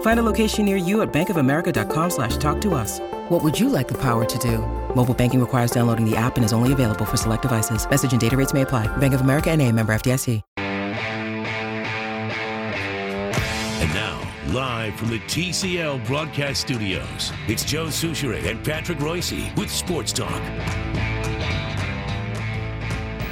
Find 0.00 0.20
a 0.20 0.22
location 0.22 0.66
near 0.66 0.76
you 0.76 1.00
at 1.00 1.10
bankofamerica.com 1.12 2.10
slash 2.10 2.36
talk 2.36 2.60
to 2.60 2.74
us. 2.74 3.00
What 3.30 3.42
would 3.42 3.58
you 3.58 3.70
like 3.70 3.88
the 3.88 3.98
power 3.98 4.26
to 4.26 4.38
do? 4.38 4.58
Mobile 4.94 5.14
banking 5.14 5.40
requires 5.40 5.70
downloading 5.70 6.04
the 6.04 6.16
app 6.16 6.36
and 6.36 6.44
is 6.44 6.52
only 6.52 6.72
available 6.72 7.06
for 7.06 7.16
select 7.16 7.42
devices. 7.42 7.88
Message 7.88 8.12
and 8.12 8.20
data 8.20 8.36
rates 8.36 8.52
may 8.52 8.60
apply. 8.62 8.94
Bank 8.98 9.14
of 9.14 9.22
America 9.22 9.50
and 9.50 9.62
a 9.62 9.72
member 9.72 9.94
FDIC. 9.94 10.42
And 13.80 13.94
now, 13.94 14.20
live 14.48 14.94
from 14.96 15.10
the 15.10 15.20
TCL 15.20 16.06
broadcast 16.06 16.60
studios, 16.62 17.32
it's 17.46 17.64
Joe 17.64 17.86
Soucheray 17.86 18.50
and 18.50 18.62
Patrick 18.64 19.00
Royce 19.00 19.32
with 19.56 19.70
Sports 19.70 20.12
Talk. 20.12 20.42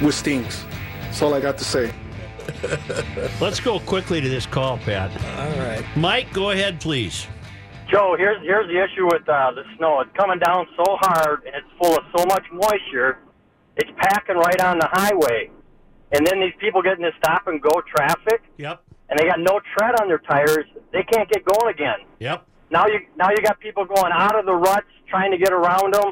With 0.01 0.15
stinks. 0.15 0.65
That's 1.01 1.21
all 1.21 1.33
I 1.33 1.41
got 1.41 1.57
to 1.57 1.65
say. 1.65 1.91
Let's 3.41 3.59
go 3.59 3.79
quickly 3.79 4.21
to 4.21 4.29
this 4.29 4.45
call, 4.45 4.77
Pat. 4.77 5.11
All 5.39 5.59
right. 5.65 5.83
Mike, 5.95 6.31
go 6.33 6.51
ahead, 6.51 6.79
please. 6.79 7.27
Joe, 7.91 8.15
here's 8.17 8.41
here's 8.43 8.67
the 8.67 8.83
issue 8.83 9.05
with 9.05 9.27
uh, 9.27 9.51
the 9.51 9.63
snow. 9.77 10.01
It's 10.01 10.11
coming 10.15 10.37
down 10.39 10.67
so 10.77 10.97
hard 11.01 11.43
and 11.45 11.55
it's 11.55 11.67
full 11.81 11.97
of 11.97 12.03
so 12.15 12.25
much 12.25 12.43
moisture. 12.51 13.17
It's 13.77 13.89
packing 13.97 14.35
right 14.35 14.61
on 14.61 14.77
the 14.77 14.87
highway, 14.91 15.49
and 16.11 16.27
then 16.27 16.39
these 16.39 16.53
people 16.59 16.81
getting 16.81 17.03
to 17.05 17.11
stop 17.17 17.47
and 17.47 17.61
go 17.61 17.81
traffic, 17.95 18.41
Yep. 18.57 18.83
and 19.09 19.17
they 19.19 19.25
got 19.25 19.39
no 19.39 19.59
tread 19.77 19.99
on 20.01 20.07
their 20.07 20.19
tires. 20.19 20.65
They 20.91 21.01
can't 21.03 21.29
get 21.31 21.45
going 21.45 21.73
again. 21.73 21.99
Yep. 22.19 22.45
Now 22.71 22.85
you 22.87 22.99
now 23.17 23.29
you 23.31 23.37
got 23.37 23.59
people 23.59 23.85
going 23.85 24.11
out 24.13 24.37
of 24.37 24.45
the 24.45 24.53
ruts 24.53 24.85
trying 25.07 25.31
to 25.31 25.37
get 25.37 25.51
around 25.51 25.93
them. 25.95 26.11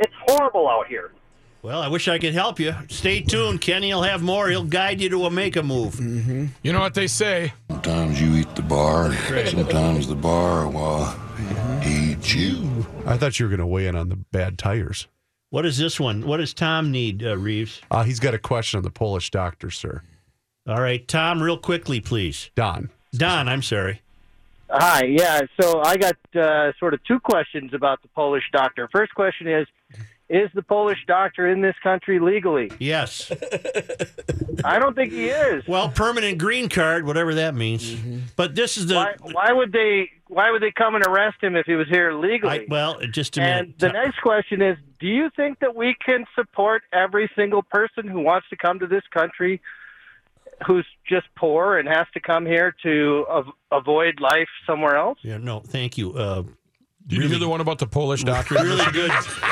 It's 0.00 0.12
horrible 0.26 0.68
out 0.68 0.86
here. 0.88 1.12
Well, 1.62 1.80
I 1.80 1.86
wish 1.86 2.08
I 2.08 2.18
could 2.18 2.34
help 2.34 2.58
you. 2.58 2.74
Stay 2.88 3.20
tuned. 3.20 3.60
Kenny 3.60 3.86
He'll 3.86 4.02
have 4.02 4.20
more. 4.20 4.48
He'll 4.48 4.64
guide 4.64 5.00
you 5.00 5.08
to 5.10 5.26
a 5.26 5.30
make 5.30 5.54
a 5.54 5.62
move. 5.62 6.00
You 6.00 6.72
know 6.72 6.80
what 6.80 6.94
they 6.94 7.06
say? 7.06 7.52
Sometimes 7.70 8.20
you 8.20 8.34
eat 8.34 8.52
the 8.56 8.62
bar, 8.62 9.12
sometimes 9.46 10.08
the 10.08 10.16
bar 10.16 10.68
will 10.68 11.14
eat 11.86 12.34
you. 12.34 12.84
I 13.06 13.16
thought 13.16 13.38
you 13.38 13.46
were 13.46 13.50
going 13.50 13.60
to 13.60 13.66
weigh 13.66 13.86
in 13.86 13.94
on 13.94 14.08
the 14.08 14.16
bad 14.16 14.58
tires. 14.58 15.06
What 15.50 15.64
is 15.64 15.78
this 15.78 16.00
one? 16.00 16.26
What 16.26 16.38
does 16.38 16.52
Tom 16.52 16.90
need, 16.90 17.22
uh, 17.24 17.38
Reeves? 17.38 17.80
Uh, 17.92 18.02
he's 18.02 18.18
got 18.18 18.34
a 18.34 18.38
question 18.38 18.78
on 18.78 18.82
the 18.82 18.90
Polish 18.90 19.30
doctor, 19.30 19.70
sir. 19.70 20.02
All 20.66 20.80
right, 20.80 21.06
Tom, 21.06 21.40
real 21.40 21.58
quickly, 21.58 22.00
please. 22.00 22.50
Don. 22.56 22.90
Don, 23.12 23.48
I'm 23.48 23.62
sorry. 23.62 24.00
Hi, 24.68 25.04
yeah. 25.04 25.42
So 25.60 25.80
I 25.84 25.96
got 25.96 26.16
uh, 26.34 26.72
sort 26.80 26.94
of 26.94 27.04
two 27.04 27.20
questions 27.20 27.72
about 27.74 28.02
the 28.02 28.08
Polish 28.08 28.44
doctor. 28.52 28.88
First 28.90 29.14
question 29.14 29.46
is 29.46 29.66
Is 30.32 30.48
the 30.54 30.62
Polish 30.62 31.04
doctor 31.06 31.46
in 31.46 31.60
this 31.60 31.74
country 31.82 32.18
legally? 32.18 32.70
Yes. 32.78 33.30
I 34.64 34.78
don't 34.78 34.94
think 34.96 35.12
he 35.12 35.28
is. 35.28 35.62
Well, 35.68 35.90
permanent 35.90 36.38
green 36.38 36.70
card, 36.70 37.04
whatever 37.04 37.34
that 37.34 37.54
means. 37.54 37.94
But 38.34 38.54
this 38.54 38.78
is 38.78 38.86
the. 38.86 38.94
Why, 38.94 39.14
why 39.20 39.52
would 39.52 39.72
they? 39.72 40.10
Why 40.28 40.50
would 40.50 40.62
they 40.62 40.72
come 40.72 40.94
and 40.94 41.04
arrest 41.06 41.36
him 41.42 41.54
if 41.54 41.66
he 41.66 41.74
was 41.74 41.86
here 41.88 42.14
legally? 42.14 42.60
I, 42.60 42.66
well, 42.66 42.98
just 43.10 43.36
a 43.36 43.42
and 43.42 43.66
minute. 43.66 43.78
the 43.78 43.88
next 43.90 44.22
question 44.22 44.62
is: 44.62 44.78
Do 45.00 45.06
you 45.06 45.28
think 45.36 45.58
that 45.58 45.76
we 45.76 45.94
can 46.02 46.24
support 46.34 46.82
every 46.94 47.30
single 47.36 47.62
person 47.62 48.08
who 48.08 48.20
wants 48.20 48.48
to 48.48 48.56
come 48.56 48.78
to 48.78 48.86
this 48.86 49.04
country, 49.12 49.60
who's 50.66 50.86
just 51.06 51.26
poor 51.36 51.76
and 51.76 51.86
has 51.86 52.06
to 52.14 52.20
come 52.20 52.46
here 52.46 52.74
to 52.84 53.26
av- 53.28 53.52
avoid 53.70 54.18
life 54.18 54.48
somewhere 54.66 54.96
else? 54.96 55.18
Yeah, 55.20 55.36
no, 55.36 55.60
thank 55.60 55.98
you. 55.98 56.14
Uh, 56.14 56.44
Did 57.06 57.22
you 57.22 57.28
hear 57.28 57.38
the 57.38 57.48
one 57.48 57.60
about 57.60 57.78
the 57.78 57.86
Polish 57.86 58.22
doctor? 58.24 58.54
really 58.62 58.90
good, 58.92 59.10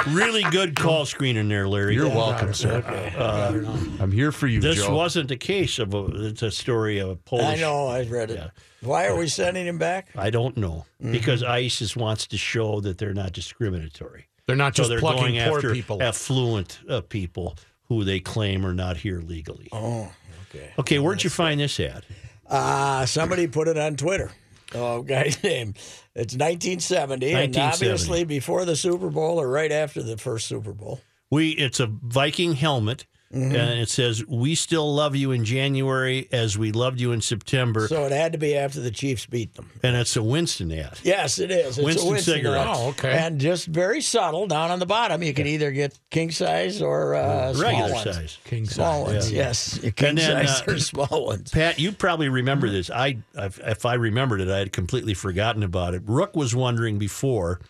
really 0.08 0.42
good 0.50 0.76
call 0.76 1.04
screening 1.04 1.48
there, 1.48 1.68
Larry. 1.68 1.94
You're 1.94 2.08
welcome, 2.08 2.54
sir. 2.54 2.82
Uh, 3.18 4.02
I'm 4.02 4.12
here 4.12 4.30
for 4.32 4.46
you, 4.46 4.60
this 4.60 4.76
Joe. 4.76 4.94
wasn't 4.94 5.30
a 5.30 5.36
case 5.36 5.78
of 5.78 5.92
a. 5.92 6.06
It's 6.28 6.42
a 6.42 6.50
story 6.50 6.98
of 6.98 7.08
a 7.10 7.16
Polish. 7.16 7.44
I 7.58 7.60
know. 7.60 7.88
I 7.88 8.04
read 8.04 8.30
it. 8.30 8.36
Yeah. 8.38 8.48
Why 8.82 9.06
are 9.08 9.16
we 9.16 9.26
sending 9.28 9.66
him 9.66 9.78
back? 9.78 10.08
I 10.16 10.30
don't 10.30 10.56
know 10.56 10.86
Mm-hmm. 11.02 11.12
because 11.12 11.42
ISIS 11.42 11.96
wants 11.96 12.26
to 12.28 12.36
show 12.36 12.80
that 12.82 12.98
they're 12.98 13.14
not 13.14 13.32
discriminatory. 13.32 14.26
They're 14.46 14.54
not 14.56 14.76
So 14.76 14.82
just 14.82 14.90
they're 14.90 15.00
plucking 15.00 15.34
going 15.36 15.48
poor 15.48 15.56
after 15.58 15.72
people. 15.72 16.02
affluent 16.02 16.78
uh, 16.88 17.00
people 17.00 17.56
who 17.88 18.04
they 18.04 18.20
claim 18.20 18.64
are 18.66 18.74
not 18.74 18.98
here 18.98 19.20
legally. 19.20 19.68
Oh, 19.72 20.12
okay. 20.54 20.70
Okay, 20.78 20.98
where'd 20.98 21.24
you 21.24 21.30
find 21.30 21.58
this 21.60 21.80
ad? 21.80 22.04
Uh, 22.46 23.06
somebody 23.06 23.46
put 23.46 23.66
it 23.66 23.78
on 23.78 23.96
Twitter. 23.96 24.30
Oh, 24.74 25.02
guy's 25.14 25.42
name. 25.42 25.72
It's 26.14 26.34
1970, 26.34 27.32
and 27.32 27.56
obviously 27.56 28.24
before 28.24 28.64
the 28.64 28.74
Super 28.74 29.10
Bowl 29.10 29.40
or 29.40 29.48
right 29.48 29.70
after 29.70 30.02
the 30.02 30.16
first 30.16 30.46
Super 30.46 30.72
Bowl. 30.72 31.00
We 31.30 31.50
it's 31.50 31.78
a 31.78 31.86
Viking 31.86 32.54
helmet, 32.54 33.06
Mm-hmm. 33.32 33.54
and 33.54 33.78
it 33.78 33.88
says, 33.88 34.26
"We 34.26 34.56
still 34.56 34.92
love 34.92 35.14
you 35.14 35.30
in 35.30 35.44
January 35.44 36.28
as 36.32 36.58
we 36.58 36.72
loved 36.72 37.00
you 37.00 37.12
in 37.12 37.20
September," 37.20 37.86
So 37.86 38.04
it 38.04 38.10
had 38.10 38.32
to 38.32 38.38
be 38.38 38.56
after 38.56 38.80
the 38.80 38.90
Chiefs 38.90 39.24
beat 39.26 39.54
them. 39.54 39.70
and 39.84 39.94
it's 39.94 40.16
a 40.16 40.22
Winston 40.22 40.72
ad. 40.72 40.98
Yes, 41.04 41.38
it 41.38 41.52
is. 41.52 41.78
It's 41.78 41.84
Winston 41.84 42.08
a 42.08 42.10
Winston 42.10 42.34
cigarettes. 42.34 42.68
ad. 42.70 42.76
Oh, 42.76 42.88
okay. 42.88 43.12
And 43.16 43.40
just 43.40 43.68
very 43.68 44.00
subtle 44.00 44.48
down 44.48 44.72
on 44.72 44.80
the 44.80 44.86
bottom. 44.86 45.22
You 45.22 45.32
can 45.32 45.46
either 45.46 45.70
get 45.70 45.96
king 46.10 46.32
size 46.32 46.82
or 46.82 47.14
uh, 47.14 47.52
small 47.54 47.62
Regular 47.70 47.92
ones. 47.92 48.02
size. 48.16 48.38
King 48.46 48.66
Small 48.66 49.04
size. 49.06 49.14
ones, 49.14 49.32
yes. 49.32 49.78
King 49.78 50.08
And 50.08 50.18
then, 50.18 50.46
size 50.48 50.62
uh, 50.62 50.72
or 50.72 50.78
small 50.80 51.26
ones. 51.26 51.50
Pat, 51.52 51.78
you 51.78 51.92
probably 51.92 52.28
remember 52.28 52.68
this. 52.68 52.90
I, 52.90 53.18
if 53.36 53.60
if 53.60 53.86
I 53.86 53.94
remembered 53.94 54.40
it, 54.40 54.48
I 54.48 54.58
had 54.58 54.72
completely 54.72 55.14
forgotten 55.14 55.62
about 55.62 55.94
it. 55.94 56.02
Rook 56.04 56.34
was 56.34 56.56
wondering 56.56 56.98
before 56.98 57.60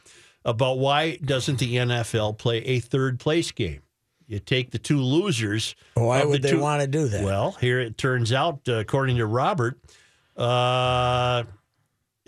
about 0.42 0.78
why 0.78 1.16
doesn't 1.16 1.58
the 1.58 1.76
NFL 1.76 2.38
play 2.38 2.58
a 2.64 2.80
third 2.80 3.20
place 3.20 3.50
game? 3.52 3.82
You 4.30 4.38
take 4.38 4.70
the 4.70 4.78
two 4.78 4.98
losers. 5.02 5.74
Why 5.94 6.22
would 6.22 6.40
the 6.40 6.46
they 6.50 6.54
two- 6.54 6.60
want 6.60 6.82
to 6.82 6.86
do 6.86 7.08
that? 7.08 7.24
Well, 7.24 7.50
here 7.60 7.80
it 7.80 7.98
turns 7.98 8.32
out, 8.32 8.60
uh, 8.68 8.74
according 8.74 9.16
to 9.16 9.26
Robert, 9.26 9.80
uh, 10.36 11.42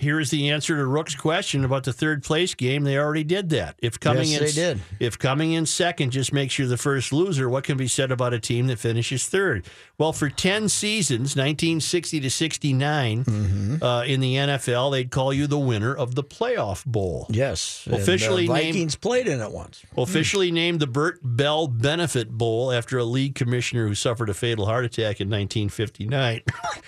here 0.02 0.20
is 0.20 0.30
the 0.30 0.50
answer 0.50 0.76
to 0.76 0.84
Rook's 0.84 1.14
question 1.14 1.64
about 1.64 1.84
the 1.84 1.92
third 1.92 2.22
place 2.22 2.54
game. 2.54 2.84
They 2.84 2.98
already 2.98 3.24
did 3.24 3.48
that. 3.50 3.76
If 3.78 3.98
coming 4.00 4.28
Yes, 4.28 4.40
in, 4.40 4.44
they 4.46 4.52
did. 4.52 4.80
If 5.00 5.18
coming 5.18 5.52
in 5.52 5.64
second 5.66 6.10
just 6.10 6.32
makes 6.32 6.58
you 6.58 6.66
the 6.66 6.76
first 6.76 7.12
loser, 7.12 7.48
what 7.48 7.64
can 7.64 7.76
be 7.76 7.88
said 7.88 8.10
about 8.12 8.34
a 8.34 8.38
team 8.40 8.66
that 8.66 8.78
finishes 8.78 9.26
third? 9.28 9.64
Well, 9.98 10.12
for 10.12 10.28
ten 10.28 10.68
seasons, 10.68 11.36
1960 11.36 12.20
to 12.20 12.30
69, 12.30 13.24
Mm-hmm. 13.24 13.82
uh, 13.82 14.02
in 14.04 14.20
the 14.20 14.34
NFL, 14.34 14.90
they'd 14.92 15.10
call 15.10 15.32
you 15.32 15.46
the 15.46 15.58
winner 15.58 15.94
of 15.94 16.14
the 16.14 16.24
playoff 16.24 16.84
bowl. 16.84 17.26
yes. 17.30 17.84
And, 17.86 17.94
uh, 17.94 17.98
Officially 17.98 18.48
named- 18.48 18.66
Vikings 18.74 18.96
played 18.96 19.28
in 19.28 19.40
it 19.40 19.50
once. 19.52 19.82
Officially 19.96 20.50
named 20.50 20.80
the 20.80 20.86
Bert 20.86 21.20
Bell 21.22 21.68
Benefit 21.68 22.30
Bowl 22.30 22.72
after 22.72 22.98
a 22.98 23.04
league 23.04 23.34
commissioner 23.34 23.86
who 23.86 23.94
suffered 23.94 24.28
a 24.28 24.34
fatal 24.34 24.66
heart 24.66 24.84
attack 24.84 25.20
in 25.20 25.28
1959. 25.30 26.42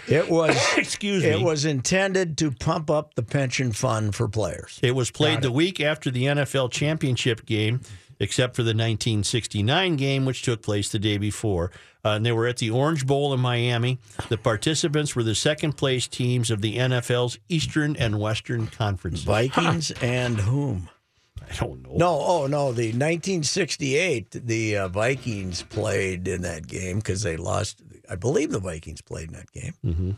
It 0.09 0.29
was 0.29 0.57
Excuse 0.77 1.23
me. 1.23 1.31
it 1.31 1.41
was 1.41 1.65
intended 1.65 2.37
to 2.39 2.51
pump 2.51 2.91
up 2.91 3.04
the 3.15 3.23
pension 3.23 3.73
fund 3.73 4.15
for 4.15 4.29
players. 4.29 4.79
It 4.83 4.95
was 4.95 5.11
played 5.11 5.43
the 5.43 5.53
week 5.53 5.81
after 5.81 6.11
the 6.11 6.25
NFL 6.25 6.71
championship 6.73 7.45
game, 7.47 7.81
except 8.21 8.57
for 8.57 8.63
the 8.63 8.69
1969 8.75 9.97
game, 9.97 10.25
which 10.25 10.43
took 10.43 10.63
place 10.63 10.91
the 10.91 10.99
day 10.99 11.19
before. 11.19 11.71
Uh, 12.05 12.11
and 12.11 12.27
they 12.27 12.33
were 12.33 12.47
at 12.47 12.59
the 12.59 12.71
Orange 12.71 13.07
Bowl 13.07 13.33
in 13.33 13.41
Miami. 13.41 13.99
The 14.29 14.37
participants 14.39 15.17
were 15.17 15.23
the 15.23 15.35
second 15.35 15.73
place 15.77 16.07
teams 16.07 16.51
of 16.51 16.61
the 16.61 16.77
NFL's 16.77 17.39
Eastern 17.49 17.97
and 17.97 18.19
Western 18.21 18.67
Conferences. 18.67 19.25
Vikings 19.25 19.91
and 20.03 20.39
whom? 20.41 20.89
I 21.51 21.55
don't 21.57 21.83
know. 21.83 21.97
No, 21.97 22.21
oh 22.21 22.47
no, 22.47 22.73
the 22.73 22.93
1968 22.93 24.31
the 24.47 24.77
uh, 24.79 24.89
Vikings 24.89 25.63
played 25.63 26.27
in 26.29 26.43
that 26.43 26.67
game 26.67 26.97
because 26.99 27.23
they 27.23 27.37
lost. 27.37 27.83
I 28.09 28.17
believe 28.17 28.51
the 28.51 28.59
Vikings 28.61 29.01
played 29.03 29.29
in 29.29 29.35
that 29.35 29.51
game 29.53 29.75
Mm-hmm. 29.85 30.11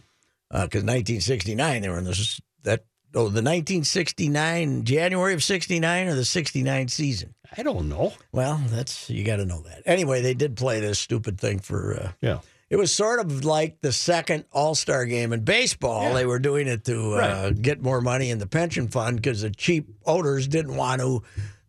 because 0.50 0.82
1969 0.84 1.82
they 1.82 1.88
were 1.88 1.98
in 1.98 2.04
this 2.04 2.40
that 2.66 2.84
oh 3.14 3.30
the 3.30 3.40
1969 3.42 4.84
January 4.84 5.32
of 5.34 5.42
69 5.42 6.08
or 6.08 6.14
the 6.14 6.24
69 6.24 6.88
season. 6.88 7.34
I 7.56 7.62
don't 7.62 7.88
know. 7.88 8.12
Well, 8.32 8.60
that's 8.66 9.08
you 9.08 9.24
got 9.24 9.36
to 9.36 9.46
know 9.46 9.62
that. 9.62 9.82
Anyway, 9.86 10.20
they 10.20 10.34
did 10.34 10.56
play 10.56 10.80
this 10.80 10.98
stupid 10.98 11.40
thing 11.40 11.60
for 11.60 11.94
uh, 12.00 12.12
Yeah. 12.20 12.40
it 12.68 12.76
was 12.76 12.92
sort 12.92 13.20
of 13.20 13.44
like 13.44 13.80
the 13.80 13.92
second 13.92 14.44
All 14.52 14.74
Star 14.74 15.06
game 15.06 15.32
in 15.32 15.44
baseball. 15.44 16.12
They 16.12 16.26
were 16.26 16.38
doing 16.40 16.66
it 16.68 16.84
to 16.84 17.14
uh, 17.14 17.16
Right. 17.18 17.62
get 17.62 17.80
more 17.80 18.00
money 18.00 18.30
in 18.30 18.38
the 18.38 18.46
pension 18.48 18.88
fund 18.88 19.16
because 19.16 19.40
the 19.42 19.50
cheap 19.50 19.88
owners 20.04 20.48
didn't 20.48 20.76
want 20.76 21.00
to 21.00 21.22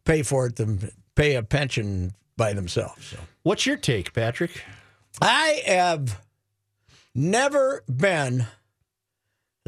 pay 0.03 0.23
for 0.23 0.47
it 0.47 0.55
to 0.57 0.77
pay 1.15 1.35
a 1.35 1.44
pension 1.44 2.13
by 2.35 2.53
themselves. 2.53 3.05
So. 3.07 3.17
What's 3.44 3.65
your 3.65 3.77
take, 3.77 4.13
Patrick? 4.13 4.63
I 5.21 5.61
have 5.65 6.21
never 7.15 7.83
been 7.88 8.45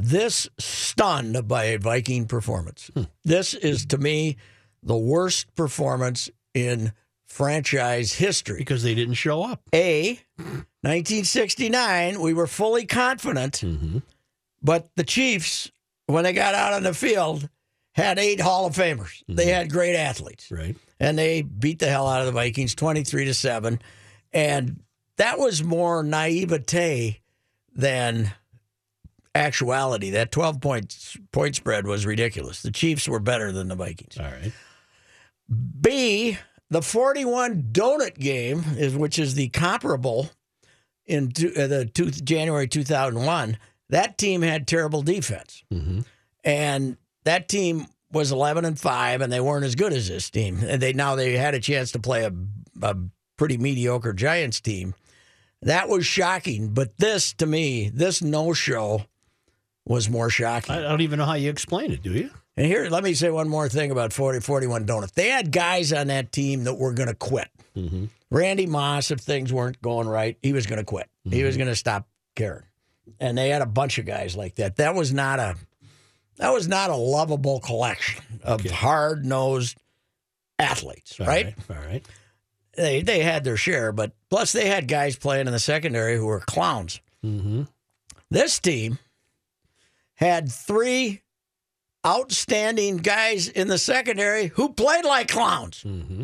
this 0.02 0.50
stunned 0.58 1.48
by 1.48 1.66
a 1.66 1.80
Viking 1.80 2.26
performance. 2.26 2.90
Hmm. 2.94 3.04
This 3.24 3.54
is 3.54 3.86
to 3.88 3.98
me 3.98 4.38
the 4.82 4.98
worst 4.98 5.54
performance 5.56 6.30
in 6.54 6.94
franchise 7.26 8.14
history. 8.14 8.60
Because 8.60 8.84
they 8.84 8.96
didn't 8.96 9.16
show 9.16 9.44
up. 9.44 9.62
A, 9.74 10.20
1969, 10.38 12.22
we 12.22 12.34
were 12.34 12.48
fully 12.48 12.86
confident, 12.86 13.62
mm-hmm. 13.62 14.00
but 14.62 14.90
the 14.96 15.04
Chiefs, 15.04 15.72
when 16.08 16.24
they 16.24 16.34
got 16.34 16.56
out 16.56 16.74
on 16.74 16.84
the 16.84 16.94
field, 16.94 17.50
had 17.94 18.18
eight 18.18 18.40
Hall 18.40 18.66
of 18.66 18.74
Famers. 18.74 19.22
They 19.28 19.46
mm-hmm. 19.46 19.54
had 19.54 19.72
great 19.72 19.96
athletes 19.96 20.50
Right. 20.50 20.76
and 21.00 21.18
they 21.18 21.42
beat 21.42 21.80
the 21.80 21.90
hell 21.90 22.08
out 22.08 22.22
of 22.22 22.26
the 22.26 22.32
Vikings 22.32 22.74
23 22.76 23.26
to 23.26 23.34
7 23.34 23.80
and 24.32 24.80
that 25.18 25.38
was 25.40 25.64
more 25.64 26.04
naivete 26.04 27.20
than 27.76 28.32
actuality 29.36 30.12
that 30.12 30.32
12 30.32 30.60
point 30.62 31.16
point 31.32 31.56
spread 31.56 31.86
was 31.86 32.06
ridiculous. 32.06 32.62
The 32.62 32.72
Chiefs 32.72 33.08
were 33.08 33.20
better 33.20 33.52
than 33.52 33.68
the 33.68 33.76
Vikings. 33.76 34.18
All 34.18 34.26
right. 34.26 34.52
B 35.82 36.38
the 36.70 36.82
41 36.82 37.70
donut 37.72 38.18
game 38.18 38.64
is 38.78 38.96
which 38.96 39.18
is 39.18 39.36
the 39.36 39.50
comparable 39.50 40.30
in 41.06 41.32
two, 41.32 41.52
uh, 41.58 41.68
the 41.68 41.86
two, 41.86 42.12
January 42.12 42.68
2001 42.68 43.58
that 43.90 44.18
team 44.18 44.42
had 44.42 44.68
terrible 44.68 45.02
defense. 45.02 45.64
Mm-hmm. 45.72 46.02
and 46.44 46.98
that 47.26 47.50
team 47.50 47.88
was 48.12 48.32
11 48.32 48.66
and 48.66 48.80
5 48.80 49.22
and 49.22 49.32
they 49.32 49.40
weren't 49.40 49.66
as 49.66 49.76
good 49.76 49.94
as 49.94 50.08
this 50.08 50.30
team. 50.32 50.60
And 50.64 50.82
they 50.82 50.94
now 50.94 51.16
they 51.16 51.34
had 51.34 51.54
a 51.54 51.60
chance 51.60 51.92
to 51.92 52.00
play 52.00 52.24
a, 52.24 52.34
a 52.82 52.96
pretty 53.38 53.58
mediocre 53.58 54.14
giants 54.14 54.60
team. 54.60 54.96
That 55.62 55.90
was 55.90 56.06
shocking 56.06 56.74
but 56.74 56.98
this 56.98 57.34
to 57.34 57.46
me 57.46 57.90
this 57.90 58.22
no 58.22 58.54
show 58.54 59.06
was 59.90 60.10
more 60.10 60.30
shocking 60.30 60.74
I 60.76 60.82
don't 60.82 61.02
even 61.02 61.20
know 61.20 61.26
how 61.26 61.34
you 61.34 61.50
explain 61.50 61.92
it, 61.92 62.02
do 62.02 62.14
you? 62.14 62.30
and 62.56 62.66
here 62.66 62.88
let 62.90 63.04
me 63.04 63.14
say 63.14 63.30
one 63.30 63.50
more 63.50 63.68
thing 63.68 63.92
about 63.92 64.14
40 64.14 64.40
41 64.40 64.86
donuts 64.86 65.12
they 65.12 65.28
had 65.28 65.52
guys 65.52 65.92
on 65.92 66.08
that 66.08 66.32
team 66.32 66.64
that 66.64 66.76
were 66.76 66.94
going 66.94 67.10
to 67.10 67.16
quit 67.16 67.50
Mm-hmm. 67.76 68.06
randy 68.32 68.66
moss 68.66 69.12
if 69.12 69.20
things 69.20 69.52
weren't 69.54 69.82
going 69.82 70.08
right 70.08 70.38
he 70.42 70.54
was 70.54 70.66
going 70.66 70.80
to 70.80 70.86
quit 70.86 71.08
he 71.30 71.44
was 71.44 71.56
going 71.58 71.68
to 71.70 71.76
stop 71.76 72.08
caring 72.36 72.64
and 73.20 73.38
they 73.38 73.50
had 73.50 73.62
a 73.62 73.66
bunch 73.68 73.98
of 74.00 74.06
guys 74.06 74.36
like 74.36 74.56
that 74.56 74.78
that 74.78 74.96
was 74.96 75.14
not 75.14 75.40
a 75.40 75.56
that 76.38 76.52
was 76.54 76.68
not 76.68 76.90
a 76.90 76.96
lovable 76.96 77.60
collection 77.60 78.24
of 78.44 78.64
hard 78.66 79.26
nosed 79.26 79.78
athletes, 80.58 81.20
All 81.20 81.28
right? 81.28 81.54
All 81.70 81.76
right. 81.76 82.06
They 82.76 83.02
they 83.02 83.20
had 83.20 83.44
their 83.44 83.58
share, 83.58 83.92
but 83.92 84.14
plus 84.30 84.52
they 84.54 84.68
had 84.68 84.88
guys 84.88 85.18
playing 85.18 85.48
in 85.48 85.54
the 85.54 85.60
secondary 85.60 86.16
who 86.18 86.26
were 86.26 86.40
clowns. 86.40 87.02
Mm-hmm. 87.26 87.64
This 88.32 88.60
team 88.60 89.00
had 90.20 90.52
three 90.52 91.22
outstanding 92.06 92.98
guys 92.98 93.48
in 93.48 93.70
the 93.70 93.78
secondary 93.78 94.48
who 94.48 94.74
played 94.74 95.06
like 95.06 95.30
clowns. 95.30 95.84
Mm-hmm. 95.84 96.24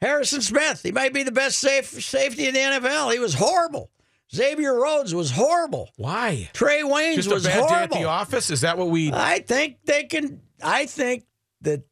Harrison 0.00 0.42
Smith, 0.42 0.82
he 0.82 0.90
might 0.92 1.14
be 1.14 1.22
the 1.22 1.32
best 1.32 1.58
safe, 1.58 1.86
safety 1.86 2.48
in 2.48 2.54
the 2.54 2.60
NFL. 2.60 3.12
He 3.12 3.20
was 3.20 3.34
horrible. 3.34 3.90
Xavier 4.34 4.74
Rhodes 4.74 5.14
was 5.14 5.30
horrible. 5.30 5.90
Why? 5.96 6.50
Trae 6.54 6.82
Waynes 6.82 7.14
Just 7.14 7.30
a 7.30 7.34
was 7.34 7.44
bad 7.44 7.52
day 7.52 7.58
at 7.60 7.68
horrible. 7.68 7.96
the 7.98 8.04
office? 8.04 8.50
Is 8.50 8.62
that 8.62 8.76
what 8.76 8.88
we? 8.88 9.12
I 9.12 9.38
think 9.38 9.76
they 9.84 10.04
can. 10.04 10.40
I 10.62 10.86
think 10.86 11.24
that 11.60 11.84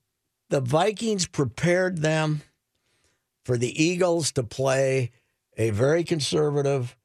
the 0.51 0.61
Vikings 0.61 1.27
prepared 1.27 1.99
them 1.99 2.43
for 3.45 3.57
the 3.57 3.83
Eagles 3.83 4.33
to 4.33 4.43
play 4.43 5.13
a 5.57 5.71
very 5.71 6.03
conservative 6.03 6.97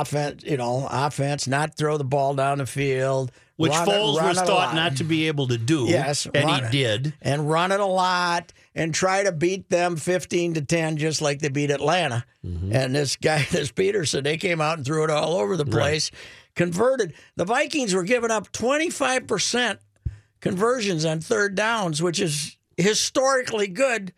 offense. 0.00 0.42
You 0.44 0.56
know, 0.56 0.86
offense, 0.90 1.46
not 1.48 1.76
throw 1.76 1.96
the 1.98 2.04
ball 2.04 2.34
down 2.34 2.58
the 2.58 2.66
field, 2.66 3.32
Which 3.56 3.72
run 3.72 3.86
Foles 3.88 4.16
run 4.18 4.28
was 4.28 4.40
thought 4.40 4.74
not 4.74 4.96
to 4.96 5.04
be 5.04 5.26
able 5.28 5.48
to 5.48 5.58
do. 5.58 5.86
Yes, 5.88 6.26
and 6.34 6.48
he 6.50 6.56
it. 6.56 6.70
did. 6.70 7.14
and 7.22 7.50
run 7.50 7.72
it 7.72 7.80
a 7.80 7.86
lot 7.86 8.52
and 8.74 8.94
try 8.94 9.22
to 9.24 9.32
beat 9.32 9.68
them 9.68 9.96
15 9.96 10.54
to 10.54 10.62
10 10.62 10.96
just 10.96 11.20
like 11.20 11.40
they 11.40 11.48
beat 11.48 11.70
Atlanta. 11.70 12.24
Mm-hmm. 12.44 12.72
And 12.74 12.94
this 12.94 13.16
guy 13.16 13.46
this 13.50 13.72
Pederson, 13.72 14.22
they 14.24 14.36
came 14.36 14.60
out 14.60 14.76
and 14.78 14.86
threw 14.86 15.04
it 15.04 15.10
all 15.10 15.34
over 15.36 15.56
the 15.56 15.66
place. 15.66 16.10
Converted. 16.56 17.14
The 17.36 17.44
Vikings 17.44 17.94
were 17.94 18.02
giving 18.02 18.30
up 18.30 18.52
25% 18.52 19.78
conversions 20.40 21.04
on 21.04 21.20
third 21.20 21.54
downs, 21.54 22.02
which 22.02 22.20
is 22.20 22.56
historically 22.76 23.66
good. 23.68 24.12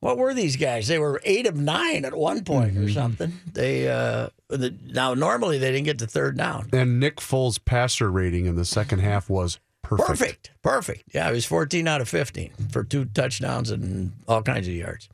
What 0.00 0.18
were 0.18 0.34
these 0.34 0.56
guys? 0.56 0.86
They 0.88 0.98
were 0.98 1.20
8 1.24 1.46
of 1.46 1.56
9 1.56 2.04
at 2.04 2.14
one 2.14 2.44
point 2.44 2.74
Mm-hmm. 2.74 2.84
or 2.86 2.90
something. 2.90 3.32
They 3.52 3.88
uh 3.88 4.28
the, 4.56 4.74
now 4.92 5.14
normally 5.14 5.58
they 5.58 5.70
didn't 5.70 5.84
get 5.84 5.98
to 6.00 6.06
third 6.06 6.36
down. 6.36 6.68
And 6.72 7.00
Nick 7.00 7.16
Foles' 7.16 7.58
passer 7.64 8.10
rating 8.10 8.46
in 8.46 8.56
the 8.56 8.64
second 8.64 9.00
half 9.00 9.28
was 9.28 9.58
perfect. 9.82 10.08
Perfect. 10.08 10.50
Perfect. 10.62 11.14
Yeah, 11.14 11.28
he 11.28 11.34
was 11.34 11.46
14 11.46 11.86
out 11.88 12.00
of 12.00 12.08
15 12.08 12.52
for 12.70 12.84
two 12.84 13.04
touchdowns 13.06 13.70
and 13.70 14.12
all 14.26 14.42
kinds 14.42 14.66
of 14.68 14.74
yards. 14.74 15.08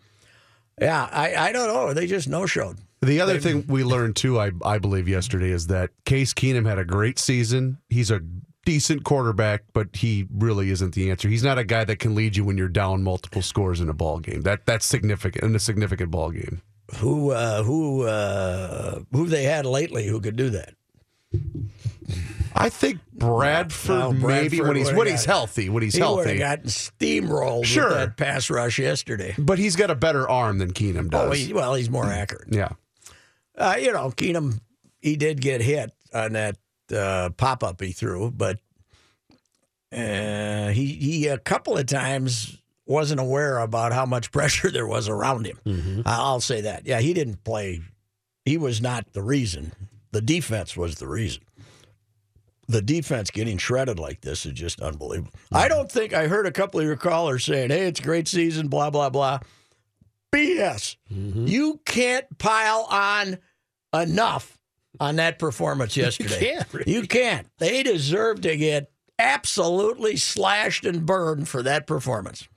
Yeah, 0.81 1.09
I, 1.13 1.35
I 1.35 1.53
don't 1.53 1.69
know. 1.69 1.93
They 1.93 2.07
just 2.07 2.29
no 2.29 2.47
showed. 2.47 2.79
The 3.03 3.21
other 3.21 3.39
thing 3.39 3.65
we 3.67 3.83
learned 3.83 4.17
too, 4.17 4.39
I, 4.39 4.51
I 4.65 4.79
believe, 4.79 5.09
yesterday 5.09 5.51
is 5.51 5.69
that 5.69 5.91
Case 6.05 6.35
Keenum 6.35 6.67
had 6.67 6.79
a 6.79 6.85
great 6.85 7.19
season. 7.19 7.79
He's 7.89 8.11
a 8.11 8.21
decent 8.67 9.05
quarterback, 9.05 9.65
but 9.73 9.89
he 9.97 10.27
really 10.31 10.71
isn't 10.71 10.95
the 10.95 11.11
answer. 11.11 11.29
He's 11.29 11.43
not 11.43 11.59
a 11.59 11.65
guy 11.65 11.85
that 11.85 11.99
can 11.99 12.15
lead 12.15 12.37
you 12.37 12.45
when 12.45 12.59
you're 12.59 12.69
down 12.69 13.03
multiple 13.03 13.43
scores 13.43 13.81
in 13.81 13.89
a 13.89 13.95
ball 13.95 14.21
game. 14.21 14.43
That 14.43 14.67
that's 14.67 14.85
significant 14.85 15.45
in 15.45 15.55
a 15.55 15.59
significant 15.59 16.11
ball 16.11 16.31
game. 16.31 16.61
Who 16.99 17.31
uh, 17.31 17.63
who 17.63 18.03
uh, 18.05 19.01
who 19.13 19.27
they 19.27 19.45
had 19.45 19.65
lately 19.67 20.07
who 20.07 20.21
could 20.21 20.37
do 20.37 20.51
that? 20.51 20.75
I 22.55 22.69
think 22.69 22.99
Bradford, 23.13 23.89
No, 23.89 24.13
maybe 24.13 24.61
when 24.61 24.75
he's 24.77 24.89
when 24.89 24.97
got- 24.97 25.07
he's 25.09 25.25
healthy, 25.25 25.69
when 25.69 25.83
he's 25.85 25.95
he 25.95 26.01
healthy. 26.01 26.39
gotten 26.39 26.67
steamrolled 26.67 27.65
Sure. 27.65 27.85
with 27.89 27.97
that 27.97 28.17
pass 28.17 28.51
rush 28.51 28.79
yesterday. 28.81 29.35
but 29.39 29.59
he's 29.59 29.77
got 29.77 29.91
a 29.91 29.95
better 29.95 30.29
arm 30.29 30.59
than 30.59 30.73
Keenum 30.73 31.11
does. 31.11 31.29
Oh, 31.29 31.33
he, 31.33 31.53
well, 31.53 31.75
he's 31.75 31.89
more 31.89 32.07
accurate. 32.07 32.49
yeah. 32.51 32.71
Uh, 33.57 33.77
you 33.79 33.93
know, 33.93 34.11
Keenum, 34.11 34.61
he 35.01 35.15
did 35.17 35.41
get 35.41 35.61
hit 35.61 35.93
on 36.13 36.33
that 36.33 36.57
uh, 36.93 37.31
pop 37.37 37.63
up 37.63 37.81
he 37.81 37.93
threw, 37.93 38.31
but 38.33 38.59
uh, 39.93 40.69
he 40.69 40.87
he 40.95 41.27
a 41.29 41.39
couple 41.39 41.77
of 41.79 41.87
times 41.87 42.57
wasn't 42.91 43.21
aware 43.21 43.59
about 43.59 43.93
how 43.93 44.05
much 44.05 44.33
pressure 44.33 44.71
there 44.71 44.87
was 44.87 45.09
around 45.09 45.47
him. 45.47 45.59
Mm-hmm. 45.65 46.03
I- 46.05 46.17
I'll 46.17 46.41
say 46.41 46.63
that. 46.63 46.87
Yeah, 46.87 47.01
he 47.01 47.15
didn't 47.15 47.45
play. 47.45 47.81
He 48.45 48.57
was 48.57 48.83
not 48.83 49.13
the 49.13 49.23
reason. 49.23 49.73
The 50.13 50.21
defense 50.21 50.77
was 50.77 50.97
the 50.97 51.07
reason. 51.07 51.43
The 52.67 52.83
defense 52.83 53.31
getting 53.31 53.59
shredded 53.59 53.99
like 53.99 54.21
this 54.21 54.47
is 54.47 54.53
just 54.53 54.81
unbelievable. 54.81 55.33
I 55.53 55.63
mm-hmm. 55.63 55.69
don't 55.69 55.91
think 55.91 56.13
I 56.13 56.29
heard 56.29 56.47
a 56.47 56.53
couple 56.53 56.79
of 56.79 56.87
your 56.87 56.97
callers 56.97 57.45
saying, 57.45 57.71
"Hey, 57.71 57.87
it's 57.89 57.99
a 57.99 58.03
great 58.03 58.29
season," 58.29 58.69
blah 58.69 58.91
blah 58.91 59.11
blah. 59.11 59.41
BS. 60.33 60.97
Mm-hmm. 61.13 61.47
You 61.47 61.81
can't 61.85 62.27
pile 62.39 62.87
on 62.89 63.39
enough 63.93 64.57
on 65.01 65.17
that 65.17 65.39
performance 65.41 65.97
yesterday. 65.97 66.39
can't, 66.53 66.87
You 66.87 67.03
can't. 67.03 67.49
They 67.59 67.83
deserve 67.83 68.41
to 68.43 68.57
get 68.57 68.93
absolutely 69.19 70.17
slashed 70.17 70.85
and 70.85 71.05
burned 71.05 71.49
for 71.49 71.63
that 71.63 71.87
performance. 71.87 72.49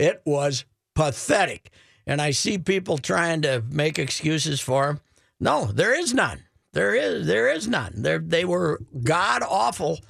It 0.00 0.22
was 0.24 0.64
pathetic. 0.94 1.70
And 2.06 2.22
I 2.22 2.30
see 2.30 2.56
people 2.56 2.96
trying 2.96 3.42
to 3.42 3.62
make 3.68 3.98
excuses 3.98 4.58
for 4.58 4.88
him. 4.88 5.00
No, 5.38 5.66
there 5.66 5.94
is 5.96 6.14
none. 6.14 6.44
There 6.72 6.94
is 6.94 7.26
there 7.26 7.50
is 7.50 7.68
none. 7.68 7.92
They 7.96 8.16
they 8.16 8.44
were 8.46 8.80
god 9.02 9.42
awful 9.42 10.00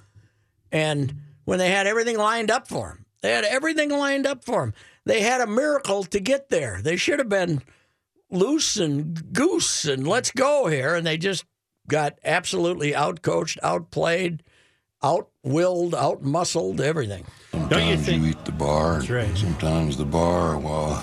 and 0.70 1.14
when 1.44 1.58
they 1.58 1.70
had 1.70 1.88
everything 1.88 2.16
lined 2.16 2.50
up 2.50 2.68
for 2.68 2.90
him. 2.90 3.04
They 3.22 3.32
had 3.32 3.44
everything 3.44 3.90
lined 3.90 4.26
up 4.26 4.44
for 4.44 4.62
him. 4.62 4.74
They 5.04 5.22
had 5.22 5.40
a 5.40 5.46
miracle 5.46 6.04
to 6.04 6.20
get 6.20 6.50
there. 6.50 6.80
They 6.80 6.96
should 6.96 7.18
have 7.18 7.28
been 7.28 7.60
loose 8.30 8.76
and 8.76 9.32
goose 9.32 9.84
and 9.84 10.06
let's 10.06 10.30
go 10.30 10.68
here. 10.68 10.94
And 10.94 11.04
they 11.04 11.18
just 11.18 11.44
got 11.88 12.18
absolutely 12.24 12.92
outcoached, 12.92 13.58
outplayed, 13.62 14.44
outwilled, 15.02 15.92
outmuscled, 15.92 16.80
everything. 16.80 17.26
Don't 17.70 17.82
you 17.86 17.94
Sometimes 17.96 18.06
think? 18.06 18.22
you 18.24 18.30
eat 18.30 18.44
the 18.44 18.52
bar. 18.52 18.94
That's 18.98 19.10
right. 19.10 19.36
Sometimes 19.38 19.96
the 19.96 20.04
bar, 20.04 20.58
well, 20.58 20.96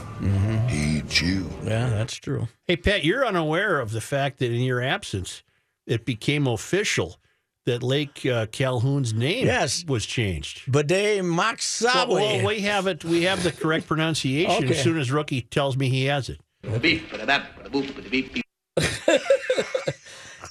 he 0.68 0.98
eats 0.98 1.22
you. 1.22 1.50
Yeah, 1.64 1.90
that's 1.90 2.16
true. 2.16 2.50
Hey, 2.66 2.76
Pat, 2.76 3.06
you're 3.06 3.26
unaware 3.26 3.80
of 3.80 3.92
the 3.92 4.02
fact 4.02 4.40
that 4.40 4.52
in 4.52 4.60
your 4.62 4.82
absence, 4.82 5.44
it 5.86 6.04
became 6.06 6.46
official 6.46 7.20
that 7.66 7.82
Lake 7.84 8.26
uh, 8.26 8.48
Calhoun's 8.48 9.14
name 9.14 9.46
Yes. 9.46 9.86
was 9.88 10.06
changed. 10.06 10.70
Bde 10.72 11.24
Maka 11.24 11.62
Ska. 11.62 12.06
Well, 12.10 12.16
well, 12.16 12.46
we 12.46 12.60
have 12.62 12.86
it. 12.88 13.04
We 13.06 13.24
have 13.24 13.44
the 13.44 13.52
correct 13.54 13.88
pronunciation 13.88 14.66
Okay. 14.66 14.74
as 14.76 14.84
soon 14.84 14.98
as 14.98 15.10
Rookie 15.12 15.42
tells 15.42 15.78
me 15.78 15.88
he 15.90 16.06
has 16.06 16.30
it. 16.30 16.40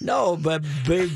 No, 0.01 0.37
but 0.37 0.63
b- 0.87 1.11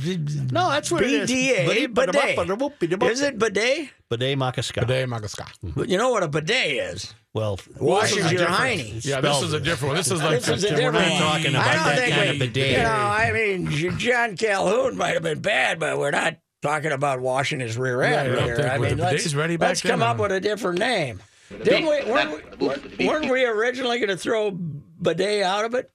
No, 0.53 0.71
that's 0.71 0.91
what 0.91 1.03
it 1.03 1.11
is. 1.11 1.31
BDA, 1.31 1.95
bidet. 1.95 3.03
Is 3.11 3.21
it 3.21 3.39
bidet? 3.39 3.91
Bidet 4.09 4.39
Makaska. 4.39 4.81
Bidet 4.87 5.09
Magaska. 5.09 5.45
Mm-hmm. 5.45 5.71
But 5.79 5.89
you 5.89 5.99
know 5.99 6.11
what 6.11 6.23
a 6.23 6.29
bidet 6.29 6.73
is? 6.95 7.15
Well, 7.33 7.59
Washes 7.79 8.17
your 8.33 8.47
different. 8.47 8.51
hiney. 8.81 9.05
Yeah, 9.05 9.21
this 9.21 9.43
is 9.43 9.53
a 9.53 9.61
different 9.61 9.91
one. 9.91 9.97
This 9.99 10.11
is 10.11 10.21
like 10.23 10.41
This 10.43 10.65
is 10.65 10.71
a 10.71 10.75
We're 10.75 10.91
not 10.91 11.09
one. 11.11 11.21
talking 11.21 11.55
I 11.55 11.61
about 11.61 11.75
don't 11.75 11.85
that 11.85 11.99
think 11.99 12.15
kind 12.15 12.29
we- 12.31 12.35
of 12.35 12.39
bidet. 12.41 12.71
You 12.73 12.77
know, 12.79 12.91
I 12.91 13.33
mean, 13.33 13.99
John 13.99 14.37
Calhoun 14.37 14.97
might 14.97 15.15
have 15.15 15.23
been 15.23 15.41
bad, 15.41 15.79
but 15.79 15.99
we're 15.99 16.11
not 16.11 16.39
talking 16.63 16.93
about 16.93 17.21
washing 17.21 17.61
his 17.61 17.79
rear 17.79 18.03
end 18.03 18.35
Yeah, 18.35 18.41
you 18.47 18.55
here. 18.57 18.71
I 18.73 18.79
mean, 18.79 18.99
let's, 18.99 19.35
ready 19.35 19.57
back 19.57 19.69
let's 19.69 19.83
come 19.83 20.03
up 20.03 20.19
with 20.19 20.33
a 20.33 20.41
different 20.41 20.79
name. 20.81 21.21
Didn't 21.65 21.83
we, 21.87 22.11
weren't, 22.13 22.61
we, 22.99 23.07
weren't 23.07 23.31
we 23.31 23.45
originally 23.45 23.99
going 23.99 24.09
to 24.11 24.17
throw 24.17 24.51
bidet 24.53 25.43
out 25.43 25.65
of 25.65 25.75
it 25.75 25.91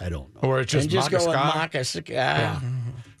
I 0.00 0.08
don't 0.08 0.34
know. 0.34 0.48
Or 0.48 0.60
it's 0.60 0.72
just 0.72 0.84
and 0.84 0.92
just 0.92 1.10
go 1.10 1.18
with 1.18 1.36
Magaska. 1.36 2.02
Makaska? 2.04 2.62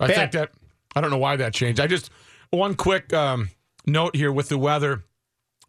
I 0.00 0.06
Pat. 0.06 0.16
think 0.16 0.32
that 0.32 0.50
I 0.94 1.00
don't 1.00 1.10
know 1.10 1.18
why 1.18 1.36
that 1.36 1.54
changed. 1.54 1.80
I 1.80 1.86
just 1.86 2.10
one 2.50 2.74
quick 2.74 3.12
um, 3.12 3.50
note 3.86 4.16
here 4.16 4.32
with 4.32 4.48
the 4.48 4.58
weather. 4.58 5.04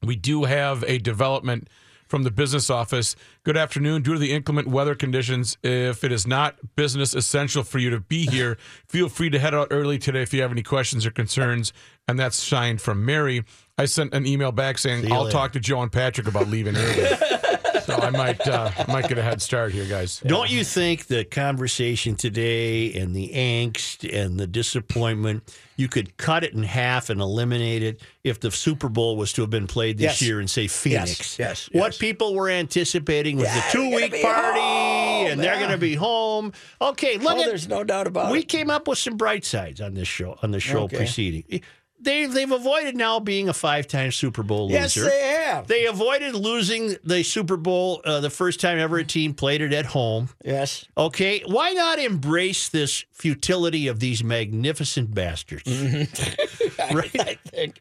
We 0.03 0.15
do 0.15 0.43
have 0.43 0.83
a 0.83 0.97
development 0.99 1.69
from 2.07 2.23
the 2.23 2.31
business 2.31 2.69
office. 2.69 3.15
Good 3.43 3.57
afternoon. 3.57 4.01
Due 4.01 4.13
to 4.13 4.19
the 4.19 4.31
inclement 4.31 4.67
weather 4.67 4.95
conditions, 4.95 5.57
if 5.63 6.03
it 6.03 6.11
is 6.11 6.25
not 6.25 6.55
business 6.75 7.13
essential 7.13 7.63
for 7.63 7.79
you 7.79 7.89
to 7.89 7.99
be 7.99 8.25
here, 8.31 8.57
feel 8.87 9.09
free 9.09 9.29
to 9.29 9.39
head 9.39 9.53
out 9.53 9.67
early 9.71 9.97
today 9.97 10.21
if 10.21 10.33
you 10.33 10.41
have 10.41 10.51
any 10.51 10.63
questions 10.63 11.05
or 11.05 11.11
concerns. 11.11 11.73
And 12.07 12.17
that's 12.17 12.37
signed 12.41 12.81
from 12.81 13.05
Mary. 13.05 13.43
I 13.77 13.85
sent 13.85 14.13
an 14.13 14.25
email 14.25 14.51
back 14.51 14.77
saying 14.77 15.11
I'll 15.11 15.23
later." 15.23 15.31
talk 15.31 15.51
to 15.53 15.59
Joe 15.59 15.81
and 15.81 15.91
Patrick 15.91 16.27
about 16.27 16.47
leaving 16.47 16.75
early. 16.77 17.09
so 17.85 17.95
I 17.95 18.09
might 18.09 18.47
uh, 18.47 18.71
I 18.77 18.91
might 18.91 19.07
get 19.07 19.17
a 19.17 19.23
head 19.23 19.41
start 19.41 19.71
here, 19.71 19.85
guys. 19.85 20.19
Don't 20.25 20.49
you 20.49 20.63
think 20.63 21.07
the 21.07 21.23
conversation 21.23 22.15
today 22.15 22.93
and 22.93 23.15
the 23.15 23.29
angst 23.33 24.07
and 24.13 24.39
the 24.39 24.47
disappointment, 24.47 25.43
you 25.75 25.87
could 25.87 26.17
cut 26.17 26.43
it 26.43 26.53
in 26.53 26.63
half 26.63 27.09
and 27.09 27.21
eliminate 27.21 27.83
it 27.83 28.01
if 28.23 28.39
the 28.39 28.51
Super 28.51 28.89
Bowl 28.89 29.15
was 29.17 29.31
to 29.33 29.41
have 29.41 29.49
been 29.49 29.67
played 29.67 29.97
this 29.97 30.03
Yes. 30.03 30.21
year 30.21 30.41
in, 30.41 30.47
say, 30.47 30.67
Phoenix? 30.67 31.37
yes, 31.39 31.69
What 31.71 31.87
yes. 31.93 31.97
people 31.97 32.33
were 32.35 32.49
anticipating 32.49 33.37
was 33.37 33.45
Yeah, 33.45 33.55
the 33.55 33.71
two 33.71 33.95
week 33.95 34.21
party 34.21 34.59
home, 34.59 35.27
and 35.27 35.39
they're 35.41 35.57
going 35.59 35.71
to 35.71 35.77
be 35.77 35.95
home. 35.95 36.53
Okay, 36.81 37.17
look 37.17 37.37
Oh, 37.37 37.41
at 37.41 37.45
there's 37.47 37.67
no 37.67 37.83
doubt 37.83 38.07
about 38.07 38.31
we 38.31 38.39
it. 38.39 38.41
We 38.41 38.45
came 38.45 38.69
up 38.69 38.87
with 38.87 38.97
some 38.97 39.17
bright 39.17 39.45
sides 39.45 39.79
on 39.81 39.93
this 39.93 40.07
show 40.07 40.37
on 40.43 40.51
the 40.51 40.59
show 40.59 40.83
Okay. 40.83 40.97
preceding. 40.97 41.61
They 41.99 42.25
they've 42.25 42.51
avoided 42.51 42.95
now 42.95 43.19
being 43.19 43.49
a 43.49 43.53
five 43.53 43.87
time 43.87 44.11
Super 44.11 44.43
Bowl 44.43 44.69
Yes, 44.69 44.95
loser. 44.95 45.09
Yes, 45.09 45.19
they 45.19 45.27
have. 45.45 45.67
They 45.67 45.85
avoided 45.85 46.35
losing 46.35 46.95
the 47.03 47.23
Super 47.23 47.57
Bowl 47.57 48.01
uh, 48.05 48.19
the 48.19 48.29
first 48.29 48.59
time 48.59 48.77
ever 48.77 48.97
a 48.97 49.03
team 49.03 49.33
played 49.33 49.61
it 49.61 49.73
at 49.73 49.87
home. 49.87 50.29
Yes. 50.45 50.85
Okay, 50.95 51.41
why 51.45 51.71
not 51.71 51.97
embrace 51.99 52.69
this 52.69 53.05
futility 53.11 53.87
of 53.87 53.99
these 53.99 54.23
magnificent 54.23 55.13
bastards? 55.13 55.67
right? 56.93 57.19
I 57.19 57.37
think. 57.45 57.79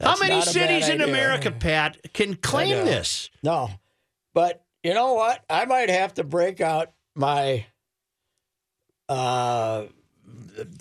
How 0.00 0.16
many 0.18 0.34
not 0.34 0.44
a 0.44 0.46
bad 0.46 0.46
cities 0.46 0.88
in. 0.88 1.00
America, 1.02 1.50
Pat, 1.50 1.96
can 2.12 2.34
claim 2.34 2.84
this? 2.84 3.30
No. 3.42 3.70
But 4.34 4.64
you 4.82 4.94
know 4.94 5.14
what? 5.14 5.44
I 5.48 5.64
might 5.64 5.90
have 5.90 6.14
to 6.14 6.24
break 6.24 6.60
out 6.60 6.92
my 7.14 7.66
uh, 9.08 9.84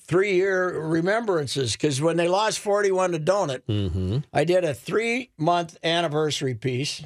three 0.01 0.35
year 0.35 0.79
remembrances 0.79 1.73
because 1.73 2.01
when 2.01 2.17
they 2.17 2.27
lost 2.27 2.59
41 2.59 3.11
to 3.13 3.19
Donut, 3.19 3.61
Mm-hmm. 3.67 4.17
I 4.33 4.43
did 4.43 4.63
a 4.63 4.73
three 4.73 5.31
month 5.37 5.77
anniversary 5.83 6.53
piece 6.55 7.03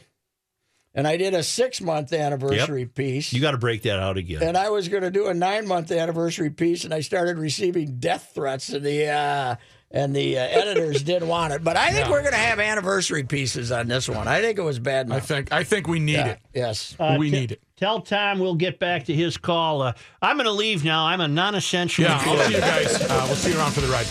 and 0.94 1.08
I 1.08 1.16
did 1.18 1.34
a 1.34 1.42
six 1.44 1.80
month 1.82 2.12
anniversary 2.14 2.86
piece. 2.86 3.32
You 3.34 3.40
got 3.42 3.52
to 3.52 3.58
break 3.58 3.84
that 3.84 4.00
out 4.00 4.18
again. 4.18 4.44
and 4.44 4.58
I 4.58 4.70
was 4.70 4.88
going 4.90 5.04
to 5.04 5.12
do 5.12 5.28
a 5.28 5.34
nine 5.34 5.66
month 5.68 5.92
anniversary 5.92 6.50
piece, 6.50 6.84
and 6.84 6.94
I 6.94 7.00
started 7.02 7.38
receiving 7.38 7.98
death 8.00 8.32
threats, 8.36 8.68
and 8.70 8.86
the 8.86 9.08
uh, 9.08 9.56
and 9.90 10.14
the 10.16 10.38
uh, 10.38 10.42
editors 10.42 11.02
didn't 11.12 11.30
want 11.30 11.54
it. 11.54 11.64
But 11.64 11.78
I 11.78 11.92
think 11.92 12.10
we're 12.10 12.22
going 12.22 12.34
to 12.34 12.38
have 12.38 12.60
anniversary 12.60 13.24
pieces 13.24 13.72
on 13.72 13.88
this 13.88 14.10
one. 14.10 14.28
I 14.28 14.42
think 14.42 14.58
it 14.60 14.64
was 14.64 14.80
bad 14.80 15.10
I 15.10 15.16
enough. 15.16 15.28
think 15.28 15.52
I 15.54 15.64
think 15.64 15.88
we 15.88 16.00
need 16.00 16.14
Yeah, 16.14 16.28
it. 16.28 16.40
Yes. 16.54 16.96
we 17.18 17.32
t- 17.32 17.40
need 17.40 17.52
it. 17.54 17.62
Tell 17.82 18.00
Tom 18.00 18.38
we'll 18.38 18.54
get 18.54 18.78
back 18.78 19.06
to 19.06 19.14
his 19.16 19.38
call. 19.38 19.82
Uh, 19.82 19.94
I'm 20.22 20.36
going 20.36 20.46
to 20.46 20.52
leave 20.52 20.84
now. 20.84 21.08
I'm 21.08 21.20
a 21.20 21.28
non-essential. 21.28 22.04
Yeah, 22.04 22.22
I'll 22.24 22.38
see 22.38 22.54
you 22.54 22.60
guys. 22.60 23.02
Uh, 23.02 23.24
we'll 23.26 23.36
see 23.36 23.52
you 23.54 23.58
around 23.58 23.72
for 23.72 23.82
the 23.82 23.88
ride. 23.88 24.06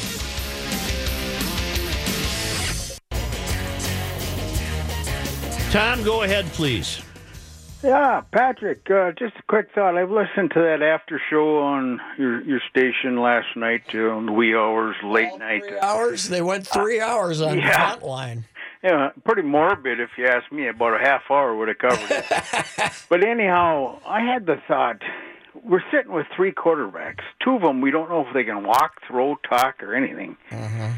Tom, 5.71 6.03
go 6.03 6.25
ahead, 6.25 6.47
please. 6.47 7.01
Yeah, 7.85 8.23
Patrick. 8.33 8.91
Uh, 8.91 9.13
just 9.13 9.37
a 9.37 9.43
quick 9.49 9.69
thought. 9.73 9.97
I've 9.97 10.11
listened 10.11 10.51
to 10.55 10.61
that 10.63 10.83
after 10.83 11.23
show 11.31 11.61
on 11.61 12.01
your 12.19 12.43
your 12.43 12.61
station 12.69 13.21
last 13.21 13.57
night, 13.57 13.85
uh, 13.95 14.01
on 14.01 14.27
the 14.27 14.33
wee 14.33 14.55
hours, 14.55 14.97
late 15.05 15.39
night. 15.39 15.63
Three 15.63 15.79
hours. 15.79 16.29
They 16.29 16.43
went 16.43 16.67
three 16.67 17.01
hours 17.01 17.41
on 17.41 17.59
yeah. 17.59 17.95
Frontline. 17.95 18.43
Yeah, 18.83 19.11
pretty 19.25 19.43
morbid 19.43 20.01
if 20.01 20.11
you 20.17 20.27
ask 20.27 20.51
me. 20.51 20.69
About 20.69 20.95
a 20.95 21.05
half 21.05 21.23
hour 21.31 21.55
would 21.55 21.69
have 21.69 21.79
covered 21.79 22.11
it. 22.11 22.93
but 23.11 23.23
anyhow, 23.23 23.99
I 24.07 24.21
had 24.23 24.47
the 24.47 24.57
thought: 24.67 25.03
we're 25.63 25.83
sitting 25.93 26.13
with 26.13 26.27
three 26.35 26.53
quarterbacks. 26.53 27.21
Two 27.45 27.57
of 27.57 27.63
them, 27.63 27.81
we 27.83 27.91
don't 27.91 28.09
know 28.09 28.27
if 28.27 28.33
they 28.33 28.45
can 28.45 28.65
walk, 28.65 28.93
throw, 29.07 29.37
talk, 29.49 29.83
or 29.83 29.95
anything. 29.95 30.37
Mm-hmm. 30.51 30.93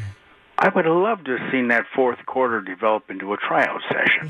I 0.55 0.69
would 0.69 0.85
have 0.85 0.95
loved 0.95 1.25
to 1.25 1.35
have 1.37 1.51
seen 1.51 1.67
that 1.69 1.83
fourth 1.93 2.19
quarter 2.25 2.61
develop 2.61 3.09
into 3.09 3.33
a 3.33 3.37
tryout 3.37 3.81
session. 3.89 4.29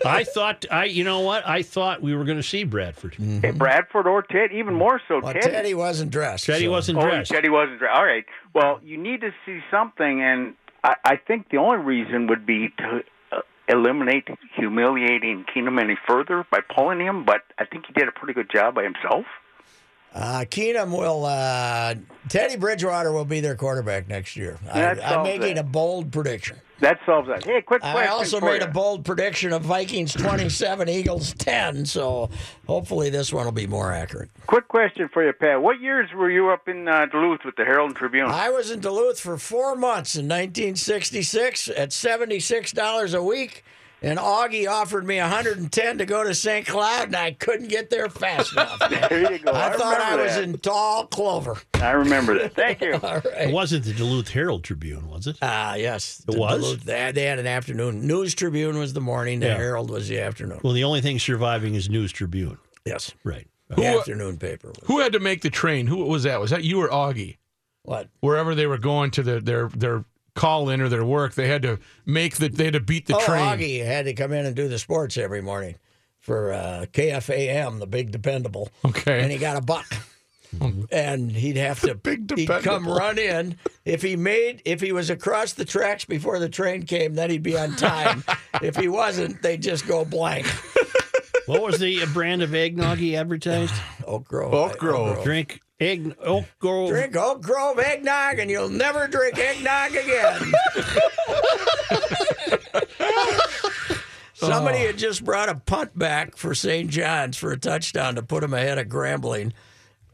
I 0.06 0.22
thought 0.22 0.66
I, 0.70 0.84
you 0.84 1.02
know 1.02 1.20
what? 1.20 1.44
I 1.48 1.62
thought 1.62 2.00
we 2.00 2.14
were 2.14 2.24
going 2.24 2.36
to 2.36 2.44
see 2.44 2.62
Bradford. 2.62 3.14
Mm-hmm. 3.14 3.40
Hey, 3.40 3.50
Bradford 3.50 4.06
or 4.06 4.22
Ted, 4.22 4.52
even 4.52 4.74
more 4.74 5.00
so 5.08 5.18
Well, 5.20 5.32
Teddy. 5.32 5.50
Teddy 5.50 5.74
wasn't 5.74 6.12
dressed. 6.12 6.44
Teddy 6.46 6.66
so- 6.66 6.70
wasn't 6.70 6.98
Oh, 6.98 7.02
dressed. 7.02 7.32
Teddy 7.32 7.48
wasn't 7.48 7.80
dressed. 7.80 7.96
All 7.98 8.04
right. 8.04 8.24
Well, 8.54 8.78
you 8.84 8.98
need 8.98 9.22
to 9.22 9.30
see 9.44 9.58
something, 9.68 10.22
and 10.22 10.54
I, 10.82 10.94
I 11.04 11.16
think 11.16 11.50
the 11.50 11.58
only 11.58 11.84
reason 11.84 12.26
would 12.28 12.46
be 12.46 12.68
to 12.78 13.00
uh, 13.32 13.40
eliminate 13.68 14.28
humiliating 14.56 15.44
Keenum 15.54 15.80
any 15.80 15.96
further 16.06 16.46
by 16.50 16.60
pulling 16.74 17.00
him. 17.00 17.24
But 17.24 17.42
I 17.58 17.64
think 17.64 17.86
he 17.86 17.92
did 17.92 18.08
a 18.08 18.12
pretty 18.12 18.34
good 18.34 18.50
job 18.52 18.74
by 18.74 18.84
himself. 18.84 19.26
Uh, 20.16 20.44
Keenum 20.48 20.96
will. 20.96 21.26
Uh, 21.26 21.94
Teddy 22.30 22.56
Bridgewater 22.56 23.12
will 23.12 23.26
be 23.26 23.40
their 23.40 23.54
quarterback 23.54 24.08
next 24.08 24.34
year. 24.34 24.58
I, 24.72 24.80
That 24.94 25.06
I'm 25.06 25.22
making 25.22 25.58
it. 25.58 25.58
a 25.58 25.62
bold 25.62 26.10
prediction. 26.10 26.56
That 26.80 26.98
solves 27.06 27.28
that. 27.28 27.44
Hey, 27.44 27.62
quick 27.62 27.80
question 27.82 27.96
I 27.98 28.08
also 28.08 28.40
made 28.40 28.60
you. 28.62 28.68
a 28.68 28.70
bold 28.70 29.04
prediction 29.04 29.52
of 29.52 29.62
Vikings 29.62 30.12
27, 30.14 30.88
Eagles 30.88 31.32
10. 31.34 31.86
So 31.86 32.28
hopefully 32.66 33.08
this 33.10 33.32
one 33.32 33.44
will 33.44 33.52
be 33.52 33.66
more 33.66 33.92
accurate. 33.92 34.30
Quick 34.46 34.68
question 34.68 35.08
for 35.12 35.24
you, 35.24 35.32
Pat. 35.32 35.60
What 35.62 35.80
years 35.80 36.10
were 36.14 36.30
you 36.30 36.50
up 36.50 36.66
in 36.68 36.88
uh, 36.88 37.06
Duluth 37.06 37.44
with 37.44 37.56
the 37.56 37.64
Herald 37.64 37.90
and 37.90 37.96
Tribune? 37.96 38.26
I 38.30 38.50
was 38.50 38.70
in 38.70 38.80
Duluth 38.80 39.20
for 39.20 39.36
four 39.38 39.74
months 39.76 40.16
in 40.16 40.26
1966 40.26 41.68
at 41.68 41.90
$76 41.90 43.14
a 43.14 43.22
week. 43.22 43.64
And 44.02 44.18
Augie 44.18 44.68
offered 44.68 45.06
me 45.06 45.18
110 45.18 45.98
to 45.98 46.04
go 46.06 46.22
to 46.22 46.34
St. 46.34 46.66
Cloud, 46.66 47.06
and 47.06 47.16
I 47.16 47.32
couldn't 47.32 47.68
get 47.68 47.88
there 47.88 48.08
fast 48.10 48.52
enough. 48.52 48.78
there 48.90 49.32
you 49.32 49.38
go. 49.38 49.50
I, 49.52 49.68
I, 49.68 49.72
thought 49.76 50.00
I 50.00 50.16
was 50.16 50.34
that. 50.34 50.44
in 50.44 50.58
tall 50.58 51.06
clover. 51.06 51.56
I 51.74 51.92
remember 51.92 52.38
that. 52.38 52.54
Thank 52.54 52.82
you. 52.82 52.94
All 53.02 53.16
It 53.24 53.52
wasn't 53.52 53.84
the 53.84 53.94
Duluth 53.94 54.28
Herald 54.28 54.64
Tribune, 54.64 55.08
was 55.08 55.26
it? 55.26 55.38
Ah, 55.40 55.74
yes. 55.76 56.22
It 56.28 56.32
The 56.32 56.38
was? 56.38 56.60
Duluth- 56.62 56.84
they, 56.84 57.00
had, 57.00 57.14
they 57.14 57.24
had 57.24 57.38
an 57.38 57.46
afternoon. 57.46 58.06
News 58.06 58.34
Tribune 58.34 58.78
was 58.78 58.92
the 58.92 59.00
morning. 59.00 59.40
The 59.40 59.46
Yeah. 59.46 59.56
Herald 59.56 59.90
was 59.90 60.08
the 60.08 60.20
afternoon. 60.20 60.60
Well, 60.62 60.74
the 60.74 60.84
only 60.84 61.00
thing 61.00 61.18
surviving 61.18 61.74
is 61.74 61.88
News 61.88 62.12
Tribune. 62.12 62.58
Yes. 62.84 63.12
Right. 63.24 63.48
The 63.70 63.86
afternoon 63.86 64.36
paper. 64.36 64.68
Was. 64.68 64.78
Who 64.84 65.00
had 65.00 65.12
to 65.14 65.20
make 65.20 65.40
the 65.42 65.50
train? 65.50 65.86
Who 65.88 66.04
was 66.04 66.22
that? 66.22 66.38
Was 66.38 66.50
that 66.50 66.62
you 66.62 66.80
or 66.80 66.88
Augie? 66.88 67.38
What? 67.82 68.08
Wherever 68.20 68.54
they 68.54 68.66
were 68.66 68.78
going 68.78 69.10
to 69.12 69.22
the, 69.24 69.40
their 69.40 69.68
their 69.70 70.04
call 70.36 70.68
in 70.68 70.80
or 70.80 70.88
their 70.88 71.04
work, 71.04 71.34
they 71.34 71.48
had 71.48 71.62
to 71.62 71.80
make 72.04 72.36
the 72.36 72.48
they 72.48 72.64
had 72.64 72.74
to 72.74 72.80
beat 72.80 73.06
the 73.06 73.16
oh, 73.16 73.20
train. 73.20 73.44
Augie 73.44 73.84
had 73.84 74.04
to 74.04 74.14
come 74.14 74.32
in 74.32 74.46
and 74.46 74.54
do 74.54 74.68
the 74.68 74.78
sports 74.78 75.16
every 75.16 75.42
morning 75.42 75.74
for 76.20 76.52
uh, 76.52 76.86
KFAM, 76.92 77.80
the 77.80 77.86
big 77.86 78.12
dependable. 78.12 78.68
Okay. 78.84 79.20
And 79.20 79.32
he 79.32 79.38
got 79.38 79.56
a 79.56 79.60
buck. 79.60 79.86
and 80.92 81.32
he'd 81.32 81.56
have 81.56 81.80
to 81.80 81.94
big 81.96 82.32
he'd 82.36 82.48
come 82.62 82.86
run 82.86 83.18
in 83.18 83.58
if 83.84 84.00
he 84.00 84.14
made 84.14 84.62
if 84.64 84.80
he 84.80 84.92
was 84.92 85.10
across 85.10 85.54
the 85.54 85.64
tracks 85.64 86.04
before 86.04 86.38
the 86.38 86.48
train 86.48 86.84
came 86.84 87.16
then 87.16 87.28
he'd 87.28 87.42
be 87.42 87.58
on 87.58 87.74
time 87.74 88.22
if 88.62 88.76
he 88.76 88.86
wasn't 88.86 89.42
they'd 89.42 89.60
just 89.60 89.88
go 89.88 90.04
blank 90.04 90.46
What 91.46 91.62
was 91.62 91.78
the 91.78 92.04
brand 92.06 92.42
of 92.42 92.54
eggnog 92.54 92.98
he 92.98 93.16
advertised? 93.16 93.74
oak 94.06 94.28
grove 94.28 94.54
Oak 94.54 94.78
Grove. 94.78 95.22
Drink 95.24 95.60
egg 95.78 96.14
Oak 96.22 96.46
Grove. 96.58 96.88
drink 96.88 97.14
oak 97.16 97.42
grove 97.42 97.78
eggnog 97.78 98.38
and 98.38 98.50
you'll 98.50 98.70
never 98.70 99.06
drink 99.08 99.36
eggnog 99.38 99.94
again 99.94 100.42
somebody 104.34 104.78
had 104.78 104.96
just 104.96 105.24
brought 105.24 105.48
a 105.48 105.54
punt 105.54 105.96
back 105.98 106.36
for 106.36 106.54
st 106.54 106.90
john's 106.90 107.36
for 107.36 107.52
a 107.52 107.58
touchdown 107.58 108.14
to 108.14 108.22
put 108.22 108.42
him 108.42 108.54
ahead 108.54 108.78
of 108.78 108.86
grambling 108.88 109.52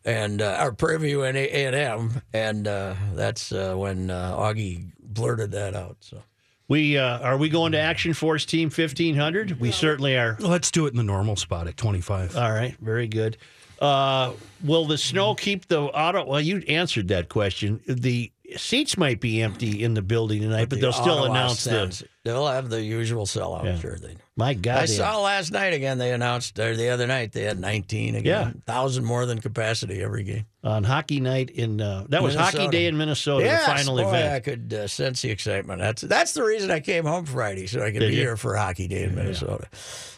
and 0.05 0.43
uh, 0.43 0.57
our 0.59 0.73
preview 0.73 1.29
and 1.29 1.39
A 1.39 1.49
and 1.67 1.77
M, 1.77 2.23
and 2.33 2.67
uh, 2.67 2.95
that's 3.15 3.53
uh, 3.53 3.77
when 3.77 4.11
uh, 4.11 4.37
Augie 4.37 4.91
blurted 4.99 5.53
that 5.53 5.77
out. 5.77 5.99
So 6.01 6.25
We 6.67 6.99
uh, 6.99 7.21
are 7.21 7.37
we 7.37 7.49
going 7.49 7.71
to 7.71 7.79
Action 7.79 8.13
Force 8.13 8.45
Team 8.45 8.69
1500? 8.69 9.61
We 9.61 9.71
certainly 9.71 10.17
are. 10.17 10.37
Let's 10.41 10.73
do 10.73 10.87
it 10.87 10.91
in 10.91 10.97
the 10.97 11.05
normal 11.05 11.37
spot 11.37 11.69
at 11.69 11.77
25. 11.77 12.37
All 12.37 12.51
right, 12.51 12.77
very 12.81 13.07
good. 13.07 13.37
Uh, 13.83 14.33
will 14.63 14.87
the 14.87 14.97
snow 14.97 15.35
keep 15.35 15.67
the 15.67 15.81
auto? 15.81 16.25
Well, 16.25 16.41
you 16.41 16.59
answered 16.69 17.09
that 17.09 17.29
question. 17.29 17.81
The 17.87 18.31
seats 18.57 18.97
might 18.97 19.21
be 19.21 19.43
empty 19.43 19.83
in 19.83 19.95
the 19.95 20.03
building 20.03 20.43
tonight, 20.43 20.69
but, 20.69 20.81
they'll 20.81 20.93
still 20.93 21.25
announce 21.25 21.65
the. 21.65 22.07
They'll 22.25 22.47
have 22.47 22.71
the 22.71 22.81
usual 22.81 23.27
sellout. 23.27 23.65
Yeah. 23.65 23.79
Sure 23.79 23.99
they. 23.99 24.17
My 24.37 24.55
God, 24.55 24.79
I 24.79 24.85
saw 24.87 25.21
last 25.21 25.51
night 25.51 25.75
again. 25.75 25.99
They 25.99 26.13
announced 26.13 26.57
or 26.61 26.77
the 26.77 26.91
other 26.91 27.09
night 27.09 27.33
they 27.33 27.43
had 27.43 27.59
19 27.59 28.15
again. 28.15 28.25
Yeah. 28.25 28.53
thousand 28.65 29.05
more 29.05 29.27
than 29.27 29.41
capacity 29.41 30.01
every 30.01 30.23
game. 30.23 30.47
on 30.63 30.85
hockey 30.85 31.19
night 31.19 31.51
in 31.51 31.81
uh, 31.81 32.07
that 32.11 32.23
was 32.23 32.37
hockey 32.37 32.69
day 32.69 32.87
in 32.87 32.97
Minnesota, 32.97 33.45
yes, 33.45 33.67
the 33.67 33.73
final 33.73 33.97
boy, 33.97 34.09
event. 34.09 34.33
I 34.33 34.41
could 34.41 34.73
uh, 34.73 34.87
sense 34.87 35.23
the 35.23 35.31
excitement. 35.31 35.81
That's 35.81 36.03
that's 36.03 36.33
the 36.33 36.45
reason 36.45 36.71
I 36.71 36.79
came 36.79 37.05
home 37.05 37.27
Friday 37.27 37.67
so 37.67 37.83
I 37.83 37.91
could 37.91 37.99
Did 37.99 38.11
be 38.11 38.15
you? 38.15 38.21
here 38.21 38.37
for 38.37 38.55
hockey 38.55 38.87
day 38.87 39.03
in 39.03 39.17
Minnesota. 39.17 39.67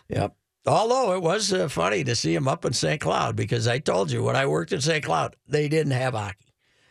Yep. 0.09 0.37
Although 0.67 1.13
it 1.15 1.23
was 1.23 1.53
uh, 1.53 1.69
funny 1.69 2.05
to 2.05 2.15
see 2.17 2.35
him 2.35 2.49
up 2.49 2.65
in 2.65 2.73
St. 2.73 3.01
Cloud 3.01 3.37
because 3.37 3.69
I 3.69 3.79
told 3.79 4.11
you 4.11 4.23
when 4.23 4.35
I 4.37 4.47
worked 4.47 4.73
in 4.73 4.81
St. 4.81 5.05
Cloud 5.05 5.37
they 5.47 5.69
didn't 5.69 5.93
have 5.93 6.15
hockey. 6.15 6.47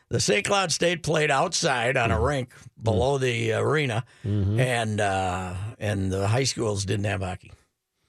The 0.10 0.20
St. 0.20 0.46
Cloud 0.46 0.72
State 0.72 1.02
played 1.02 1.32
outside 1.32 1.98
on 1.98 2.12
a 2.12 2.16
Mm-hmm. 2.16 2.24
rink 2.24 2.54
below 2.82 3.18
the 3.18 3.54
arena, 3.54 4.04
and 4.24 5.02
uh, 5.02 5.56
and 5.80 6.12
the 6.12 6.28
high 6.28 6.44
schools 6.44 6.86
didn't 6.86 7.06
have 7.06 7.22
hockey 7.22 7.52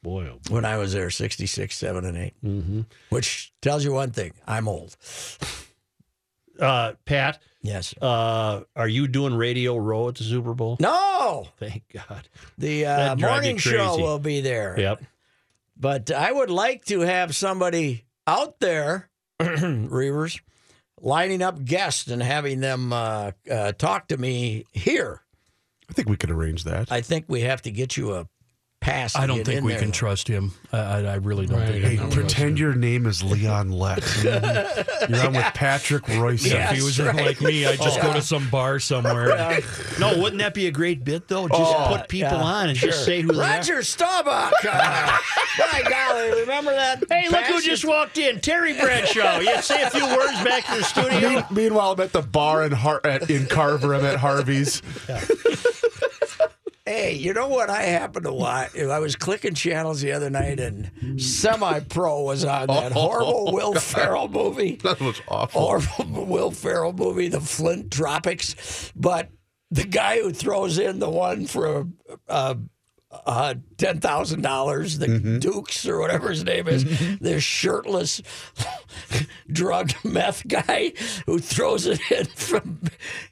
Boy, 0.03 0.27
oh, 0.31 0.39
when 0.51 0.67
I 0.67 0.77
was 0.77 0.93
there, 0.93 1.09
66, 1.09 1.75
7, 1.75 2.05
and 2.05 2.19
8. 2.19 2.35
Mm-hmm. 2.45 2.81
Which 3.09 3.55
tells 3.63 3.85
you 3.87 3.93
one 3.95 4.11
thing 4.11 4.33
I'm 4.47 4.69
old. 4.69 4.95
uh, 6.61 6.93
Pat, 7.07 7.39
Yes. 7.63 7.95
uh, 8.03 8.65
are 8.77 8.89
you 8.89 9.09
doing 9.09 9.35
Radio 9.35 9.77
Row 9.79 10.09
at 10.09 10.17
the 10.17 10.25
Super 10.25 10.53
Bowl? 10.53 10.77
No! 10.79 11.49
Thank 11.59 11.85
God. 11.93 12.29
The 12.59 12.85
uh, 12.85 12.97
That'd 12.97 13.19
drive 13.19 13.31
you 13.45 13.51
morning 13.53 13.57
show 13.57 13.97
will 13.97 14.19
be 14.19 14.43
there. 14.43 14.75
Yep. 14.79 15.03
But 15.77 16.11
I 16.11 16.31
would 16.31 16.51
like 16.51 16.85
to 16.87 17.01
have 17.01 17.35
somebody 17.35 18.05
out 18.27 18.61
there, 18.61 19.11
Reavers, 19.41 20.41
lining 21.01 21.43
up 21.43 21.65
guests 21.65 22.09
and 22.09 22.23
having 22.23 22.61
them 22.61 22.93
uh, 22.93 23.33
uh, 23.51 23.73
talk 23.73 24.09
to 24.09 24.17
me 24.17 24.65
here. 24.73 25.23
I 25.89 25.93
think 25.93 26.09
we 26.09 26.17
could 26.17 26.31
arrange 26.31 26.65
that. 26.65 26.91
I 26.91 27.01
think 27.01 27.27
we 27.29 27.43
have 27.43 27.63
to 27.63 27.71
get 27.71 27.97
you 27.97 28.15
a 28.15 28.27
pass. 28.85 29.17
I 29.17 29.27
don't 29.27 29.45
think 29.45 29.65
we 29.65 29.73
there. 29.73 29.81
can 29.81 29.93
trust 29.93 30.29
him. 30.29 30.53
I, 30.73 30.79
I, 30.79 30.99
I 31.01 31.15
really 31.17 31.47
don't 31.47 31.67
think. 31.67 31.85
Hey, 31.85 31.97
pretend 32.11 32.59
your 32.59 32.75
name 32.75 33.07
is 33.07 33.23
Leon 33.23 33.71
Lex. 33.71 34.23
You're 34.25 34.35
on 35.27 35.33
with 35.33 35.55
Patrick 35.55 36.07
Royce. 36.09 36.45
Yeah. 36.47 36.71
If 36.71 36.77
he 36.79 36.83
was 36.85 37.01
right. 37.01 37.15
like 37.17 37.41
me, 37.41 37.65
I'd 37.67 37.81
just 37.81 37.99
Oh. 37.99 38.03
go 38.03 38.13
to 38.13 38.23
some 38.23 38.49
bar 38.51 38.79
somewhere. 38.79 39.61
No, 40.01 40.19
wouldn't 40.19 40.41
that 40.41 40.55
be 40.55 40.67
a 40.67 40.71
great 40.73 41.05
bit 41.05 41.29
though? 41.29 41.47
Just 41.49 41.61
Oh, 41.63 41.95
put 41.97 42.09
people 42.09 42.33
yeah, 42.37 42.43
on 42.43 42.69
and 42.69 42.77
sure. 42.77 42.91
just 42.91 43.05
say 43.05 43.21
who 43.23 43.33
they 43.33 43.39
are. 43.39 43.57
Roger 43.59 43.83
Staubach. 43.83 44.53
Uh, 44.69 45.19
my 45.73 45.83
golly, 45.89 46.41
remember 46.41 46.73
that? 46.73 47.05
Hey, 47.09 47.29
look 47.29 47.45
who 47.45 47.61
just 47.63 47.85
walked 47.85 48.19
in, 48.19 48.41
Terry 48.41 48.73
Bradshaw. 48.79 49.39
You 49.39 49.63
say 49.63 49.83
a 49.83 49.91
few 49.91 50.05
words 50.05 50.43
back 50.43 50.65
to 50.67 50.79
the 50.79 50.83
studio. 50.83 51.29
Me- 51.31 51.43
Meanwhile, 51.53 51.93
I'm 51.93 52.01
at 52.01 52.13
the 52.13 52.23
bar 52.23 52.65
in, 52.65 52.73
Har- 52.73 53.01
at, 53.05 53.31
in 53.31 53.47
Carver. 53.47 53.95
I'm 53.95 54.05
at 54.05 54.17
Harvey's. 54.17 54.83
Hey, 56.87 57.15
you 57.15 57.33
know 57.33 57.49
what 57.49 57.71
I 57.71 57.83
happened 57.85 58.27
to 58.27 58.33
watch? 58.33 58.79
I 58.79 58.99
was 58.99 59.17
clicking 59.17 59.55
channels 59.55 60.03
the 60.03 60.13
other 60.13 60.29
night, 60.29 60.61
and 60.61 60.91
Semi 61.19 61.81
Pro 61.81 62.23
was 62.23 62.45
on 62.45 62.67
that 62.67 62.93
horrible 62.93 63.53
Will 63.53 63.75
Ferrell 63.75 64.29
movie. 64.29 64.77
That 64.83 65.01
was 65.01 65.23
awful. 65.27 65.61
Horrible 65.63 66.27
Will 66.27 66.51
Ferrell 66.51 66.93
movie, 66.93 67.29
The 67.29 67.41
Flint 67.41 67.91
Tropics. 67.91 68.93
But 68.95 69.31
the 69.71 69.85
guy 69.85 70.21
who 70.21 70.31
throws 70.31 70.79
in 70.79 70.99
the 70.99 71.09
one 71.09 71.47
for 71.47 71.89
uh, 72.29 72.57
uh, 73.27 73.55
ten 73.79 74.01
thousand 74.01 74.43
dollars, 74.43 74.99
the 74.99 75.15
Mm-hmm. 75.15 75.39
Dukes 75.39 75.87
or 75.87 76.01
whatever 76.01 76.31
his 76.31 76.43
name 76.45 76.67
is, 76.67 76.85
this 77.21 77.43
shirtless 77.43 78.21
drugged 79.53 79.97
meth 80.05 80.47
guy 80.49 80.93
who 81.27 81.39
throws 81.39 81.87
it 81.87 82.01
in 82.11 82.25
from. 82.27 82.81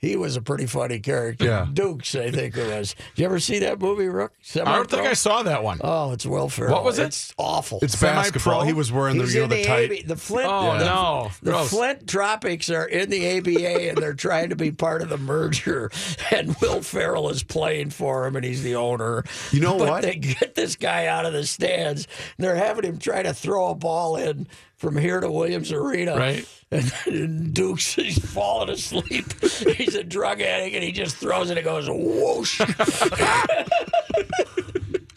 He 0.00 0.16
was 0.16 0.36
a 0.36 0.42
pretty 0.42 0.66
funny 0.66 1.00
character. 1.00 1.44
Yeah. 1.46 1.66
Dukes, 1.72 2.14
I 2.14 2.30
think 2.30 2.56
it 2.56 2.66
was. 2.68 2.94
Did 3.14 3.22
you 3.22 3.26
ever 3.26 3.40
see 3.40 3.58
that 3.60 3.80
movie, 3.80 4.06
Rook? 4.08 4.32
I 4.54 4.58
don't 4.76 4.88
think 4.90 5.06
I 5.06 5.14
saw 5.14 5.42
that 5.42 5.62
one. 5.64 5.80
Oh, 5.82 6.12
it's 6.12 6.24
Will 6.26 6.48
Ferrell. 6.48 6.72
What 6.74 6.84
was 6.84 6.98
it? 6.98 7.06
It's 7.06 7.34
awful. 7.36 7.78
It's 7.82 7.98
Semi-pro? 7.98 8.22
basketball. 8.22 8.62
He 8.62 8.72
was 8.72 8.92
wearing 8.92 9.18
the, 9.18 9.26
you 9.26 9.40
know, 9.40 9.46
the 9.48 9.56
the, 9.56 9.64
tight. 9.64 9.90
AB, 9.92 10.02
the 10.02 10.16
Flint. 10.16 10.48
Oh, 10.50 10.78
the, 10.78 10.84
no. 10.84 11.30
The 11.42 11.50
Gross. 11.50 11.70
Flint 11.70 12.06
Tropics 12.08 12.70
are 12.70 12.86
in 12.86 13.10
the 13.10 13.38
ABA, 13.38 13.80
and 13.90 13.98
they're 13.98 14.14
trying 14.14 14.50
to 14.50 14.56
be 14.56 14.70
part 14.70 15.02
of 15.02 15.08
the 15.08 15.18
merger. 15.18 15.90
And 16.30 16.54
Will 16.60 16.82
Ferrell 16.82 17.28
is 17.30 17.42
playing 17.42 17.90
for 17.90 18.26
him, 18.26 18.36
and 18.36 18.44
he's 18.44 18.62
the 18.62 18.76
owner. 18.76 19.24
You 19.50 19.60
know 19.60 19.71
but 19.78 19.88
what? 19.88 20.02
They 20.02 20.16
get 20.16 20.54
this 20.54 20.76
guy 20.76 21.06
out 21.06 21.26
of 21.26 21.32
the 21.32 21.44
stands, 21.46 22.06
and 22.36 22.44
they're 22.46 22.56
having 22.56 22.84
him 22.84 22.98
try 22.98 23.22
to 23.22 23.32
throw 23.34 23.68
a 23.70 23.74
ball 23.74 24.16
in 24.16 24.46
from 24.76 24.96
here 24.96 25.20
to 25.20 25.30
Williams 25.30 25.70
Arena. 25.72 26.16
Right. 26.16 26.48
And, 26.70 26.92
and 27.06 27.52
Duke's 27.54 27.94
he's 27.94 28.18
falling 28.18 28.70
asleep. 28.70 29.26
He's 29.76 29.94
a 29.94 30.02
drug 30.02 30.40
addict, 30.40 30.74
and 30.74 30.82
he 30.82 30.90
just 30.90 31.16
throws 31.16 31.50
it 31.50 31.58
and 31.58 31.64
goes 31.64 31.86
whoosh. 31.90 32.60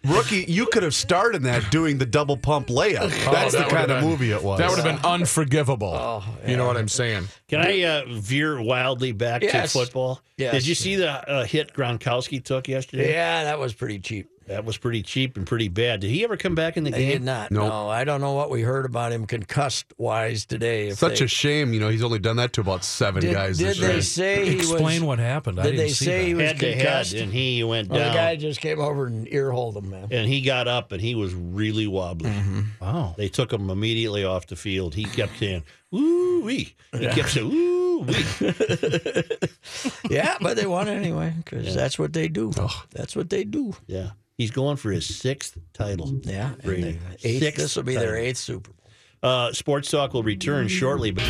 Rookie, 0.05 0.45
you 0.47 0.67
could 0.67 0.83
have 0.83 0.93
starred 0.93 1.33
in 1.33 1.43
that 1.43 1.71
doing 1.71 1.97
the 1.97 2.05
double 2.05 2.37
pump 2.37 2.67
layup. 2.67 3.09
That's 3.31 3.53
the 3.55 3.63
kind 3.63 3.71
would've 3.73 3.89
of 3.89 4.01
been- 4.01 4.09
movie 4.09 4.31
it 4.31 4.43
was. 4.43 4.59
That 4.59 4.69
would 4.69 4.77
have 4.77 4.85
been 5.01 5.03
unforgivable. 5.09 6.23
You 6.45 6.57
know 6.57 6.67
what 6.67 6.77
I'm 6.77 6.87
saying? 6.87 7.27
Can 7.47 7.61
I 7.61 7.81
uh, 7.83 8.03
veer 8.11 8.61
wildly 8.61 9.13
back 9.13 9.41
Yes. 9.41 9.73
to 9.73 9.79
football? 9.79 10.21
Yes. 10.37 10.53
Did 10.53 10.67
you 10.67 10.75
see 10.75 10.95
the 10.95 11.09
uh, 11.09 11.43
hit 11.45 11.73
Gronkowski 11.73 12.43
took 12.43 12.67
yesterday? 12.67 13.11
yeah, 13.13 13.45
that 13.45 13.57
was 13.57 13.73
pretty 13.73 13.97
cheap. 13.99 14.29
That 14.47 14.63
was 14.63 14.77
pretty 14.77 15.01
cheap 15.01 15.37
and 15.37 15.47
pretty 15.47 15.69
bad. 15.69 16.01
Did 16.01 16.11
he 16.11 16.23
ever 16.23 16.37
come 16.37 16.53
back 16.53 16.77
in 16.77 16.83
the 16.83 16.91
They 16.91 16.99
game? 16.99 17.11
did 17.13 17.23
not. 17.23 17.49
Nope. 17.49 17.67
No, 17.67 17.89
I 17.89 18.03
don't 18.03 18.21
know 18.21 18.33
what 18.33 18.51
we 18.51 18.61
heard 18.61 18.85
about 18.85 19.11
him 19.11 19.25
concussed 19.25 19.85
wise 19.97 20.45
today. 20.45 20.91
Such 20.91 21.17
they, 21.19 21.25
a 21.25 21.27
shame. 21.27 21.73
You 21.73 21.79
know, 21.79 21.89
he's 21.89 22.03
only 22.03 22.19
done 22.19 22.35
that 22.37 22.53
to 22.53 22.61
about 22.61 22.83
seven 22.83 23.21
did, 23.21 23.33
guys 23.33 23.57
did 23.57 23.69
this 23.69 23.79
they 23.79 23.93
year. 23.93 24.01
say 24.03 24.49
he 24.49 24.55
Explain 24.57 25.01
was? 25.01 25.03
what 25.07 25.19
happened. 25.19 25.59
I 25.59 25.63
Did 25.63 25.71
didn't 25.71 25.85
they 25.87 25.93
see 25.93 26.05
say 26.05 26.17
that. 26.19 26.27
he 26.27 26.33
was 26.35 26.43
Head 26.45 26.59
to 26.59 26.65
head, 26.67 26.77
concussed? 26.77 27.13
and 27.15 27.33
he 27.33 27.63
went 27.63 27.89
Well, 27.89 27.99
down. 27.99 28.09
the 28.09 28.13
guy 28.17 28.35
just 28.35 28.61
came 28.61 28.79
over 28.79 29.07
and 29.07 29.27
ear 29.33 29.49
holed 29.51 29.77
him, 29.77 29.89
man. 29.89 30.09
and 30.11 30.27
he 30.29 30.41
got 30.41 30.67
up 30.67 30.91
and 30.91 31.01
he 31.01 31.15
was 31.15 31.33
really 31.33 31.87
wobbly. 31.87 32.29
Mm-hmm. 32.29 32.61
Wow. 32.81 33.15
They 33.17 33.29
took 33.29 33.51
him 33.51 33.69
immediately 33.71 34.23
off 34.25 34.45
the 34.45 34.55
field. 34.55 34.93
He 34.93 35.05
kept 35.05 35.39
saying, 35.39 35.63
"Ooh 35.93 36.41
wee." 36.43 36.75
He 36.93 37.07
kept 37.07 37.29
saying, 37.29 37.51
"Ooh 37.51 38.01
wee." 38.01 38.13
yeah, 40.09 40.37
but 40.41 40.55
they 40.57 40.65
won 40.65 40.87
anyway 40.87 41.33
because 41.37 41.73
that's 41.73 41.97
what 41.97 42.13
they 42.13 42.27
do. 42.27 42.51
That's 42.91 43.15
what 43.15 43.29
they 43.29 43.43
do. 43.43 43.73
Yeah, 43.87 44.11
he's 44.37 44.51
going 44.51 44.77
for 44.77 44.91
his 44.91 45.05
sixth 45.05 45.57
title. 45.73 46.19
Yeah, 46.23 46.53
Brady. 46.63 46.99
eighth, 47.23 47.39
Sixth 47.43 47.57
this 47.57 47.75
will 47.75 47.83
be 47.83 47.95
their 47.95 48.15
eighth 48.15 48.37
Super 48.37 48.71
Bowl. 48.71 48.91
Uh, 49.23 49.51
Sports 49.53 49.89
Talk 49.89 50.13
will 50.13 50.23
return 50.23 50.67
shortly. 50.67 51.11
But 51.11 51.23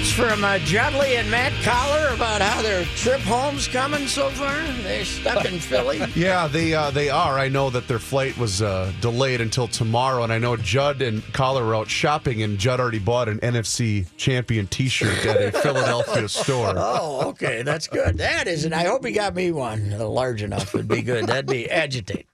It's 0.00 0.12
from 0.12 0.44
uh, 0.44 0.60
Judley 0.60 1.16
and 1.16 1.28
Matt 1.28 1.52
Collar 1.64 2.14
about 2.14 2.40
how 2.40 2.62
their 2.62 2.84
trip 2.84 3.20
home's 3.22 3.66
coming 3.66 4.06
so 4.06 4.30
far. 4.30 4.62
They 4.84 5.02
stuck 5.02 5.44
in 5.44 5.58
Philly. 5.58 5.98
Yeah, 6.14 6.46
they 6.46 6.72
uh, 6.72 6.90
they 6.92 7.10
are. 7.10 7.36
I 7.36 7.48
know 7.48 7.68
that 7.70 7.88
their 7.88 7.98
flight 7.98 8.36
was 8.38 8.62
uh, 8.62 8.92
delayed 9.00 9.40
until 9.40 9.66
tomorrow, 9.66 10.22
and 10.22 10.32
I 10.32 10.38
know 10.38 10.56
Judd 10.56 11.02
and 11.02 11.22
Collar 11.32 11.64
were 11.64 11.74
out 11.74 11.90
shopping, 11.90 12.42
and 12.42 12.58
Judd 12.58 12.78
already 12.78 13.00
bought 13.00 13.28
an 13.28 13.40
NFC 13.40 14.06
champion 14.16 14.68
T-shirt 14.68 15.26
at 15.26 15.54
a 15.54 15.58
Philadelphia 15.62 16.28
store. 16.28 16.74
Oh, 16.76 17.28
okay, 17.30 17.62
that's 17.62 17.88
good. 17.88 18.18
That 18.18 18.46
isn't. 18.46 18.72
I 18.72 18.84
hope 18.84 19.04
he 19.04 19.10
got 19.12 19.34
me 19.34 19.50
one 19.50 19.98
large 19.98 20.42
enough. 20.44 20.74
Would 20.74 20.86
be 20.88 21.02
good. 21.02 21.26
That'd 21.26 21.46
be 21.46 21.68
agitate. 21.68 22.26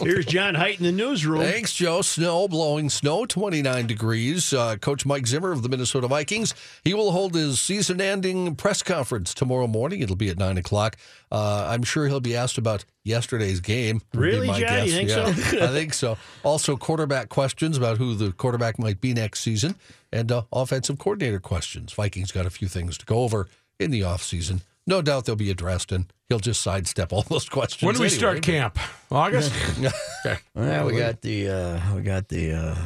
Here's 0.00 0.26
John 0.26 0.54
Height 0.54 0.78
in 0.78 0.84
the 0.84 0.92
newsroom. 0.92 1.40
Thanks, 1.40 1.74
Joe. 1.74 2.02
Snow, 2.02 2.48
blowing 2.48 2.90
snow, 2.90 3.26
29 3.26 3.86
degrees. 3.86 4.52
Uh, 4.52 4.76
Coach 4.76 5.06
Mike 5.06 5.26
Zimmer 5.26 5.52
of 5.52 5.62
the 5.62 5.68
Minnesota 5.68 6.08
Vikings, 6.08 6.54
he 6.84 6.94
will 6.94 7.12
hold 7.12 7.34
his 7.34 7.60
season-ending 7.60 8.56
press 8.56 8.82
conference 8.82 9.34
tomorrow 9.34 9.66
morning. 9.66 10.00
It'll 10.00 10.16
be 10.16 10.28
at 10.30 10.38
9 10.38 10.58
o'clock. 10.58 10.96
Uh, 11.30 11.66
I'm 11.68 11.82
sure 11.82 12.08
he'll 12.08 12.20
be 12.20 12.36
asked 12.36 12.58
about 12.58 12.84
yesterday's 13.04 13.60
game. 13.60 14.02
Really, 14.14 14.46
John? 14.48 14.58
You 14.58 14.66
guess. 14.66 14.92
think 14.92 15.10
so? 15.10 15.64
I 15.64 15.66
think 15.68 15.94
so. 15.94 16.18
Also, 16.42 16.76
quarterback 16.76 17.28
questions 17.28 17.76
about 17.76 17.98
who 17.98 18.14
the 18.14 18.32
quarterback 18.32 18.78
might 18.78 19.00
be 19.00 19.14
next 19.14 19.40
season, 19.40 19.76
and 20.12 20.30
uh, 20.32 20.42
offensive 20.52 20.98
coordinator 20.98 21.40
questions. 21.40 21.92
Vikings 21.92 22.32
got 22.32 22.46
a 22.46 22.50
few 22.50 22.68
things 22.68 22.98
to 22.98 23.06
go 23.06 23.20
over 23.22 23.48
in 23.78 23.90
the 23.90 24.00
offseason. 24.00 24.60
No 24.90 25.02
doubt 25.02 25.24
they'll 25.24 25.36
be 25.36 25.52
addressed, 25.52 25.92
and 25.92 26.12
he'll 26.28 26.40
just 26.40 26.60
sidestep 26.62 27.12
all 27.12 27.22
those 27.22 27.48
questions. 27.48 27.86
When 27.86 27.94
do 27.94 28.00
we 28.00 28.06
anyway, 28.06 28.18
start 28.18 28.36
but- 28.38 28.42
camp? 28.42 28.78
August? 29.12 29.52
okay. 30.26 30.40
Yeah, 30.56 30.84
we 30.84 30.96
got 30.96 31.20
the 31.20 31.48
uh, 31.48 31.94
we 31.94 32.02
got 32.02 32.26
the 32.26 32.52
uh, 32.52 32.76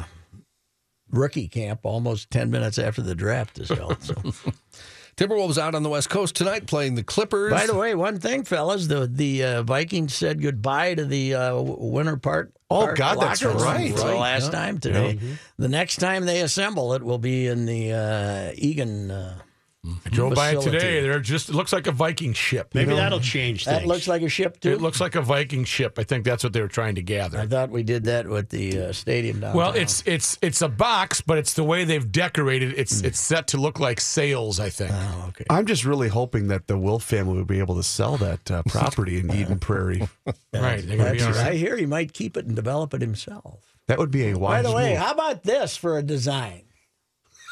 rookie 1.09 1.47
camp 1.47 1.79
almost 1.81 2.29
ten 2.29 2.51
minutes 2.51 2.77
after 2.77 3.01
the 3.01 3.15
draft 3.15 3.57
is 3.57 3.69
held. 3.69 4.03
So. 4.03 4.13
Timberwolves 5.17 5.57
out 5.57 5.73
on 5.73 5.81
the 5.81 5.89
West 5.89 6.11
Coast 6.11 6.35
tonight 6.35 6.67
playing 6.67 6.93
the 6.93 7.03
Clippers. 7.03 7.49
By 7.49 7.65
the 7.65 7.73
way, 7.73 7.95
one 7.95 8.19
thing, 8.19 8.43
fellas, 8.43 8.85
the 8.85 9.07
the 9.07 9.43
uh, 9.43 9.63
Vikings 9.63 10.13
said 10.13 10.43
goodbye 10.43 10.93
to 10.93 11.05
the 11.05 11.33
uh, 11.33 11.59
Winter 11.59 12.17
Park. 12.17 12.51
Oh, 12.69 12.81
part 12.81 12.97
God, 12.97 13.19
that's 13.19 13.43
locker 13.43 13.57
right. 13.57 13.91
For 13.91 14.07
the 14.07 14.15
last 14.15 14.51
yeah. 14.53 14.59
time 14.59 14.77
today. 14.77 15.19
The 15.57 15.69
next 15.69 15.95
time 15.95 16.25
they 16.25 16.41
assemble, 16.41 16.93
it 16.93 17.01
will 17.01 17.17
be 17.17 17.47
in 17.47 17.65
the 17.65 17.93
uh, 17.93 18.51
Eagan 18.55 19.09
uh, 19.09 19.39
I 20.05 20.09
drove 20.09 20.35
by 20.35 20.51
it 20.51 20.61
today. 20.61 21.01
They're 21.01 21.19
just 21.19 21.49
it 21.49 21.55
looks 21.55 21.73
like 21.73 21.87
a 21.87 21.91
Viking 21.91 22.33
ship. 22.33 22.71
Maybe 22.73 22.85
You 22.85 22.89
know? 22.91 22.95
that'll 22.97 23.19
change 23.19 23.65
things. 23.65 23.77
That 23.79 23.87
looks 23.87 24.07
like 24.07 24.21
a 24.21 24.29
ship 24.29 24.59
too. 24.59 24.71
It 24.71 24.81
looks 24.81 24.99
like 25.01 25.15
a 25.15 25.21
Viking 25.21 25.63
ship. 25.63 25.97
I 25.99 26.03
think 26.03 26.25
that's 26.25 26.43
what 26.43 26.53
they 26.53 26.61
were 26.61 26.67
trying 26.67 26.95
to 26.95 27.01
gather. 27.01 27.39
I 27.39 27.47
thought 27.47 27.69
we 27.69 27.83
did 27.83 28.03
that 28.05 28.27
with 28.27 28.49
the 28.49 28.79
uh, 28.87 28.91
stadium 28.93 29.39
down. 29.39 29.55
Well, 29.55 29.73
it's 29.73 30.03
it's 30.05 30.37
it's 30.41 30.61
a 30.61 30.69
box, 30.69 31.21
but 31.21 31.37
it's 31.37 31.53
the 31.53 31.63
way 31.63 31.83
they've 31.83 32.11
decorated. 32.11 32.73
it. 32.73 32.79
It's 32.79 33.01
it's 33.01 33.19
set 33.19 33.47
to 33.49 33.57
look 33.57 33.79
like 33.79 33.99
sails. 34.01 34.59
I 34.59 34.69
think. 34.69 34.91
oh, 34.93 35.25
okay. 35.29 35.45
I'm 35.49 35.65
just 35.65 35.85
really 35.85 36.09
hoping 36.09 36.47
that 36.49 36.67
the 36.67 36.77
Wilf 36.77 37.03
family 37.03 37.35
will 37.37 37.45
be 37.45 37.59
able 37.59 37.75
to 37.75 37.83
sell 37.83 38.17
that 38.17 38.51
uh, 38.51 38.63
property 38.67 39.19
in 39.19 39.31
Eden 39.33 39.59
Prairie. 39.59 40.07
Right. 40.53 40.81
They're 40.85 40.97
be 40.97 41.19
That's- 41.19 41.37
I 41.37 41.49
right. 41.49 41.53
hear 41.57 41.75
he 41.77 41.85
might 41.85 42.13
keep 42.13 42.37
it 42.37 42.45
and 42.45 42.55
develop 42.55 42.93
it 42.93 43.01
himself. 43.01 43.59
That 43.87 43.99
would 43.99 44.11
be 44.11 44.29
a 44.29 44.37
wise. 44.37 44.63
By 44.63 44.69
the 44.69 44.75
way, 44.75 44.89
move. 44.91 44.97
how 44.99 45.11
about 45.13 45.43
this 45.43 45.77
for 45.77 45.97
a 45.97 46.01
design? 46.03 46.63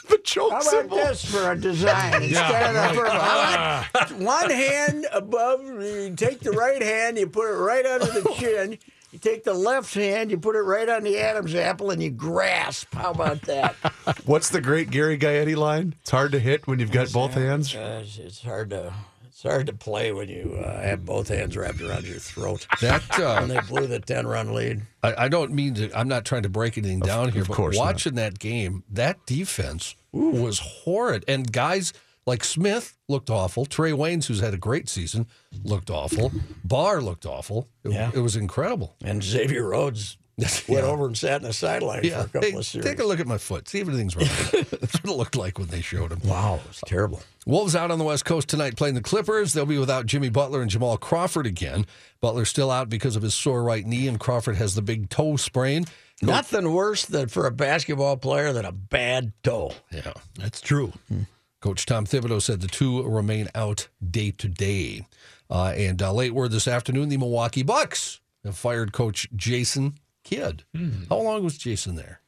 The 0.04 0.18
choke 0.24 0.52
How 0.52 0.58
about 0.60 0.70
symbol. 0.70 0.98
this 0.98 1.26
for 1.26 1.52
a 1.52 1.60
design 1.60 2.14
instead 2.24 2.76
of 2.76 2.96
the 2.96 3.02
purple? 3.02 3.20
How 3.20 3.86
about 3.94 4.12
one 4.14 4.50
hand 4.50 5.06
above? 5.12 5.62
You 5.64 6.14
take 6.16 6.40
the 6.42 6.52
right 6.52 6.82
hand, 6.82 7.18
you 7.18 7.28
put 7.28 7.50
it 7.50 7.58
right 7.58 7.86
under 7.86 8.06
the 8.22 8.34
chin. 8.38 8.78
You 9.12 9.20
take 9.20 9.44
the 9.44 9.54
left 9.54 9.94
hand, 9.94 10.32
you 10.32 10.40
put 10.40 10.56
it 10.56 10.62
right 10.62 10.90
on 10.90 11.04
the 11.04 11.20
Adam's 11.20 11.54
apple, 11.54 11.92
and 11.92 12.02
you 12.02 12.10
grasp. 12.10 12.94
How 12.96 13.12
about 13.12 13.42
that? 13.44 13.76
What's 14.26 14.50
the 14.50 14.60
great 14.60 14.90
Gary 14.90 15.20
Gaetti 15.20 15.56
line? 15.56 15.94
It's 16.02 16.10
hard 16.10 16.32
to 16.32 16.40
hit 16.40 16.66
when 16.66 16.80
you've 16.80 16.92
got 16.92 17.12
both 17.14 17.36
hands. 17.36 17.76
Uh, 17.76 18.02
it's- 18.02 18.18
it's 18.18 18.42
hard 18.44 18.72
to 18.72 18.92
it's 19.34 19.42
hard 19.44 19.66
to 19.66 19.74
play 19.74 20.12
when 20.12 20.30
you 20.30 20.62
uh, 20.64 20.80
have 20.82 21.06
both 21.06 21.28
hands 21.28 21.58
wrapped 21.58 21.82
around 21.82 22.06
your 22.08 22.20
throat. 22.20 22.68
That 22.82 23.02
uh, 23.20 23.40
And 23.42 23.50
they 23.50 23.60
blew 23.62 23.88
the 23.88 24.00
ten 24.00 24.28
run 24.28 24.54
lead. 24.54 24.84
I, 25.02 25.26
I 25.26 25.28
don't 25.28 25.52
mean 25.54 25.74
to. 25.76 25.92
I'm 25.98 26.08
not 26.08 26.24
trying 26.24 26.44
to 26.44 26.50
break 26.50 26.78
anything 26.78 27.00
down 27.00 27.30
here, 27.30 27.42
of 27.42 27.48
but 27.48 27.58
course 27.58 27.76
not. 27.76 27.84
watching 27.84 28.16
that 28.16 28.38
game, 28.38 28.84
that 28.92 29.26
defense 29.26 29.96
was 30.12 30.60
horrid, 30.60 31.26
and 31.28 31.52
guys 31.52 31.94
like 32.28 32.44
Smith 32.44 32.96
looked 33.10 33.30
awful. 33.32 33.66
Trae 33.66 33.94
Waynes, 33.94 34.28
who's 34.28 34.40
had 34.40 34.54
a 34.54 34.58
great 34.58 34.88
season, 34.88 35.26
looked 35.64 35.90
awful. 35.90 36.32
Barr 36.64 37.02
looked 37.02 37.26
awful. 37.26 37.68
It, 37.84 37.92
Yeah. 37.92 38.12
it 38.14 38.20
was 38.20 38.36
incredible. 38.36 38.96
And 39.04 39.22
Xavier 39.24 39.68
Rhodes 39.68 40.18
went 40.68 40.84
over 40.86 41.06
and 41.06 41.18
sat 41.18 41.42
in 41.42 41.48
the 41.48 41.54
sideline 41.54 42.02
Yeah, 42.04 42.24
for 42.24 42.26
a 42.26 42.30
couple 42.42 42.50
Hey, 42.52 42.56
of 42.58 42.66
series. 42.66 42.86
take 42.86 43.00
a 43.00 43.04
look 43.06 43.20
at 43.20 43.28
my 43.28 43.38
foot. 43.38 43.68
See 43.70 43.80
if 43.80 43.88
anything's 43.88 44.16
wrong. 44.16 44.28
That's 44.52 44.94
what 45.04 45.06
it 45.06 45.18
looked 45.18 45.36
like 45.36 45.60
when 45.60 45.68
they 45.68 45.82
showed 45.82 46.12
him. 46.12 46.20
Wow, 46.24 46.56
it 46.64 46.68
was 46.68 46.82
terrible. 46.86 47.22
Wolves 47.46 47.76
out 47.76 47.92
on 47.92 48.00
the 48.00 48.06
West 48.06 48.26
Coast 48.26 48.48
tonight 48.48 48.76
playing 48.76 48.96
the 48.96 49.02
Clippers. 49.02 49.54
They'll 49.54 49.66
be 49.66 49.78
without 49.78 50.06
Jimmy 50.06 50.30
Butler 50.30 50.62
and 50.62 50.72
Jamal 50.72 50.98
Crawford 50.98 51.46
again. 51.46 51.86
Butler's 52.22 52.50
still 52.50 52.72
out 52.72 52.90
because 52.90 53.16
of 53.16 53.22
his 53.22 53.34
sore 53.36 53.64
right 53.64 53.86
knee, 53.86 54.08
and 54.08 54.20
Crawford 54.20 54.56
has 54.56 54.76
the 54.76 54.82
big 54.82 55.10
toe 55.10 55.36
sprain. 55.36 55.86
Nothing 56.22 56.72
worse 56.72 57.06
than 57.06 57.28
for 57.28 57.46
a 57.46 57.52
basketball 57.52 58.16
player 58.18 58.54
than 58.54 58.64
a 58.66 58.72
bad 58.72 59.34
toe. 59.44 59.74
Yeah. 59.92 60.14
That's 60.40 60.62
true. 60.62 60.94
Coach 61.62 61.86
Tom 61.86 62.06
Thibodeau 62.06 62.42
said 62.42 62.62
the 62.62 62.68
two 62.68 63.04
remain 63.04 63.50
out 63.56 63.88
day 64.10 64.32
to 64.32 64.48
day. 64.48 65.06
Uh, 65.50 65.74
and 65.76 66.02
uh, 66.02 66.14
late 66.14 66.34
word 66.34 66.52
this 66.52 66.68
afternoon, 66.68 67.10
the 67.10 67.18
Milwaukee 67.18 67.64
Bucks 67.64 68.22
have 68.46 68.58
fired 68.58 68.94
Coach 68.94 69.28
Jason 69.36 69.96
Kidd. 70.24 70.64
How 71.10 71.18
long 71.18 71.44
was 71.44 71.58
Jason 71.58 71.96
there? 71.96 72.22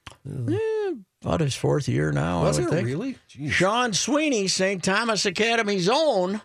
About 1.22 1.40
his 1.40 1.56
fourth 1.56 1.88
year 1.88 2.12
now. 2.12 2.44
Was 2.44 2.60
I 2.60 2.64
it 2.64 2.70
think. 2.70 2.86
really? 2.86 3.18
Jeez. 3.30 3.52
Sean 3.52 3.94
Sweeney, 3.94 4.48
St. 4.48 4.84
Thomas 4.84 5.26
Academy's 5.26 5.90
own, 5.90 6.42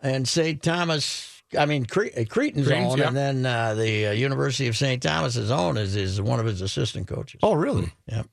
and 0.00 0.28
St. 0.28 0.62
Thomas, 0.62 1.42
I 1.58 1.66
mean, 1.66 1.84
Cre- 1.86 2.06
uh, 2.16 2.24
Cretan's 2.28 2.66
Creighton's, 2.68 2.92
own, 2.92 2.98
yeah. 2.98 3.08
and 3.08 3.16
then 3.16 3.46
uh, 3.46 3.74
the 3.74 4.08
uh, 4.08 4.12
University 4.12 4.68
of 4.68 4.76
St. 4.76 5.02
Thomas's 5.02 5.50
own 5.50 5.76
is, 5.76 5.96
is 5.96 6.20
one 6.20 6.38
of 6.38 6.46
his 6.46 6.60
assistant 6.60 7.08
coaches. 7.08 7.40
Oh, 7.42 7.54
really? 7.54 7.92
Yep. 8.06 8.26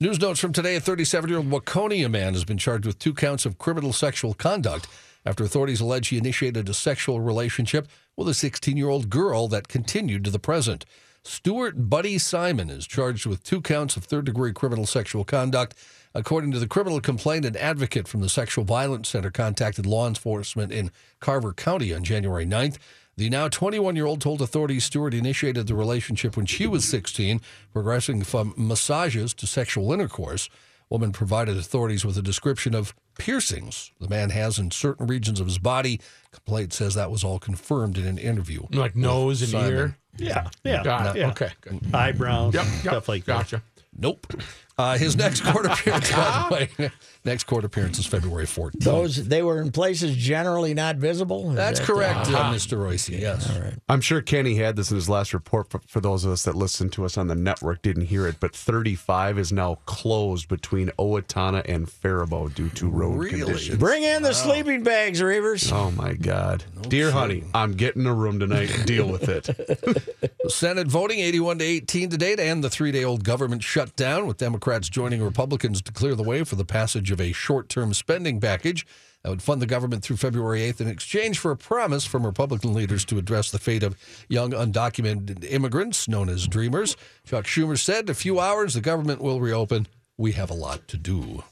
News 0.00 0.20
notes 0.20 0.40
from 0.40 0.52
today: 0.52 0.74
A 0.76 0.80
37-year-old 0.80 1.48
Waconia 1.48 2.10
man 2.10 2.34
has 2.34 2.44
been 2.44 2.58
charged 2.58 2.84
with 2.84 2.98
two 2.98 3.14
counts 3.14 3.46
of 3.46 3.58
criminal 3.58 3.92
sexual 3.92 4.34
conduct 4.34 4.88
after 5.24 5.44
authorities 5.44 5.80
allege 5.80 6.08
he 6.08 6.18
initiated 6.18 6.68
a 6.68 6.74
sexual 6.74 7.20
relationship 7.20 7.88
with 8.16 8.28
a 8.28 8.32
16-year-old 8.32 9.08
girl 9.08 9.46
that 9.48 9.68
continued 9.68 10.24
to 10.24 10.30
the 10.30 10.38
present. 10.40 10.84
Stuart 11.24 11.88
Buddy 11.88 12.18
Simon 12.18 12.68
is 12.68 12.86
charged 12.86 13.24
with 13.24 13.42
two 13.42 13.62
counts 13.62 13.96
of 13.96 14.04
third-degree 14.04 14.52
criminal 14.52 14.86
sexual 14.86 15.24
conduct. 15.24 15.74
According 16.14 16.52
to 16.52 16.58
the 16.58 16.68
criminal 16.68 17.00
complaint, 17.00 17.44
an 17.44 17.56
advocate 17.56 18.06
from 18.06 18.20
the 18.20 18.28
Sexual 18.28 18.64
Violence 18.64 19.08
Center 19.08 19.30
contacted 19.30 19.86
law 19.86 20.06
enforcement 20.06 20.70
in 20.70 20.90
Carver 21.20 21.52
County 21.52 21.92
on 21.94 22.04
January 22.04 22.46
9th. 22.46 22.76
The 23.16 23.30
now 23.30 23.48
21 23.48 23.96
year 23.96 24.06
old 24.06 24.20
told 24.20 24.42
authorities 24.42 24.84
Stewart 24.84 25.14
initiated 25.14 25.66
the 25.66 25.74
relationship 25.74 26.36
when 26.36 26.46
she 26.46 26.66
was 26.66 26.84
16, 26.84 27.40
progressing 27.72 28.22
from 28.22 28.54
massages 28.56 29.32
to 29.34 29.46
sexual 29.46 29.92
intercourse. 29.92 30.48
Woman 30.90 31.12
provided 31.12 31.56
authorities 31.56 32.04
with 32.04 32.18
a 32.18 32.22
description 32.22 32.74
of 32.74 32.94
piercings 33.18 33.92
the 34.00 34.08
man 34.08 34.30
has 34.30 34.58
in 34.58 34.70
certain 34.70 35.06
regions 35.06 35.40
of 35.40 35.46
his 35.46 35.58
body. 35.58 36.00
Complaint 36.32 36.72
says 36.72 36.94
that 36.94 37.10
was 37.10 37.24
all 37.24 37.38
confirmed 37.38 37.96
in 37.96 38.06
an 38.06 38.18
interview. 38.18 38.64
Like 38.70 38.94
nose 38.94 39.40
and 39.42 39.50
Simon. 39.50 39.72
ear. 39.72 39.96
Yeah. 40.16 40.48
Yeah. 40.64 40.82
Got 40.82 41.16
it. 41.16 41.20
yeah. 41.20 41.30
Okay. 41.30 41.50
Good. 41.60 41.94
Eyebrows, 41.94 42.54
Yep. 42.54 42.64
yep. 42.64 42.74
stuff 42.80 43.08
like 43.08 43.24
that. 43.24 43.38
gotcha. 43.38 43.62
Nope. 43.98 44.26
Uh, 44.76 44.98
his 44.98 45.16
next 45.16 45.42
court 45.42 45.66
appearance, 45.66 46.10
by 46.10 46.66
the 46.68 46.76
way, 46.80 46.90
next 47.24 47.44
court 47.44 47.64
appearance 47.64 47.96
is 48.00 48.06
February 48.06 48.44
14th. 48.44 48.80
Those 48.80 49.28
they 49.28 49.40
were 49.40 49.62
in 49.62 49.70
places 49.70 50.16
generally 50.16 50.74
not 50.74 50.96
visible. 50.96 51.50
Is 51.50 51.56
That's 51.56 51.78
that- 51.78 51.86
correct, 51.86 52.26
uh, 52.28 52.52
Mr. 52.52 52.76
Royce. 52.82 53.08
Yes. 53.08 53.54
All 53.54 53.62
right. 53.62 53.74
I'm 53.88 54.00
sure 54.00 54.20
Kenny 54.20 54.56
had 54.56 54.74
this 54.74 54.90
in 54.90 54.96
his 54.96 55.08
last 55.08 55.32
report. 55.32 55.70
For, 55.70 55.80
for 55.86 56.00
those 56.00 56.24
of 56.24 56.32
us 56.32 56.42
that 56.42 56.56
listen 56.56 56.90
to 56.90 57.04
us 57.04 57.16
on 57.16 57.28
the 57.28 57.36
network, 57.36 57.82
didn't 57.82 58.06
hear 58.06 58.26
it, 58.26 58.40
but 58.40 58.52
35 58.52 59.38
is 59.38 59.52
now 59.52 59.76
closed 59.86 60.48
between 60.48 60.88
Owatonna 60.98 61.62
and 61.68 61.88
Faribault 61.88 62.54
due 62.56 62.70
to 62.70 62.90
road 62.90 63.16
Really? 63.18 63.38
conditions. 63.44 63.78
Bring 63.78 64.02
in 64.02 64.24
the 64.24 64.32
sleeping 64.34 64.82
bags, 64.82 65.20
Reavers. 65.20 65.70
Oh 65.72 65.92
my 65.92 66.14
God, 66.14 66.64
dear 66.88 67.12
honey, 67.12 67.44
I'm 67.54 67.74
getting 67.74 68.06
a 68.06 68.12
room 68.14 68.40
tonight. 68.40 68.72
Deal 68.86 69.06
with 69.08 69.28
it. 69.28 70.32
Senate 70.50 70.88
voting 70.88 71.20
81 71.20 71.58
to 71.58 71.64
18 71.64 72.10
today 72.10 72.34
to 72.34 72.42
end 72.42 72.64
the 72.64 72.70
three 72.70 72.90
day 72.90 73.04
old 73.04 73.22
government 73.22 73.62
shutdown, 73.62 74.26
with 74.26 74.38
Democrats 74.38 74.63
joining 74.90 75.22
Republicans 75.22 75.82
to 75.82 75.92
clear 75.92 76.14
the 76.14 76.22
way 76.22 76.42
for 76.42 76.56
the 76.56 76.64
passage 76.64 77.10
of 77.10 77.20
a 77.20 77.32
short 77.32 77.68
term 77.68 77.92
spending 77.92 78.40
package 78.40 78.86
that 79.22 79.28
would 79.28 79.42
fund 79.42 79.60
the 79.60 79.66
government 79.66 80.02
through 80.02 80.16
February 80.16 80.60
8th 80.60 80.80
in 80.80 80.88
exchange 80.88 81.38
for 81.38 81.50
a 81.50 81.56
promise 81.56 82.04
from 82.06 82.24
Republican 82.24 82.72
leaders 82.72 83.04
to 83.06 83.18
address 83.18 83.50
the 83.50 83.58
fate 83.58 83.82
of 83.82 83.96
young 84.28 84.52
undocumented 84.52 85.44
immigrants 85.50 86.08
known 86.08 86.30
as 86.30 86.46
Dreamers. 86.46 86.96
Chuck 87.26 87.44
Schumer 87.44 87.78
said, 87.78 88.08
a 88.08 88.14
few 88.14 88.40
hours, 88.40 88.74
the 88.74 88.80
government 88.80 89.20
will 89.20 89.40
reopen. 89.40 89.86
We 90.16 90.32
have 90.32 90.50
a 90.50 90.54
lot 90.54 90.88
to 90.88 90.96
do. 90.96 91.44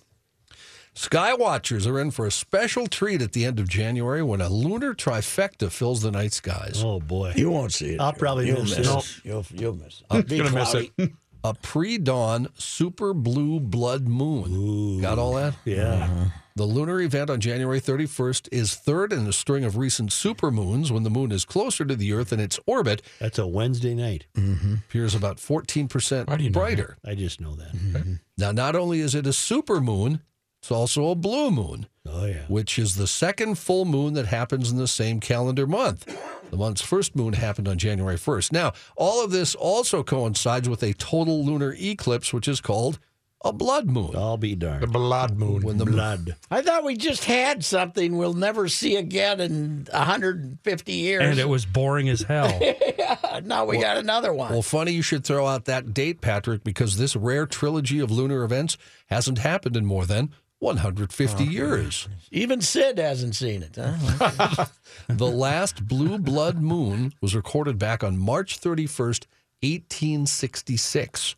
Skywatchers 0.94 1.87
are 1.87 1.98
in 1.98 2.11
for 2.11 2.27
a 2.27 2.31
special 2.31 2.87
treat 2.87 3.22
at 3.22 3.33
the 3.33 3.44
end 3.44 3.59
of 3.59 3.68
January 3.68 4.22
when 4.22 4.40
a 4.40 4.48
lunar 4.48 4.94
trifecta 4.94 5.70
fills 5.70 6.03
the 6.03 6.11
night 6.11 6.33
skies. 6.33 6.83
Oh 6.85 7.01
boy. 7.01 7.33
You 7.37 7.51
won't 7.51 7.72
see 7.72 7.94
it. 7.94 8.01
I'll 8.01 8.12
probably 8.12 8.48
you'll 8.48 8.62
miss 8.62 8.77
miss 8.79 8.88
it. 8.88 8.94
it. 8.94 9.25
You'll, 9.25 9.46
you'll 9.51 9.77
miss 9.77 10.01
it. 10.01 10.07
I'll 10.11 10.22
be 10.22 10.38
Gonna 10.38 10.51
miss 10.51 10.75
it. 10.75 11.12
A 11.44 11.55
pre-dawn 11.55 12.48
super 12.55 13.12
blue 13.14 13.61
blood 13.61 14.07
moon. 14.09 15.00
Got 15.00 15.18
all 15.18 15.35
that? 15.35 15.55
Yeah. 15.64 15.83
Uh-huh. 16.05 16.24
The 16.55 16.64
lunar 16.64 17.00
event 17.00 17.31
on 17.31 17.40
January 17.40 17.81
31st 17.81 18.48
is 18.52 18.74
third 18.74 19.11
in 19.12 19.26
a 19.26 19.33
string 19.33 19.64
of 19.64 19.78
recent 19.78 20.11
supermoons 20.11 20.90
when 20.90 21.02
the 21.02 21.09
moon 21.09 21.33
is 21.33 21.46
closer 21.46 21.85
to 21.87 21.96
the 21.96 22.12
Earth 22.12 22.31
in 22.31 22.40
its 22.40 22.61
orbit, 22.66 23.00
That's 23.20 23.38
a 23.38 23.46
Wednesday 23.46 23.94
night. 23.94 24.26
Mm-hmm. 24.35 24.74
appears 24.87 25.14
about 25.14 25.38
14% 25.38 26.40
you 26.40 26.50
know 26.50 26.52
brighter. 26.52 26.98
I 27.07 27.14
just 27.14 27.40
know 27.40 27.55
that. 27.55 27.72
Mm-hmm. 27.72 27.96
mm-hmm. 27.96 28.12
Now, 28.37 28.52
not 28.52 28.76
only 28.76 29.00
is 29.00 29.14
it 29.14 29.26
a 29.26 29.31
supermoon, 29.31 30.20
it's 30.61 30.70
also 30.70 31.09
a 31.09 31.14
blue 31.14 31.50
moon, 31.50 31.87
Oh 32.07 32.26
yeah. 32.26 32.44
which 32.48 32.78
is 32.78 32.96
the 32.96 33.07
second 33.07 33.57
full 33.59 33.85
moon 33.87 34.12
that 34.14 34.26
happens 34.26 34.70
in 34.70 34.76
the 34.76 34.87
same 34.88 35.20
calendar 35.20 35.66
month. 35.66 36.07
The 36.52 36.58
month's 36.58 36.82
first 36.82 37.16
moon 37.16 37.32
happened 37.32 37.66
on 37.66 37.78
January 37.78 38.16
1st. 38.16 38.52
Now, 38.52 38.74
all 38.94 39.24
of 39.24 39.30
this 39.30 39.54
also 39.54 40.02
coincides 40.02 40.68
with 40.68 40.82
a 40.82 40.92
total 40.92 41.42
lunar 41.46 41.74
eclipse, 41.80 42.30
which 42.34 42.46
is 42.46 42.60
called 42.60 42.98
a 43.42 43.54
blood 43.54 43.86
moon. 43.88 44.10
I'll 44.14 44.36
be 44.36 44.50
The 44.54 44.66
darned. 44.66 44.92
blood 44.92 45.38
moon. 45.38 45.62
When 45.62 45.78
the 45.78 45.86
Blood. 45.86 46.36
I 46.50 46.60
thought 46.60 46.84
we 46.84 46.94
just 46.94 47.24
had 47.24 47.64
something 47.64 48.18
we'll 48.18 48.34
never 48.34 48.68
see 48.68 48.96
again 48.96 49.40
in 49.40 49.88
150 49.90 50.92
years. 50.92 51.22
And 51.22 51.38
it 51.38 51.48
was 51.48 51.64
boring 51.64 52.10
as 52.10 52.20
hell. 52.20 52.60
now 53.44 53.64
we 53.64 53.78
got 53.80 53.96
another 53.96 54.34
one. 54.34 54.52
Well, 54.52 54.60
funny 54.60 54.92
you 54.92 55.02
should 55.02 55.24
throw 55.24 55.46
out 55.46 55.64
that 55.64 55.94
date, 55.94 56.20
Patrick, 56.20 56.64
because 56.64 56.98
this 56.98 57.16
rare 57.16 57.46
trilogy 57.46 57.98
of 57.98 58.10
lunar 58.10 58.44
events 58.44 58.76
hasn't 59.06 59.38
happened 59.38 59.74
in 59.76 59.86
more 59.86 60.04
than 60.04 60.34
150 60.62 61.44
years. 61.44 62.09
Even 62.31 62.61
Sid 62.61 62.98
hasn't 62.98 63.35
seen 63.35 63.62
it. 63.62 63.77
Huh? 63.77 64.66
The 65.09 65.27
last 65.27 65.88
blue 65.88 66.18
blood 66.18 66.59
moon 66.59 67.12
was 67.20 67.35
recorded 67.35 67.79
back 67.79 68.05
on 68.05 68.16
March 68.16 68.61
31st, 68.61 69.27
1866. 69.62 71.35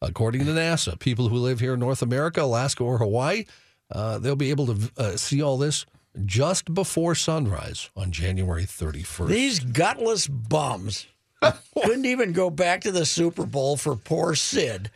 According 0.00 0.46
to 0.46 0.52
NASA, 0.52 0.98
people 0.98 1.28
who 1.28 1.36
live 1.36 1.60
here 1.60 1.74
in 1.74 1.80
North 1.80 2.02
America, 2.02 2.42
Alaska, 2.42 2.82
or 2.82 2.98
Hawaii, 2.98 3.44
uh, 3.92 4.18
they'll 4.18 4.34
be 4.36 4.50
able 4.50 4.66
to 4.66 4.90
uh, 4.96 5.16
see 5.16 5.42
all 5.42 5.58
this 5.58 5.84
just 6.24 6.72
before 6.74 7.14
sunrise 7.14 7.90
on 7.96 8.10
January 8.10 8.64
31st. 8.64 9.28
These 9.28 9.60
gutless 9.60 10.26
bums 10.26 11.06
couldn't 11.82 12.06
even 12.06 12.32
go 12.32 12.50
back 12.50 12.80
to 12.82 12.92
the 12.92 13.06
Super 13.06 13.46
Bowl 13.46 13.76
for 13.76 13.94
poor 13.96 14.34
Sid, 14.34 14.90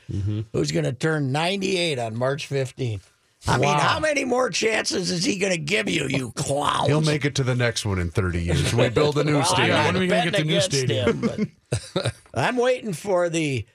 who's 0.52 0.72
going 0.72 0.84
to 0.84 0.92
turn 0.92 1.30
98 1.30 1.98
on 1.98 2.16
March 2.16 2.48
15th. 2.48 3.02
I 3.48 3.58
mean, 3.58 3.78
how 3.78 4.00
many 4.00 4.24
more 4.24 4.50
chances 4.50 5.10
is 5.10 5.24
he 5.24 5.38
going 5.38 5.52
to 5.52 5.58
give 5.58 5.88
you, 5.88 6.06
you 6.08 6.32
clowns? 6.32 6.88
He'll 6.88 7.00
make 7.00 7.24
it 7.24 7.34
to 7.36 7.44
the 7.44 7.54
next 7.54 7.86
one 7.86 7.98
in 7.98 8.10
30 8.10 8.42
years. 8.42 8.74
We 8.74 8.88
build 8.88 9.18
a 9.18 9.24
new 9.24 9.36
Well, 9.36 9.44
stadium. 9.44 9.76
I'm 9.76 9.94
not 9.94 10.08
betting 10.08 10.34
against 10.34 10.72
him, 10.72 11.20
but 11.20 12.14
I'm 12.34 12.56
waiting 12.56 12.92
for 12.92 13.28
the. 13.28 13.66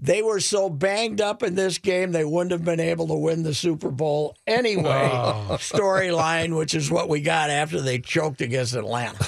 They 0.00 0.22
were 0.22 0.38
so 0.38 0.70
banged 0.70 1.20
up 1.20 1.42
in 1.42 1.56
this 1.56 1.78
game, 1.78 2.12
they 2.12 2.24
wouldn't 2.24 2.52
have 2.52 2.64
been 2.64 2.78
able 2.78 3.08
to 3.08 3.14
win 3.14 3.42
the 3.42 3.52
Super 3.52 3.90
Bowl 3.90 4.36
anyway. 4.46 5.10
Oh. 5.12 5.56
Storyline, 5.58 6.56
which 6.56 6.72
is 6.74 6.88
what 6.88 7.08
we 7.08 7.20
got 7.20 7.50
after 7.50 7.80
they 7.80 7.98
choked 7.98 8.40
against 8.40 8.74
Atlanta. 8.74 9.26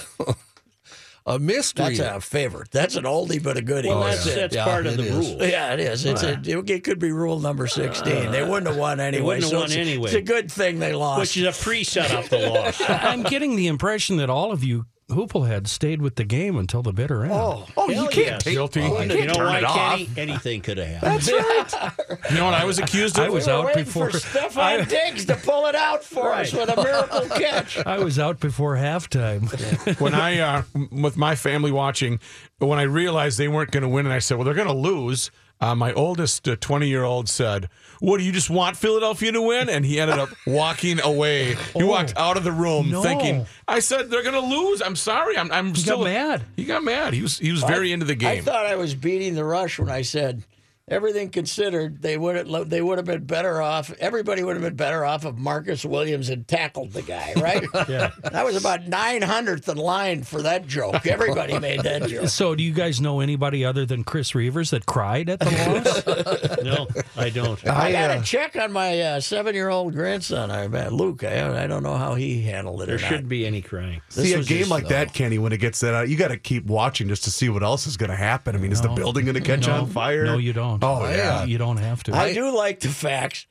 A 1.27 1.39
mystery. 1.39 1.97
That's 1.97 2.17
a 2.17 2.21
favorite. 2.21 2.71
That's 2.71 2.97
an 2.97 3.05
oldie 3.05 3.43
but 3.43 3.57
a 3.57 3.63
goodie. 3.63 3.89
Well, 3.89 4.01
that's- 4.05 4.25
that's 4.25 4.55
Yeah, 4.55 4.65
part 4.65 4.87
of 4.87 4.97
the 4.97 5.05
is. 5.05 5.15
rule. 5.15 5.47
Yeah, 5.47 5.75
it 5.75 5.81
is. 5.81 6.05
It's 6.05 6.23
a, 6.23 6.41
it, 6.45 6.85
could 6.85 6.99
be 6.99 7.13
rule 7.13 7.39
number 7.41 7.67
sixteen. 7.67 8.31
They 8.31 8.43
wouldn't 8.43 8.67
have 8.69 8.77
won 8.77 9.01
anyway. 9.01 9.23
wouldn't 9.25 9.45
have 9.45 9.51
so 9.51 9.57
won 9.59 9.67
it's, 9.67 9.77
anyway. 9.77 10.05
It's 10.07 10.15
a 10.15 10.23
good 10.23 10.51
thing 10.51 10.79
they 10.79 10.93
lost. 10.93 11.21
Which 11.21 11.37
is 11.37 11.45
a 11.45 11.63
pre-set 11.63 12.11
up 12.11 12.27
the 12.27 12.39
loss. 12.39 12.81
I'm 12.89 13.23
getting 13.23 13.57
the 13.57 13.67
impression 13.67 14.17
that 14.17 14.31
all 14.31 14.51
of 14.53 14.65
you 14.65 14.87
Hooplehead 15.11 15.67
stayed 15.67 16.01
with 16.03 16.15
the 16.17 16.25
game 16.25 16.57
until 16.57 16.83
the 16.83 16.93
bitter 16.93 17.23
end. 17.25 17.33
Oh, 17.33 17.67
Oh, 17.77 17.89
you 17.91 18.05
can't 18.09 18.17
yes. 18.17 18.43
take 18.45 18.55
Guilty. 18.55 18.81
Oh, 18.83 19.01
you 19.01 19.11
you 19.11 19.17
can't 19.17 19.27
know 19.29 19.35
turn 19.35 19.47
why, 19.47 19.59
it 19.59 19.65
off. 19.65 19.77
Kenny? 19.99 20.09
Anything 20.17 20.61
could 20.63 20.79
have 20.79 20.87
happened. 20.87 21.21
That's 21.23 21.33
right. 22.11 22.21
You 22.31 22.37
know 22.37 22.45
what 22.47 22.55
I 22.55 22.65
was 22.65 22.79
accused 22.79 23.19
of? 23.19 23.25
I 23.27 23.29
was 23.29 23.47
we 23.47 23.53
were 23.53 23.59
out 23.59 23.65
waiting 23.67 23.85
before 23.85 24.11
for 24.11 24.19
Stefon 24.19 24.89
Diggs 24.89 25.25
to 25.27 25.37
pull 25.37 25.67
it 25.67 25.75
out 25.75 26.03
for 26.05 26.33
us 26.33 26.53
with 26.53 26.69
a 26.69 26.77
miracle 26.83 27.21
catch. 27.39 27.79
I 27.85 27.99
was 27.99 28.19
out 28.19 28.41
before 28.41 28.77
halftime. 28.77 30.01
when 30.01 30.15
I 30.15 30.39
uh, 30.41 30.63
with 30.91 31.17
my 31.17 31.35
family 31.35 31.71
watching, 31.73 32.21
when 32.59 32.79
I 32.79 32.83
realized 32.83 33.39
they 33.39 33.49
weren't 33.49 33.71
going 33.71 33.83
to 33.83 33.89
win, 33.89 34.07
and 34.07 34.13
I 34.13 34.19
said, 34.21 34.37
"Well, 34.39 34.45
they're 34.45 34.55
going 34.55 34.67
to 34.69 34.73
lose." 34.75 35.31
Uh, 35.61 35.75
my 35.75 35.93
oldest 35.93 36.49
twenty-year-old 36.61 37.29
said, 37.29 37.69
"What 38.01 38.19
do 38.19 38.25
you 38.25 38.33
just 38.33 38.49
want 38.49 38.77
Philadelphia 38.77 39.33
to 39.33 39.43
win?" 39.43 39.69
And 39.69 39.85
he 39.85 40.01
ended 40.01 40.19
up 40.19 40.31
walking 40.47 41.01
away. 41.01 41.57
He 41.77 41.83
walked 41.83 42.15
out 42.17 42.37
of 42.37 42.45
the 42.45 42.53
room 42.53 42.91
no. 42.91 43.03
thinking, 43.03 43.47
"I 43.69 43.81
said 43.81 44.11
they're 44.11 44.23
going 44.23 44.35
to 44.35 44.41
lose. 44.41 44.81
I'm 44.81 44.97
sorry. 44.97 45.37
I'm, 45.37 45.53
I'm 45.53 45.75
He 45.75 45.83
still 45.83 45.99
got 45.99 46.05
mad. 46.05 46.45
He 46.57 46.65
got 46.65 46.83
mad. 46.83 47.13
He 47.13 47.21
was 47.21 47.39
he 47.39 47.53
was 47.53 47.63
very 47.63 47.93
into 47.93 48.07
the 48.07 48.15
game. 48.15 48.39
I 48.39 48.41
thought 48.41 48.65
I 48.65 48.77
was 48.77 48.95
beating 48.95 49.35
the 49.35 49.45
rush 49.45 49.79
when 49.79 49.91
I 49.91 50.01
said, 50.03 50.45
everything 50.91 51.31
considered, 51.31 52.03
they 52.03 52.19
would 52.19 52.37
have 52.37 52.69
they 52.69 52.83
would 52.83 52.99
have 52.99 53.07
been 53.07 53.25
better 53.25 53.63
off. 53.63 53.93
Everybody 54.01 54.43
would 54.43 54.57
have 54.57 54.63
been 54.63 54.77
better 54.77 55.05
off 55.05 55.25
if 55.25 55.37
Marcus 55.37 55.85
Williams 55.85 56.29
had 56.29 56.49
tackled 56.49 56.93
the 56.93 57.03
guy, 57.03 57.33
right? 57.37 57.65
Yeah. 57.91 58.11
That 58.23 58.45
was 58.45 58.57
about 58.57 58.87
nine 58.87 59.23
hundredth 59.23 59.69
in 59.69 59.77
line 59.77 60.23
for 60.23 60.43
that 60.43 60.67
joke. 60.67 61.07
Everybody 61.07 61.59
made 61.59 61.81
that 61.81 62.03
joke. 62.09 62.29
So, 62.29 62.55
do 62.55 62.63
you 62.63 62.73
guys 62.73 63.01
know 63.01 63.21
anybody 63.21 63.65
other 63.65 63.87
than 63.87 64.05
Chris 64.05 64.33
Reavers 64.33 64.71
that 64.71 64.87
cried 64.87 65.29
at 65.29 65.41
the 65.41 65.47
loss? 65.47 66.61
No, 66.63 66.87
I 67.17 67.31
don't. 67.31 67.67
I 67.67 67.93
got 67.93 68.11
uh, 68.11 68.19
to 68.19 68.23
check 68.23 68.55
on 68.57 68.71
my 68.73 69.01
uh, 69.01 69.21
seven-year-old 69.21 69.95
grandson. 69.95 70.51
I 70.51 70.69
bet 70.69 70.93
Luke. 70.93 71.25
I, 71.25 71.65
I 71.65 71.67
don't 71.67 71.83
know 71.83 71.97
how 71.97 72.15
he 72.15 72.43
handled 72.43 72.83
it. 72.83 72.87
There 72.87 72.97
or 72.97 72.99
shouldn't 72.99 73.29
be 73.29 73.47
any 73.47 73.63
crying. 73.63 74.03
This 74.15 74.27
See, 74.27 74.35
a 74.35 74.43
game 74.43 74.59
just- 74.59 74.71
like 74.71 74.89
that, 74.89 75.15
Kenny, 75.15 75.39
when 75.39 75.53
it 75.53 75.59
gets 75.59 75.81
that 75.81 75.95
out, 75.95 76.09
you 76.09 76.17
got 76.17 76.29
to 76.29 76.37
keep 76.37 76.67
watching 76.67 77.09
just 77.09 77.25
to 77.25 77.31
see 77.31 77.49
what 77.49 77.63
else 77.63 77.87
is 77.87 77.97
going 77.97 78.11
to 78.11 78.17
happen. 78.17 78.55
I 78.55 78.59
mean, 78.59 78.73
is 78.73 78.81
the 78.83 78.89
building 78.89 79.25
going 79.25 79.35
to 79.35 79.41
catch 79.41 79.67
no, 79.67 79.75
on 79.81 79.87
fire? 79.89 80.25
No, 80.25 80.39
you 80.39 80.53
don't. 80.53 80.80
Oh, 80.83 81.09
yeah. 81.11 81.45
You 81.45 81.59
don't 81.59 81.79
have 81.79 82.03
to. 82.05 82.15
I 82.15 82.33
do 82.33 82.55
like 82.55 82.81
the 82.81 82.89
fact 82.89 83.47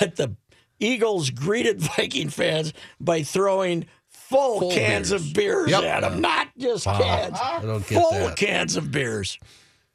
that 0.00 0.16
the 0.16 0.36
Eagles 0.78 1.30
greeted 1.30 1.80
Viking 1.96 2.28
fans 2.28 2.72
by 3.00 3.22
throwing 3.22 3.86
full, 4.08 4.60
Full 4.60 4.70
cans 4.72 5.10
beers. 5.10 5.22
of 5.28 5.34
beers 5.34 5.70
Yep. 5.70 5.82
at 5.84 6.00
them, 6.00 6.20
not 6.20 6.48
just 6.56 6.84
cans. 6.86 7.36
I 7.42 7.60
don't 7.62 7.86
get 7.86 8.00
full 8.00 8.10
that. 8.28 8.36
cans 8.36 8.76
of 8.76 8.90
beers. 8.92 9.38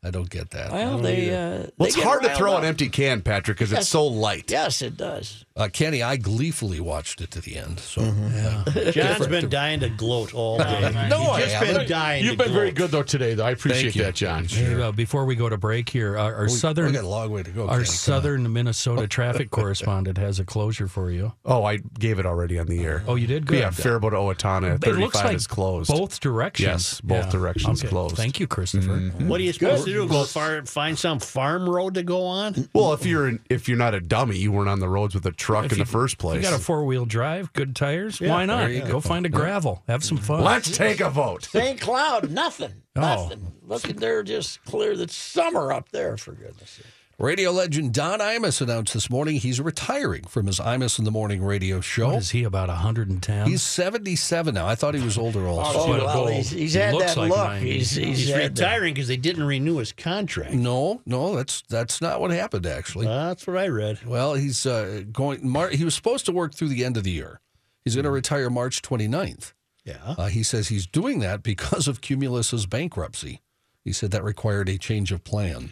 I 0.03 0.11
don't 0.11 0.29
get 0.29 0.51
that. 0.51 0.71
Well, 0.71 0.97
they. 0.99 1.29
Uh, 1.33 1.39
Well, 1.39 1.67
they 1.79 1.85
it's 1.87 1.95
hard 1.95 2.21
to 2.23 2.35
throw 2.35 2.53
up. 2.53 2.59
an 2.59 2.65
empty 2.65 2.89
can, 2.89 3.21
Patrick, 3.21 3.57
because 3.57 3.71
Yes. 3.71 3.81
it's 3.83 3.89
so 3.89 4.05
light. 4.05 4.51
Yes, 4.51 4.81
it 4.83 4.97
does. 4.97 5.44
Uh, 5.57 5.69
Kenny, 5.71 6.03
I 6.03 6.17
gleefully 6.17 6.81
watched 6.81 7.21
it 7.21 7.31
to 7.31 7.39
the 7.39 7.55
end. 7.55 7.79
So 7.79 8.01
Mm-hmm. 8.01 8.89
John's 8.91 9.27
been 9.27 9.49
dying 9.49 9.79
to 9.79 9.89
gloat 9.89 10.33
all 10.33 10.57
day. 10.57 11.07
No, 11.09 11.21
I 11.31 11.37
He's 11.41 11.45
just 11.45 11.55
haven't. 11.55 11.77
been 11.77 11.89
dying. 11.89 12.25
You've 12.25 12.37
to 12.37 12.43
been 12.43 12.53
very 12.53 12.71
good 12.71 12.91
though 12.91 13.03
today, 13.03 13.35
though. 13.35 13.45
I 13.45 13.51
appreciate 13.51 13.83
Thank 13.83 13.95
you. 13.95 14.03
that, 14.03 14.15
John. 14.15 14.43
Hey, 14.45 14.73
uh, 14.81 14.91
before 14.91 15.23
we 15.23 15.35
go 15.37 15.47
to 15.47 15.57
break 15.57 15.87
here, 15.87 16.17
our, 16.17 16.35
our 16.35 16.43
we, 16.43 16.49
southern 16.49 16.87
we 16.87 16.91
got 16.91 17.05
a 17.05 17.07
long 17.07 17.31
way 17.31 17.41
to 17.43 17.51
go. 17.51 17.67
our 17.69 17.75
Kenny. 17.77 17.85
Southern 17.85 18.51
Minnesota 18.51 19.07
traffic 19.07 19.49
correspondent 19.49 20.17
has 20.17 20.39
a 20.41 20.43
closure 20.45 20.89
for 20.89 21.09
you. 21.09 21.31
Oh, 21.45 21.63
I 21.63 21.77
gave 21.77 22.19
it 22.19 22.25
already 22.25 22.59
on 22.59 22.67
the 22.67 22.83
air. 22.83 23.03
Oh, 23.07 23.15
you 23.15 23.25
did 23.27 23.45
good. 23.45 23.59
Yeah, 23.59 23.69
Faribault 23.69 24.09
to 24.11 24.17
Owatonna, 24.17 24.75
It 24.75 24.81
35 24.81 24.99
looks 24.99 25.15
like 25.15 25.35
is 25.37 25.47
closed. 25.47 25.89
both 25.89 26.19
directions. 26.19 26.67
Yes, 26.67 26.99
both 27.01 27.29
directions 27.31 27.81
Okay. 27.81 27.89
closed. 27.89 28.17
Thank 28.17 28.41
you, 28.41 28.47
Christopher. 28.47 28.97
What 29.19 29.39
are 29.39 29.43
you 29.43 29.53
supposed 29.53 29.85
to 29.85 29.91
do? 29.93 30.05
Go 30.07 30.25
far, 30.25 30.65
find 30.65 30.99
some 30.99 31.19
farm 31.19 31.69
road 31.69 31.93
to 31.93 32.03
go 32.03 32.23
on? 32.25 32.67
Well, 32.73 32.91
if 32.91 33.05
you're 33.05 33.39
if 33.49 33.69
you're 33.69 33.77
not 33.77 33.93
a 33.93 34.01
dummy, 34.01 34.37
you 34.37 34.51
weren't 34.51 34.67
on 34.69 34.81
the 34.81 34.89
roads 34.89 35.13
with 35.15 35.25
a 35.25 35.31
truck 35.45 35.65
If 35.65 35.73
in 35.73 35.77
you- 35.77 35.83
the 35.85 35.89
first 35.91 36.17
place. 36.17 36.43
You 36.43 36.49
got 36.49 36.59
a 36.59 36.63
four 36.63 36.85
wheel 36.85 37.05
drive, 37.05 37.53
good 37.53 37.75
tires. 37.75 38.19
Yeah, 38.19 38.29
Why 38.31 38.45
not? 38.45 38.67
Go 38.67 38.87
go. 38.87 38.99
find 38.99 39.25
a 39.27 39.29
gravel. 39.29 39.83
Have 39.87 40.03
some 40.03 40.17
fun. 40.17 40.43
Let's 40.43 40.75
take 40.75 40.99
a 41.01 41.09
vote. 41.11 41.43
St. 41.51 41.79
Cloud, 41.79 42.31
nothing. 42.31 42.73
Oh. 42.95 43.01
Nothing. 43.01 43.51
Look 43.63 43.87
at 43.89 43.97
they're 43.97 44.23
just 44.23 44.63
clear. 44.65 44.95
That's 44.97 45.15
summer 45.15 45.71
up 45.71 45.89
there, 45.89 46.17
for 46.17 46.31
goodness 46.31 46.71
sake. 46.71 46.85
Radio 47.17 47.51
legend 47.51 47.93
Don 47.93 48.19
Imus 48.19 48.59
announced 48.59 48.93
this 48.93 49.09
morning 49.09 49.37
he's 49.37 49.61
retiring 49.61 50.25
from 50.25 50.47
his 50.47 50.59
Imus 50.59 50.99
in 50.99 51.05
the 51.05 51.11
Morning 51.11 51.41
radio 51.41 51.79
show. 51.79 52.07
What 52.09 52.17
is 52.17 52.31
he 52.31 52.43
about 52.43 52.67
110? 52.67 53.47
He's 53.47 53.61
77 53.61 54.53
now. 54.53 54.67
I 54.67 54.75
thought 54.75 54.95
he 54.95 55.01
was 55.03 55.17
older 55.17 55.47
also. 55.47 55.79
Oh, 55.79 55.87
What 55.87 56.01
well, 56.03 56.23
bull. 56.25 56.27
he's, 56.27 56.49
he's 56.49 56.73
He 56.73 56.79
had 56.79 56.93
looks 56.93 57.13
that 57.13 57.17
like 57.21 57.29
look. 57.29 57.47
90. 57.47 57.71
He's, 57.71 57.91
he's, 57.91 58.17
He's 58.27 58.33
retiring 58.35 58.93
because 58.93 59.07
they 59.07 59.15
didn't 59.15 59.45
renew 59.45 59.77
his 59.77 59.93
contract. 59.93 60.51
No, 60.55 61.01
no, 61.05 61.37
that's 61.37 61.61
that's 61.69 62.01
not 62.01 62.19
what 62.19 62.31
happened 62.31 62.65
actually. 62.65 63.05
That's 63.05 63.47
what 63.47 63.57
I 63.57 63.69
read. 63.69 64.03
Well, 64.05 64.33
he's 64.33 64.65
uh, 64.65 65.03
going. 65.09 65.47
Mar- 65.47 65.69
he 65.69 65.85
was 65.85 65.95
supposed 65.95 66.25
to 66.25 66.33
work 66.33 66.53
through 66.53 66.69
the 66.69 66.83
end 66.83 66.97
of 66.97 67.05
the 67.05 67.11
year. 67.11 67.39
He's 67.85 67.95
going 67.95 68.03
to 68.05 68.11
retire 68.11 68.49
March 68.49 68.81
29th. 68.81 69.53
Yeah. 69.85 70.15
Uh, 70.17 70.27
he 70.27 70.43
says 70.43 70.67
he's 70.67 70.85
doing 70.87 71.19
that 71.19 71.43
because 71.43 71.87
of 71.87 72.01
Cumulus's 72.01 72.65
bankruptcy. 72.65 73.41
He 73.85 73.93
said 73.93 74.11
that 74.11 74.23
required 74.23 74.67
a 74.67 74.77
change 74.77 75.13
of 75.13 75.23
plan. 75.23 75.69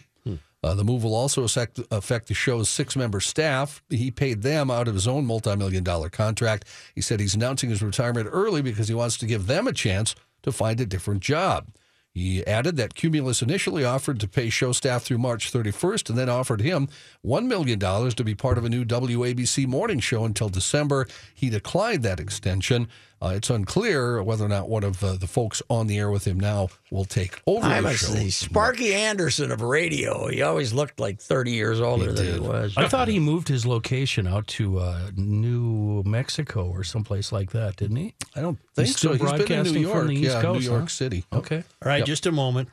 Uh, 0.64 0.74
the 0.74 0.84
move 0.84 1.04
will 1.04 1.16
also 1.16 1.44
affect, 1.44 1.80
affect 1.92 2.28
the 2.28 2.34
show's 2.34 2.70
six 2.70 2.96
member 2.96 3.20
staff. 3.20 3.84
He 3.90 4.12
paid 4.12 4.44
them 4.44 4.72
out 4.72 4.88
of 4.88 4.94
his 4.94 5.08
own 5.08 5.26
multi 5.26 5.56
million 5.56 5.84
dollar 5.84 6.10
contract. 6.10 6.66
He 6.96 7.02
said 7.02 7.20
he's 7.20 7.36
announcing 7.36 7.70
his 7.70 7.84
retirement 7.84 8.30
early 8.32 8.62
because 8.62 8.88
he 8.88 8.94
wants 8.94 9.18
to 9.18 9.26
give 9.26 9.48
them 9.48 9.68
a 9.68 9.74
chance 9.74 10.16
to 10.44 10.52
find 10.52 10.80
a 10.80 10.86
different 10.86 11.22
job. 11.22 11.68
He 12.14 12.46
added 12.46 12.78
that 12.78 12.94
Cumulus 12.94 13.42
initially 13.42 13.84
offered 13.84 14.20
to 14.20 14.28
pay 14.28 14.52
show 14.52 14.72
staff 14.72 15.02
through 15.02 15.18
March 15.18 15.52
31st 15.52 16.10
and 16.10 16.18
then 16.18 16.30
offered 16.30 16.62
him 16.62 16.88
$1 17.26 17.48
million 17.48 17.80
to 17.80 18.24
be 18.24 18.36
part 18.36 18.60
of 18.60 18.66
a 18.66 18.70
new 18.70 18.86
WABC 18.86 19.66
morning 19.66 20.00
show 20.00 20.24
until 20.24 20.48
December. 20.48 21.08
He 21.34 21.50
declined 21.50 22.04
that 22.04 22.20
extension. 22.20 22.88
Uh, 23.24 23.30
it's 23.30 23.50
unclear 23.50 24.22
whether 24.22 24.44
or 24.44 24.50
not 24.50 24.68
one 24.68 24.84
of 24.84 25.02
uh, 25.02 25.14
the 25.14 25.28
folks 25.28 25.62
on 25.70 25.88
the 25.88 25.98
air 25.98 26.12
with 26.12 26.26
him 26.26 26.38
now 26.38 26.68
will 26.92 27.06
take 27.06 27.42
over 27.48 27.66
I 27.66 27.78
the 27.78 27.82
must 27.84 28.02
show. 28.02 28.08
say, 28.14 28.30
Sparky 28.30 28.94
Anderson 28.94 29.50
of 29.50 29.62
radio. 29.62 30.28
He 30.28 30.42
always 30.42 30.74
looked 30.74 31.00
like 31.00 31.22
30 31.22 31.52
years 31.52 31.80
older 31.80 32.12
than 32.12 32.34
he 32.34 32.40
was. 32.40 32.74
I 32.76 32.90
thought 32.90 33.08
he 33.08 33.20
moved 33.20 33.48
his 33.48 33.66
location 33.66 34.28
out 34.28 34.46
to 34.48 34.80
uh, 34.80 35.12
New 35.16 36.04
Mexico 36.06 36.70
or 36.70 36.84
someplace 36.84 37.32
like 37.32 37.52
that, 37.52 37.78
didn't 37.78 37.96
he? 37.96 38.14
I 38.36 38.42
don't 38.42 38.60
think 38.76 38.88
He's 38.88 38.98
so. 38.98 38.98
still 38.98 39.12
He's 39.14 39.22
been 39.22 39.30
in 39.30 39.38
broadcasting 39.38 39.74
New 39.76 39.88
York, 39.88 39.98
from 40.00 40.08
the 40.08 40.16
East 40.16 40.24
yeah, 40.36 40.42
Coast, 40.42 40.60
New 40.60 40.66
York 40.72 40.82
huh? 40.82 40.88
City. 40.88 41.26
Okay. 41.32 41.58
All 41.82 41.88
right, 41.90 42.00
Yep. 42.00 42.08
just 42.08 42.26
a 42.26 42.32
moment. 42.34 42.68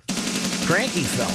Cranky 0.66 1.02
fella. 1.04 1.30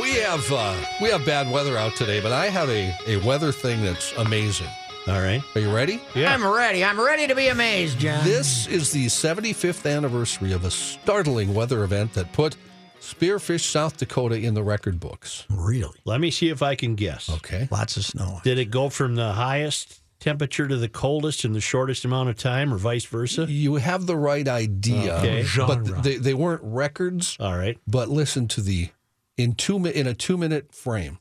We 0.00 0.14
have 0.20 0.50
uh, 0.52 0.76
we 1.00 1.10
have 1.10 1.24
bad 1.26 1.52
weather 1.52 1.76
out 1.76 1.94
today, 1.96 2.20
but 2.20 2.32
I 2.32 2.46
have 2.48 2.68
a, 2.70 2.94
a 3.06 3.16
weather 3.18 3.52
thing 3.52 3.82
that's 3.84 4.12
amazing. 4.12 4.68
All 5.08 5.20
right. 5.20 5.42
Are 5.54 5.60
you 5.60 5.74
ready? 5.74 6.00
Yeah. 6.14 6.32
I'm 6.32 6.46
ready. 6.46 6.84
I'm 6.84 7.00
ready 7.00 7.26
to 7.26 7.34
be 7.34 7.48
amazed, 7.48 7.98
John. 7.98 8.22
This 8.24 8.66
is 8.68 8.92
the 8.92 9.06
75th 9.06 9.90
anniversary 9.90 10.52
of 10.52 10.64
a 10.64 10.70
startling 10.70 11.54
weather 11.54 11.82
event 11.84 12.12
that 12.14 12.32
put 12.32 12.56
Spearfish, 13.00 13.62
South 13.62 13.96
Dakota 13.96 14.36
in 14.36 14.54
the 14.54 14.62
record 14.62 15.00
books. 15.00 15.46
really? 15.48 15.98
Let 16.04 16.20
me 16.20 16.30
see 16.30 16.50
if 16.50 16.62
I 16.62 16.74
can 16.74 16.94
guess. 16.96 17.30
Okay. 17.30 17.66
Lots 17.70 17.96
of 17.96 18.04
snow. 18.04 18.40
Did 18.44 18.58
it 18.58 18.66
go 18.66 18.88
from 18.90 19.14
the 19.16 19.32
highest 19.32 20.02
temperature 20.20 20.68
to 20.68 20.76
the 20.76 20.88
coldest 20.88 21.44
in 21.46 21.54
the 21.54 21.62
shortest 21.62 22.04
amount 22.04 22.28
of 22.28 22.36
time, 22.36 22.72
or 22.72 22.76
vice 22.76 23.06
versa? 23.06 23.46
You 23.48 23.76
have 23.76 24.06
the 24.06 24.16
right 24.16 24.46
idea, 24.46 25.16
Okay. 25.16 25.46
but 25.56 26.02
they, 26.04 26.16
they 26.16 26.34
weren't 26.34 26.60
records. 26.62 27.36
All 27.40 27.56
right. 27.56 27.78
But 27.88 28.10
listen 28.10 28.46
to 28.48 28.60
the 28.60 28.90
in 29.36 29.54
two 29.54 29.76
in 29.86 30.06
a 30.06 30.14
two 30.26 30.36
minute 30.36 30.72
frame, 30.74 31.18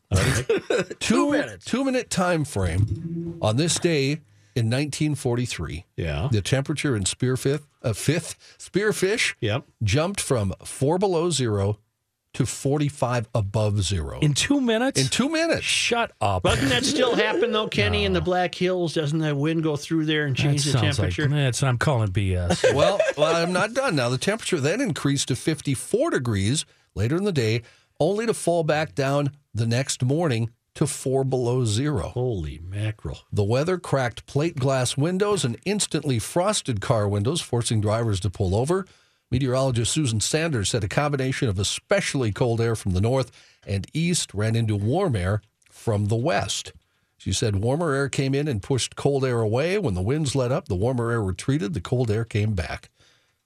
two 1.00 1.32
minutes. 1.32 1.66
two 1.66 1.84
minute 1.84 2.10
time 2.10 2.44
frame. 2.46 3.38
On 3.42 3.56
this 3.58 3.80
day 3.80 4.22
in 4.56 4.66
1943, 4.70 5.86
Yeah. 5.96 6.28
the 6.32 6.42
temperature 6.42 6.96
in 6.96 7.04
Spearfish, 7.04 7.62
uh, 7.82 7.94
fifth 7.94 8.36
Spearfish, 8.60 9.36
Yep. 9.40 9.64
jumped 9.84 10.20
from 10.22 10.54
four 10.66 10.98
below 10.98 11.30
zero 11.30 11.80
to 12.34 12.46
45 12.46 13.28
above 13.34 13.82
zero 13.82 14.20
In 14.20 14.34
two 14.36 14.62
minutes? 14.62 15.02
in 15.02 15.08
two 15.08 15.30
minutes. 15.30 15.64
Shut 15.64 16.12
up. 16.22 16.44
Doesn't 16.44 16.70
that 16.70 16.86
still 16.86 17.16
happen 17.16 17.52
though, 17.52 17.68
Kenny? 17.68 18.06
In 18.06 18.14
the 18.14 18.22
Black 18.22 18.54
Hills, 18.54 18.94
doesn't 18.94 19.20
that 19.20 19.36
wind 19.38 19.64
go 19.64 19.76
through 19.76 20.06
there 20.06 20.26
and 20.26 20.36
That 20.36 20.42
change 20.44 20.66
the 20.66 20.72
sounds 20.72 20.98
temperature? 20.98 21.24
Like, 21.24 21.32
that's, 21.32 21.64
I'm 21.64 21.78
calling 21.78 22.10
BS. 22.10 22.74
well, 22.76 23.00
well, 23.18 23.36
I'm 23.36 23.52
not 23.54 23.74
done. 23.74 23.96
Now, 23.96 24.10
the 24.10 24.18
temperature 24.20 24.60
then 24.60 24.80
increased 24.82 25.30
to 25.30 25.36
54 25.36 26.12
degrees 26.12 26.66
later 26.96 27.16
in 27.18 27.24
the 27.24 27.32
day, 27.32 27.62
only 28.00 28.26
to 28.26 28.34
fall 28.34 28.64
back 28.64 28.96
down 28.96 29.32
the 29.54 29.68
next 29.68 30.04
morning 30.04 30.50
to 30.76 30.88
four 30.88 31.24
below 31.24 31.66
zero. 31.66 32.10
Holy 32.10 32.60
mackerel. 32.64 33.20
The 33.32 33.44
weather 33.44 33.78
cracked 33.78 34.26
plate 34.26 34.56
glass 34.56 34.96
windows 34.96 35.44
and 35.44 35.58
instantly 35.66 36.20
frosted 36.20 36.80
car 36.80 37.08
windows, 37.08 37.42
forcing 37.42 37.82
drivers 37.82 38.20
to 38.22 38.30
pull 38.30 38.56
over. 38.56 38.86
Meteorologist 39.32 39.92
Susan 39.92 40.20
Sanders 40.20 40.70
said 40.70 40.84
a 40.84 40.88
combination 40.88 41.50
of 41.50 41.60
especially 41.60 42.32
cold 42.32 42.62
air 42.62 42.76
from 42.76 42.94
the 42.94 43.02
north 43.02 43.32
and 43.68 43.88
east 43.94 44.34
ran 44.34 44.56
into 44.56 44.76
warm 44.76 45.16
air 45.16 45.42
from 45.70 46.08
the 46.08 46.16
west. 46.16 46.74
She 47.18 47.34
said 47.34 47.58
warmer 47.58 47.94
air 47.94 48.08
came 48.08 48.34
in 48.34 48.48
and 48.48 48.64
pushed 48.64 48.96
cold 48.96 49.26
air 49.26 49.42
away. 49.42 49.78
When 49.78 49.94
the 49.94 50.02
winds 50.02 50.36
let 50.36 50.52
up, 50.52 50.68
the 50.70 50.76
warmer 50.76 51.12
air 51.12 51.22
retreated, 51.22 51.74
the 51.74 51.82
cold 51.82 52.10
air 52.10 52.24
came 52.24 52.54
back. 52.54 52.90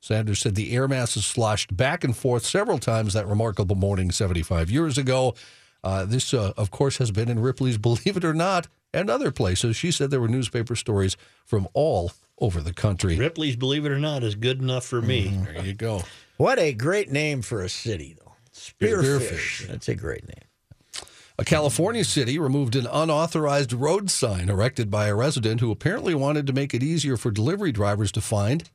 Sanders 0.04 0.40
said 0.40 0.56
the 0.56 0.76
air 0.76 0.86
masses 0.86 1.26
sloshed 1.26 1.78
back 1.78 2.04
and 2.04 2.16
forth 2.16 2.46
several 2.46 2.78
times 2.78 3.14
that 3.14 3.26
remarkable 3.26 3.78
morning 3.78 4.12
75 4.12 4.70
years 4.70 4.98
ago. 4.98 5.34
Uh, 5.82 6.04
this, 6.04 6.34
uh, 6.34 6.52
of 6.58 6.72
course, 6.72 6.98
has 6.98 7.10
been 7.10 7.30
in 7.30 7.40
Ripley's 7.40 7.78
Believe 7.80 8.18
It 8.18 8.26
or 8.26 8.34
Not 8.34 8.68
and 8.94 9.10
other 9.10 9.32
places. 9.32 9.78
She 9.78 9.92
said 9.92 10.12
there 10.12 10.20
were 10.20 10.28
newspaper 10.28 10.76
stories 10.76 11.16
from 11.46 11.70
all 11.74 12.12
over 12.38 12.60
the 12.60 12.74
country. 12.74 13.18
Ripley's, 13.18 13.56
believe 13.56 13.86
it 13.86 13.94
or 13.94 14.00
not, 14.00 14.24
is 14.24 14.36
good 14.36 14.62
enough 14.62 14.84
for 14.84 15.02
me. 15.02 15.30
Mm-hmm. 15.30 15.44
There 15.46 15.66
you 15.68 15.74
go. 15.74 16.02
What 16.36 16.60
a 16.60 16.74
great 16.74 17.10
name 17.10 17.42
for 17.42 17.62
a 17.62 17.70
city, 17.70 18.18
though. 18.20 18.34
Spearfish. 18.54 19.70
That's 19.70 19.88
a 19.88 19.96
great 19.96 20.28
name. 20.28 21.06
A 21.40 21.46
California 21.46 22.04
city 22.04 22.38
removed 22.38 22.76
an 22.76 22.88
unauthorized 22.88 23.72
road 23.72 24.12
sign 24.12 24.50
erected 24.50 24.92
by 24.92 25.08
a 25.08 25.16
resident 25.16 25.62
who 25.62 25.72
apparently 25.72 26.14
wanted 26.14 26.46
to 26.48 26.54
make 26.54 26.74
it 26.74 26.84
easier 26.84 27.16
for 27.16 27.32
delivery 27.32 27.72
drivers 27.72 28.12
to 28.12 28.20
find 28.22 28.70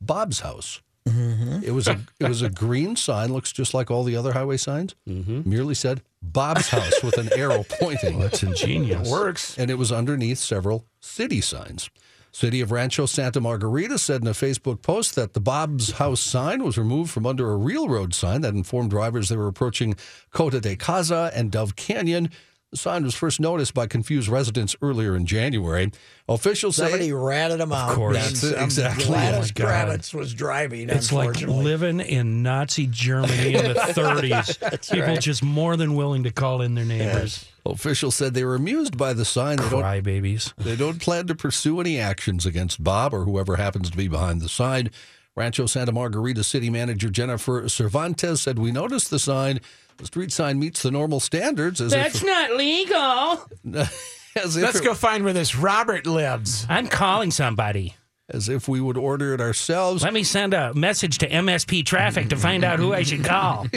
Bob's 0.00 0.40
house. 0.40 0.80
Mm-hmm. 1.08 1.64
It 1.64 1.70
was 1.70 1.88
a 1.88 2.00
it 2.20 2.28
was 2.28 2.42
a 2.42 2.50
green 2.50 2.96
sign, 2.96 3.32
looks 3.32 3.52
just 3.52 3.72
like 3.74 3.90
all 3.90 4.04
the 4.04 4.16
other 4.16 4.32
highway 4.32 4.56
signs. 4.56 4.94
Mm-hmm. 5.08 5.48
Merely 5.48 5.74
said 5.74 6.02
Bob's 6.22 6.68
house 6.68 7.02
with 7.02 7.16
an 7.18 7.30
arrow 7.34 7.64
pointing. 7.80 8.18
That's 8.20 8.42
ingenious. 8.42 9.10
Works. 9.10 9.56
and 9.58 9.70
it 9.70 9.74
was 9.78 9.90
underneath 9.90 10.38
several 10.38 10.84
city 11.00 11.40
signs. 11.40 11.90
City 12.30 12.60
of 12.60 12.70
Rancho 12.70 13.06
Santa 13.06 13.40
Margarita 13.40 13.98
said 13.98 14.20
in 14.20 14.26
a 14.28 14.32
Facebook 14.32 14.82
post 14.82 15.14
that 15.14 15.32
the 15.32 15.40
Bob's 15.40 15.92
House 15.92 16.20
sign 16.20 16.62
was 16.62 16.76
removed 16.76 17.10
from 17.10 17.24
under 17.24 17.50
a 17.50 17.56
railroad 17.56 18.12
sign 18.12 18.42
that 18.42 18.52
informed 18.54 18.90
drivers 18.90 19.30
they 19.30 19.36
were 19.36 19.46
approaching 19.48 19.96
Coto 20.32 20.60
de 20.60 20.76
Caza 20.76 21.32
and 21.34 21.50
Dove 21.50 21.74
Canyon. 21.74 22.30
The 22.70 22.76
sign 22.76 23.02
was 23.02 23.14
first 23.14 23.40
noticed 23.40 23.72
by 23.72 23.86
confused 23.86 24.28
residents 24.28 24.76
earlier 24.82 25.16
in 25.16 25.24
January. 25.24 25.90
Officials 26.28 26.76
Somebody 26.76 27.04
say 27.06 27.12
ratted 27.12 27.60
them 27.60 27.72
out. 27.72 27.88
Of 27.90 27.96
course. 27.96 28.16
That's 28.16 28.42
it, 28.44 28.60
exactly. 28.62 29.06
Gladys 29.06 29.52
Oh, 29.58 29.62
my 29.64 29.70
God. 29.70 29.88
Kravitz 29.88 30.12
was 30.12 30.34
driving. 30.34 30.90
It's 30.90 31.10
like 31.10 31.40
living 31.40 32.00
in 32.00 32.42
Nazi 32.42 32.86
Germany 32.86 33.54
in 33.54 33.64
the 33.64 33.74
30s. 33.74 34.90
People 34.92 35.08
right. 35.08 35.18
just 35.20 35.42
more 35.42 35.78
than 35.78 35.94
willing 35.94 36.24
to 36.24 36.30
call 36.30 36.60
in 36.60 36.74
their 36.74 36.84
neighbors. 36.84 37.46
officials 37.64 38.14
said 38.16 38.34
they 38.34 38.44
were 38.44 38.56
amused 38.56 38.98
by 38.98 39.14
the 39.14 39.24
sign. 39.24 39.56
They 39.56 39.68
Cry 39.68 40.00
babies. 40.02 40.52
They 40.58 40.76
don't 40.76 41.00
plan 41.00 41.26
to 41.28 41.34
pursue 41.34 41.80
any 41.80 41.98
actions 41.98 42.44
against 42.44 42.84
Bob 42.84 43.14
or 43.14 43.24
whoever 43.24 43.56
happens 43.56 43.88
to 43.90 43.96
be 43.96 44.08
behind 44.08 44.42
the 44.42 44.48
sign. 44.50 44.90
Rancho 45.34 45.64
Santa 45.64 45.92
Margarita 45.92 46.44
City 46.44 46.68
Manager 46.68 47.08
Jennifer 47.08 47.66
Cervantes 47.68 48.42
said, 48.42 48.58
We 48.58 48.72
noticed 48.72 49.08
the 49.08 49.18
sign. 49.18 49.60
The 49.98 50.06
street 50.06 50.32
sign 50.32 50.58
meets 50.58 50.82
the 50.82 50.90
normal 50.90 51.20
standards 51.20 51.80
as 51.80 51.92
if, 51.92 52.24
not 52.24 52.52
legal. 52.54 52.96
as, 54.36 54.56
if 54.56 54.62
Let's 54.62 54.80
it- 54.80 54.84
go 54.84 54.94
find 54.94 55.24
where 55.24 55.32
this 55.32 55.54
Robert 55.56 56.06
lives. 56.06 56.66
I'm 56.68 56.86
calling 56.88 57.30
somebody. 57.30 57.94
as 58.28 58.48
if 58.48 58.68
we 58.68 58.80
would 58.80 58.96
order 58.96 59.34
it 59.34 59.40
ourselves. 59.40 60.02
Let 60.04 60.12
me 60.12 60.22
send 60.22 60.54
a 60.54 60.72
message 60.74 61.18
to 61.18 61.28
MSP 61.28 61.84
Traffic 61.84 62.28
to 62.30 62.36
find 62.36 62.62
out 62.64 62.78
who 62.78 62.92
I 62.94 63.02
should 63.02 63.24
call. 63.24 63.66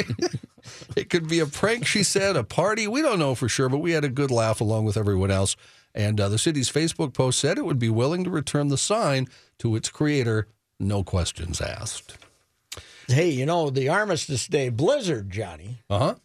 It 0.95 1.09
could 1.09 1.27
be 1.27 1.39
a 1.39 1.47
prank, 1.47 1.87
she 1.87 2.03
said, 2.03 2.35
a 2.35 2.43
party. 2.43 2.87
We 2.87 3.01
don't 3.01 3.17
know 3.17 3.33
for 3.33 3.49
sure, 3.49 3.67
but 3.67 3.79
we 3.79 3.93
had 3.93 4.03
a 4.05 4.09
good 4.09 4.29
laugh 4.29 4.61
along 4.61 4.85
with 4.85 4.95
everyone 4.95 5.31
else. 5.31 5.55
And 5.95 6.21
uh, 6.21 6.29
the 6.29 6.37
city's 6.37 6.69
Facebook 6.69 7.13
post 7.13 7.39
said 7.39 7.57
it 7.57 7.65
would 7.65 7.79
be 7.79 7.89
willing 7.89 8.23
to 8.25 8.29
return 8.29 8.67
the 8.67 8.77
sign 8.77 9.27
to 9.57 9.75
its 9.75 9.89
creator, 9.89 10.47
no 10.79 11.03
questions 11.03 11.61
asked. 11.61 12.15
Hey, 13.11 13.29
you 13.29 13.45
know, 13.45 13.69
the 13.69 13.89
Armistice 13.89 14.47
Day 14.47 14.69
blizzard, 14.69 15.29
Johnny, 15.29 15.79
Uh 15.89 15.99
huh. 15.99 16.15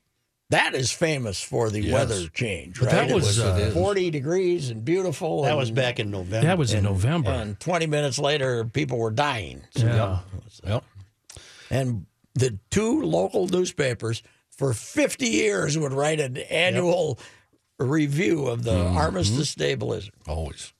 that 0.50 0.74
is 0.74 0.92
famous 0.92 1.42
for 1.42 1.70
the 1.70 1.80
Yes. 1.82 1.92
weather 1.92 2.28
change, 2.28 2.78
But 2.80 2.86
right? 2.92 3.08
that 3.08 3.14
was, 3.14 3.38
it 3.38 3.44
uh, 3.44 3.52
was 3.52 3.60
it 3.62 3.66
is. 3.68 3.74
40 3.74 4.10
degrees 4.10 4.70
and 4.70 4.84
beautiful. 4.84 5.42
That 5.42 5.56
was 5.56 5.70
back 5.70 5.98
in 5.98 6.10
November. 6.10 6.46
That 6.46 6.58
was 6.58 6.72
in 6.72 6.84
November. 6.84 7.30
And 7.30 7.58
20 7.60 7.86
minutes 7.86 8.18
later, 8.18 8.64
people 8.64 8.98
were 8.98 9.10
dying. 9.10 9.62
yeah. 9.74 10.20
Yep. 10.64 10.84
And 11.70 12.06
the 12.34 12.58
two 12.70 13.02
local 13.02 13.48
newspapers 13.48 14.22
for 14.50 14.72
50 14.72 15.26
years 15.26 15.76
would 15.76 15.92
write 15.92 16.20
an 16.20 16.36
annual 16.36 17.18
review 17.78 18.46
of 18.46 18.62
the 18.62 18.70
Mm-hmm. 18.72 18.96
Armistice 18.96 19.54
Day 19.54 19.74
blizzard. 19.74 20.14
Always. 20.26 20.72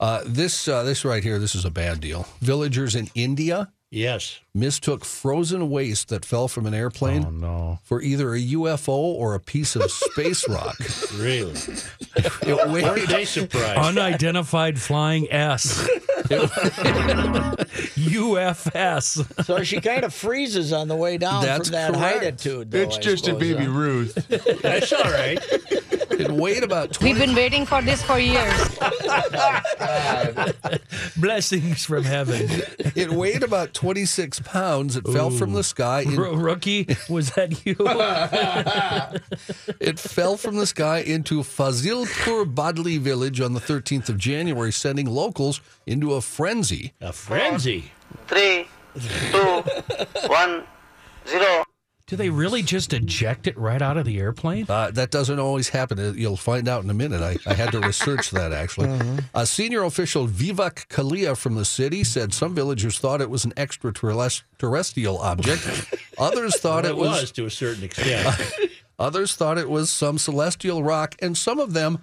Uh, 0.00 0.22
this 0.26 0.66
uh, 0.66 0.82
this 0.82 1.04
right 1.04 1.22
here, 1.22 1.38
this 1.38 1.54
is 1.54 1.64
a 1.64 1.70
bad 1.70 2.00
deal. 2.00 2.26
Villagers 2.40 2.94
in 2.96 3.08
India 3.14 3.70
Yes. 3.94 4.40
mistook 4.52 5.04
frozen 5.04 5.70
waste 5.70 6.08
that 6.08 6.24
fell 6.24 6.48
from 6.48 6.66
an 6.66 6.74
airplane 6.74 7.24
Oh, 7.26 7.30
no. 7.30 7.78
for 7.84 8.02
either 8.02 8.34
a 8.34 8.40
UFO 8.40 8.88
or 8.88 9.34
a 9.34 9.40
piece 9.40 9.76
of 9.76 9.90
space 9.90 10.48
rock. 10.56 10.76
Really? 11.16 11.54
It 12.46 12.56
Weren't 12.68 12.70
weighed, 12.70 13.08
they 13.08 13.24
surprised? 13.24 13.78
Unidentified 13.98 14.78
flying 14.80 15.30
S. 15.32 15.88
UFS. 17.98 19.44
So 19.44 19.62
she 19.64 19.80
kind 19.80 20.04
of 20.04 20.14
freezes 20.14 20.72
on 20.72 20.86
the 20.88 20.94
way 20.96 21.18
down 21.18 21.42
That's 21.44 21.68
from 21.68 21.72
that 21.72 21.92
correct. 21.94 22.24
altitude. 22.24 22.70
Though, 22.70 22.78
It's 22.80 22.96
I 22.98 23.00
just 23.00 23.24
a 23.24 23.30
suppose, 23.32 23.40
baby 23.40 23.64
huh? 23.64 23.70
Ruth. 23.70 24.14
That's 24.62 24.92
all 24.92 25.02
right. 25.10 25.38
It 26.20 26.30
weighed 26.30 26.62
about 26.62 26.92
20, 26.92 27.12
We've 27.12 27.20
been 27.26 27.34
waiting 27.36 27.66
for 27.66 27.82
this 27.82 28.02
for 28.02 28.18
years. 28.18 28.78
Blessings 31.16 31.84
from 31.84 32.04
heaven. 32.04 32.48
it 32.94 33.10
weighed 33.10 33.42
about 33.42 33.74
26 33.74 34.40
pounds. 34.40 34.96
It 34.96 35.06
fell 35.08 35.30
from 35.30 35.52
the 35.52 35.64
sky. 35.64 36.02
In, 36.02 36.18
R- 36.18 36.36
rookie, 36.36 36.86
was 37.08 37.30
that 37.32 37.64
you? 37.66 37.76
it 39.80 39.98
fell 39.98 40.36
from 40.36 40.56
the 40.56 40.66
sky 40.66 40.98
into 40.98 41.40
Fazilpur 41.42 42.52
Badli 42.54 42.98
village 42.98 43.40
on 43.40 43.52
the 43.54 43.60
13th 43.60 44.08
of 44.08 44.18
January, 44.18 44.72
sending 44.72 45.06
locals 45.06 45.60
into 45.86 46.14
a 46.14 46.20
frenzy. 46.20 46.92
A 47.00 47.12
frenzy. 47.12 47.90
three, 48.26 48.66
two, 49.30 49.62
one, 50.28 50.64
zero. 51.28 51.64
Do 52.06 52.16
they 52.16 52.28
really 52.28 52.62
just 52.62 52.92
eject 52.92 53.46
it 53.46 53.56
right 53.56 53.80
out 53.80 53.96
of 53.96 54.04
the 54.04 54.18
airplane? 54.18 54.66
Uh, 54.68 54.90
that 54.90 55.10
doesn't 55.10 55.38
always 55.38 55.70
happen. 55.70 55.98
Uh, 55.98 56.12
You'll 56.14 56.36
find 56.36 56.68
out 56.68 56.84
in 56.84 56.90
a 56.90 56.94
minute. 56.94 57.22
I, 57.22 57.38
I 57.50 57.54
had 57.54 57.72
to 57.72 57.80
research 57.80 58.30
that 58.32 58.52
actually. 58.52 59.00
A 59.34 59.46
senior 59.46 59.84
official, 59.84 60.28
Vivek 60.28 60.86
Kalia 60.88 61.34
from 61.34 61.54
the 61.54 61.64
city, 61.64 62.04
said 62.04 62.34
some 62.34 62.54
villagers 62.54 62.98
thought 62.98 63.22
it 63.22 63.30
was 63.30 63.46
an 63.46 63.54
extraterrestrial 63.56 65.18
object. 65.18 65.94
Others 66.18 66.60
thought 66.60 66.84
Well, 66.84 66.92
it 66.92 66.96
it 66.96 67.00
was, 67.00 67.20
was 67.22 67.32
to 67.32 67.46
a 67.46 67.50
certain 67.50 67.84
extent. 67.84 68.36
Others 68.98 69.34
thought 69.36 69.56
it 69.56 69.70
was 69.70 69.90
some 69.90 70.18
celestial 70.18 70.82
rock, 70.82 71.14
and 71.22 71.36
some 71.36 71.58
of 71.58 71.72
them 71.72 72.00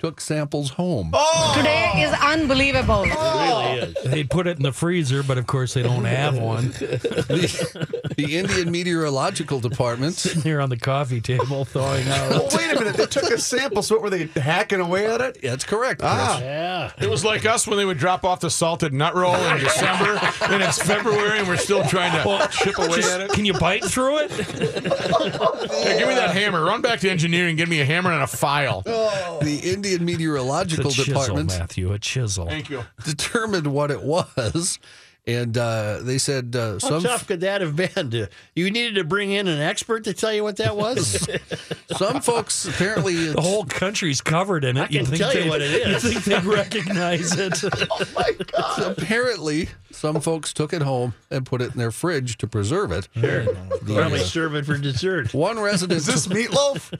took 0.00 0.20
samples 0.20 0.70
home. 0.70 1.10
Oh! 1.12 1.54
Today 1.56 2.02
is 2.02 2.12
unbelievable. 2.20 3.04
It 3.04 3.10
really 3.14 3.92
is. 3.92 3.94
They 4.10 4.24
put 4.24 4.48
it 4.48 4.56
in 4.56 4.64
the 4.64 4.72
freezer, 4.72 5.22
but 5.22 5.38
of 5.38 5.46
course 5.46 5.74
they 5.74 5.82
don't 5.84 6.04
have 6.06 6.36
one. 6.36 6.70
The, 6.70 8.01
the 8.16 8.36
Indian 8.36 8.70
Meteorological 8.70 9.60
Department 9.60 10.14
Sitting 10.14 10.42
here 10.42 10.60
on 10.60 10.68
the 10.70 10.76
coffee 10.76 11.20
table 11.20 11.64
thawing 11.64 12.06
out. 12.08 12.30
Well, 12.30 12.48
wait 12.52 12.70
a 12.70 12.78
minute. 12.78 12.96
They 12.96 13.06
took 13.06 13.24
a 13.30 13.38
sample. 13.38 13.82
So 13.82 13.96
what 13.96 14.02
were 14.02 14.10
they 14.10 14.26
hacking 14.40 14.80
away 14.80 15.06
at 15.06 15.20
it? 15.20 15.38
That's 15.42 15.64
correct. 15.64 16.00
Ah. 16.04 16.40
Yeah. 16.40 16.92
It 17.00 17.08
was 17.10 17.24
like 17.24 17.44
us 17.46 17.66
when 17.66 17.76
they 17.78 17.84
would 17.84 17.98
drop 17.98 18.24
off 18.24 18.40
the 18.40 18.50
salted 18.50 18.92
nut 18.92 19.14
roll 19.14 19.34
in 19.34 19.58
December, 19.58 20.18
and 20.42 20.62
it's 20.62 20.80
February, 20.82 21.38
and 21.38 21.48
we're 21.48 21.56
still 21.56 21.84
trying 21.84 22.12
to 22.12 22.48
chip 22.52 22.78
away 22.78 22.96
Just- 22.96 23.10
at 23.12 23.20
it. 23.22 23.30
can 23.32 23.44
you 23.44 23.54
bite 23.54 23.84
through 23.84 24.18
it? 24.20 24.30
Hey, 24.32 25.98
give 25.98 26.08
me 26.08 26.14
that 26.14 26.30
hammer. 26.32 26.64
Run 26.64 26.82
back 26.82 27.00
to 27.00 27.10
engineering. 27.10 27.56
Give 27.56 27.68
me 27.68 27.80
a 27.80 27.84
hammer 27.84 28.12
and 28.12 28.22
a 28.22 28.26
file. 28.26 28.82
The 28.82 29.60
Indian 29.64 29.94
It's 29.94 30.00
a 30.02 30.04
Meteorological 30.04 30.90
chisel, 30.90 31.04
Department 31.14 31.48
Matthew. 31.48 31.92
A 31.92 31.98
chisel. 31.98 32.46
Thank 32.46 32.70
you. 32.70 32.84
determined 33.04 33.66
what 33.68 33.90
it 33.90 34.02
was, 34.02 34.78
and 35.26 35.56
uh, 35.56 36.00
they 36.02 36.18
said 36.18 36.56
uh, 36.56 36.72
How 36.72 36.78
some 36.78 37.02
tough 37.04 37.26
could 37.28 37.40
that 37.42 37.60
have 37.60 37.76
been? 37.76 38.10
To, 38.10 38.28
you 38.56 38.70
needed 38.70 38.96
to 38.96 39.04
bring 39.04 39.30
in 39.30 39.46
an 39.46 39.60
expert 39.60 40.04
to 40.04 40.12
tell 40.14 40.32
you 40.32 40.42
what 40.42 40.56
that 40.56 40.76
was? 40.76 41.28
some 41.96 42.20
folks 42.20 42.66
apparently 42.66 43.26
The 43.28 43.40
whole 43.40 43.64
country's 43.64 44.20
covered 44.20 44.64
in 44.64 44.76
it. 44.76 44.80
I 44.82 44.86
You'd 44.90 45.06
think 45.06 45.18
tell 45.22 45.32
you 45.32 45.40
they'd- 45.42 45.48
what 45.48 45.62
it 45.62 45.70
is. 45.86 46.02
You 46.04 46.10
think 46.20 46.24
they'd 46.24 46.44
recognize 46.44 47.38
it? 47.38 47.62
Oh, 47.94 48.04
my 48.16 48.30
God. 48.52 48.72
So 48.76 48.90
apparently 48.90 49.68
some 49.90 50.20
folks 50.20 50.52
took 50.52 50.72
it 50.72 50.82
home 50.82 51.14
and 51.30 51.44
put 51.46 51.60
it 51.62 51.72
in 51.72 51.78
their 51.78 51.90
fridge 51.92 52.36
to 52.38 52.46
preserve 52.46 52.90
it. 52.90 53.08
Sure. 53.14 53.44
The, 53.44 53.94
Probably 53.96 54.20
uh, 54.20 54.24
serve 54.24 54.54
it 54.54 54.66
for 54.66 54.76
dessert. 54.78 55.32
one 55.34 55.58
resident 55.60 55.98
Is 55.98 56.06
this 56.06 56.26
meatloaf? 56.26 56.92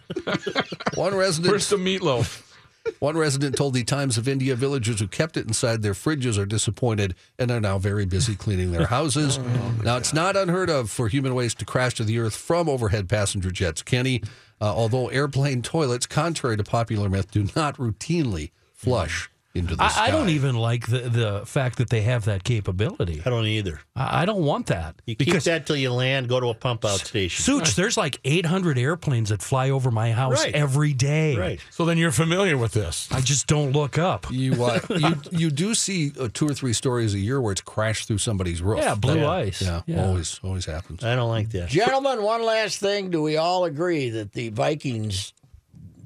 one 0.97 1.15
resident. 1.15 1.51
Where's 1.51 1.71
resident 1.73 1.85
the 1.85 1.99
meatloaf? 1.99 2.52
One 2.99 3.17
resident 3.17 3.57
told 3.57 3.75
the 3.75 3.85
Times 3.85 4.19
of 4.19 4.29
India 4.29 4.55
villagers 4.55 5.01
who 5.01 5.09
kept 5.09 5.37
it 5.37 5.47
inside 5.47 5.83
their 5.83 5.93
fridges 5.93 6.39
are 6.39 6.47
disappointed 6.47 7.15
and 7.39 7.51
are 7.51 7.61
now 7.61 7.79
very 7.79 8.07
busy 8.07 8.35
cleaning 8.35 8.73
their 8.73 8.87
houses. 8.87 9.39
now, 9.85 9.97
it's 9.97 10.13
not 10.13 10.37
unheard 10.37 10.71
of 10.71 10.91
for 10.91 11.09
human 11.09 11.35
waste 11.35 11.59
to 11.61 11.65
crash 11.65 11.95
to 11.95 12.05
the 12.05 12.19
earth 12.19 12.37
from 12.37 12.69
overhead 12.69 13.09
passenger 13.09 13.51
jets. 13.51 13.83
Kenny, 13.83 14.23
uh, 14.61 14.65
although 14.75 15.09
airplane 15.09 15.63
toilets, 15.63 16.07
contrary 16.07 16.57
to 16.57 16.65
popular 16.65 17.09
myth, 17.09 17.31
do 17.31 17.49
not 17.57 17.77
routinely 17.77 18.51
flush 18.73 19.29
into 19.55 19.77
the 19.77 19.89
sky. 19.89 20.05
I, 20.05 20.09
I 20.09 20.11
don't 20.11 20.31
even 20.31 20.55
like 20.57 20.87
the, 20.87 21.01
the 21.01 21.43
fact 21.47 21.79
that 21.79 21.91
they 21.91 22.03
have 22.03 22.25
that 22.25 22.45
capability. 22.45 23.23
I 23.25 23.31
don't 23.31 23.47
either. 23.47 23.81
I, 23.95 24.23
I 24.23 24.25
don't 24.25 24.43
want 24.45 24.67
that. 24.67 24.97
You 25.07 25.15
keep 25.17 25.43
that 25.43 25.67
till 25.67 25.77
you 25.77 25.93
land. 25.93 26.29
Go 26.29 26.41
to 26.41 26.49
a 26.49 26.55
pump 26.55 26.85
out 26.85 27.01
station. 27.01 27.43
Such, 27.43 27.75
there's 27.77 27.97
like 27.97 28.19
800 28.25 28.79
airplanes 28.79 29.29
that 29.29 29.43
fly 29.43 29.71
over 29.71 29.91
my 29.91 30.13
house 30.13 30.43
Right. 30.45 30.55
every 30.55 30.93
day. 30.95 31.37
Right. 31.37 31.61
So 31.71 31.85
then 31.85 31.99
you're 31.99 32.13
familiar 32.13 32.57
with 32.57 32.73
this. 32.73 33.09
I 33.13 33.21
just 33.21 33.47
don't 33.47 33.73
look 33.73 33.99
up. 33.99 34.27
You, 34.31 34.65
uh, 34.65 34.81
you 34.91 35.15
you 35.31 35.51
do 35.51 35.75
see 35.75 36.13
uh, 36.19 36.29
two 36.33 36.49
or 36.49 36.55
three 36.55 36.73
stories 36.73 37.15
a 37.15 37.19
year 37.19 37.41
where 37.41 37.53
it's 37.53 37.61
crashed 37.61 38.09
through 38.09 38.19
somebody's 38.19 38.63
roof. 38.63 38.79
Yeah, 38.81 38.95
blue 38.95 39.21
That- 39.21 39.29
ice. 39.29 39.63
Yeah, 39.63 39.83
Yeah. 39.87 40.07
always 40.07 40.41
always 40.43 40.65
happens. 40.65 41.05
I 41.05 41.15
don't 41.17 41.29
like 41.29 41.51
that. 41.51 41.69
Gentlemen, 41.69 42.23
one 42.23 42.43
last 42.45 42.79
thing. 42.81 43.11
Do 43.11 43.23
we 43.23 43.37
all 43.37 43.65
agree 43.65 44.11
that 44.11 44.33
the 44.33 44.49
Vikings 44.51 45.33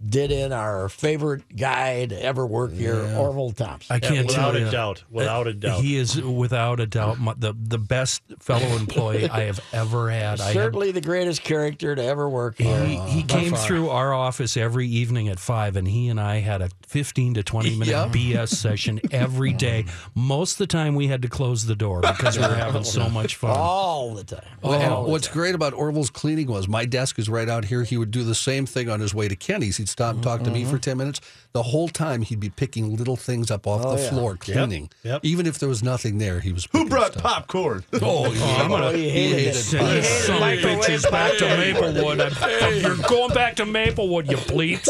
did 0.09 0.31
in 0.31 0.53
our 0.53 0.89
favorite 0.89 1.43
guy 1.57 2.07
to 2.07 2.23
ever 2.23 2.47
work 2.47 2.73
here, 2.73 2.97
Orville 3.17 3.51
Thompson? 3.53 3.95
I 3.95 3.99
can't 4.01 4.27
without 4.27 4.53
tell 4.53 4.57
a 4.57 4.61
you. 4.67 4.71
doubt. 4.71 5.05
Without 5.11 5.47
a 5.47 5.51
uh, 5.51 5.53
doubt. 5.55 5.81
He 5.81 5.97
is 5.97 6.21
without 6.23 6.81
a 6.81 6.87
doubt 6.87 7.19
my, 7.19 7.35
the 7.37 7.55
the 7.59 7.79
best 7.79 8.23
fellow 8.39 8.67
employee 8.77 9.29
I 9.29 9.43
have 9.43 9.61
ever 9.73 10.11
had. 10.11 10.41
I 10.41 10.45
have 10.47 10.53
Certainly 10.55 10.93
the 10.93 11.01
greatest 11.01 11.43
character 11.43 11.95
to 11.95 12.03
ever 12.05 12.29
work 12.29 12.59
here. 12.59 12.85
He, 12.85 12.97
he 13.09 13.23
came 13.23 13.51
far. 13.53 13.59
through 13.67 13.89
our 13.91 14.13
office 14.15 14.57
every 14.57 14.87
evening 14.89 15.29
at 15.29 15.39
five, 15.39 15.77
and 15.77 15.87
he 15.89 16.09
and 16.09 16.21
I 16.21 16.37
had 16.41 16.63
a 16.63 16.69
15 16.87 17.35
to 17.35 17.43
20 17.43 17.71
minute 17.77 17.87
Yep. 17.89 18.09
BS 18.11 18.49
session 18.49 19.01
every 19.11 19.53
day. 19.53 19.85
Most 20.15 20.53
of 20.53 20.59
the 20.59 20.67
time, 20.67 20.95
we 20.95 21.07
had 21.09 21.23
to 21.23 21.29
close 21.29 21.67
the 21.67 21.77
door 21.77 22.01
because 22.01 22.37
we 22.39 22.45
were 22.47 22.55
having 22.55 22.85
so 22.85 23.09
much 23.11 23.37
fun. 23.37 23.57
all 23.57 24.15
the 24.15 24.25
time. 24.25 24.41
Well, 24.63 24.75
and 24.75 24.93
All 24.93 25.05
the 25.05 25.11
what's 25.11 25.27
time. 25.27 25.35
great 25.37 25.55
about 25.55 25.73
Orville's 25.75 26.11
cleaning 26.11 26.47
was 26.49 26.69
my 26.69 26.85
desk 26.85 27.19
is 27.19 27.29
right 27.29 27.49
out 27.49 27.65
here. 27.67 27.83
He 27.85 27.97
would 27.97 28.11
do 28.11 28.23
the 28.25 28.35
same 28.35 28.67
thing 28.67 28.89
on 28.89 29.01
his 29.01 29.15
way 29.15 29.29
to 29.29 29.37
Kenny's. 29.37 29.77
He'd 29.79 29.86
stop 29.89 30.15
and 30.15 30.23
talk 30.23 30.43
to 30.45 30.51
me 30.51 30.65
for 30.65 30.73
mm-hmm. 30.73 30.77
10 30.79 30.99
minutes. 30.99 31.21
The 31.53 31.63
whole 31.63 31.89
time 31.89 32.23
he'd 32.23 32.41
be 32.41 32.51
picking 32.51 32.97
little 32.97 33.17
things 33.17 33.51
up 33.51 33.67
off 33.67 33.85
Oh, 33.85 33.97
the 33.97 34.03
yeah. 34.03 34.11
floor, 34.11 34.37
cleaning. 34.37 34.91
Yep. 35.05 35.21
Even 35.25 35.47
if 35.47 35.59
there 35.59 35.69
was 35.69 35.83
nothing 35.83 36.19
there, 36.19 36.41
he 36.41 36.53
was 36.53 36.69
Who 36.73 36.89
brought 36.89 37.13
stuff. 37.13 37.23
popcorn? 37.23 37.85
Oh, 37.95 38.27
oh, 38.27 38.33
yeah. 38.33 38.45
I'm 38.63 38.69
gonna 38.71 38.87
Oh, 38.87 38.93
he 38.93 39.09
hated 39.09 39.39
it. 39.49 39.55
send 39.55 39.87
He 39.89 39.95
you 39.97 40.03
hated 40.03 40.23
some 40.27 40.39
bitches 40.81 41.11
back 41.11 41.39
to. 41.39 41.45
Maplewood. 41.47 42.21
I'm- 42.43 42.81
You're 42.83 42.97
going 43.09 43.33
back 43.33 43.57
to 43.57 43.65
Maplewood, 43.67 44.31
you 44.31 44.37
bleeps. 44.37 44.89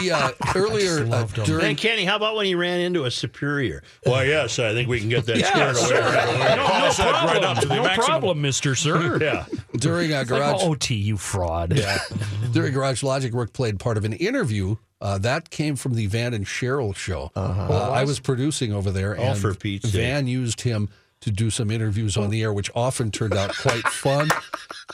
We, 0.00 0.10
uh, 0.10 0.30
earlier 0.54 1.00
uh, 1.00 1.06
loved 1.06 1.36
him. 1.38 1.44
During 1.44 1.76
Kenny, 1.76 2.04
how 2.04 2.16
about 2.16 2.36
when 2.36 2.46
he 2.46 2.54
ran 2.54 2.80
into 2.80 3.04
a 3.04 3.10
superior? 3.10 3.82
Why, 4.04 4.24
yes, 4.24 4.58
I 4.58 4.72
think 4.72 4.88
we 4.88 5.00
can 5.00 5.08
get 5.08 5.26
that 5.26 5.44
squared 5.44 5.76
away 5.76 5.86
sir. 5.86 6.00
right 6.02 6.28
away. 6.36 6.56
No, 6.56 6.78
no 6.86 6.90
said 6.90 7.10
right 7.10 7.22
problem. 7.24 7.44
up 7.44 7.58
to 7.62 7.68
the 7.68 7.76
no 7.76 7.82
maximum. 7.82 8.06
problem, 8.06 8.40
Mister 8.42 8.74
Sir. 8.74 9.18
Yeah. 9.20 9.44
during 9.76 10.12
uh, 10.12 10.20
It's 10.20 10.30
like, 10.30 10.40
garage 10.40 10.60
oh, 10.62 10.70
OT, 10.72 10.94
you 10.94 11.16
fraud. 11.16 11.78
during 12.52 12.72
Garage 12.72 13.02
Logic, 13.02 13.32
Rick 13.34 13.52
played 13.52 13.78
part 13.78 13.96
of 13.96 14.04
an 14.04 14.12
interview. 14.14 14.76
Uh, 15.00 15.16
that 15.18 15.48
came 15.50 15.76
from 15.76 15.94
the 15.94 16.06
Van 16.06 16.34
and 16.34 16.44
Cheryl 16.44 16.94
show. 16.94 17.30
Uh, 17.34 17.90
I 17.92 18.04
was 18.04 18.20
producing 18.20 18.72
over 18.72 18.90
there, 18.90 19.16
Oh, 19.18 19.22
and 19.22 19.38
for 19.38 19.54
Pete's 19.54 19.84
sake. 19.90 19.94
Van 20.00 20.26
used 20.26 20.60
him 20.60 20.90
to 21.20 21.30
do 21.30 21.50
some 21.50 21.70
interviews 21.70 22.16
on 22.16 22.30
the 22.30 22.42
air, 22.42 22.52
which 22.52 22.70
often 22.74 23.10
turned 23.10 23.34
out 23.34 23.54
quite 23.56 23.86
fun. 23.88 24.30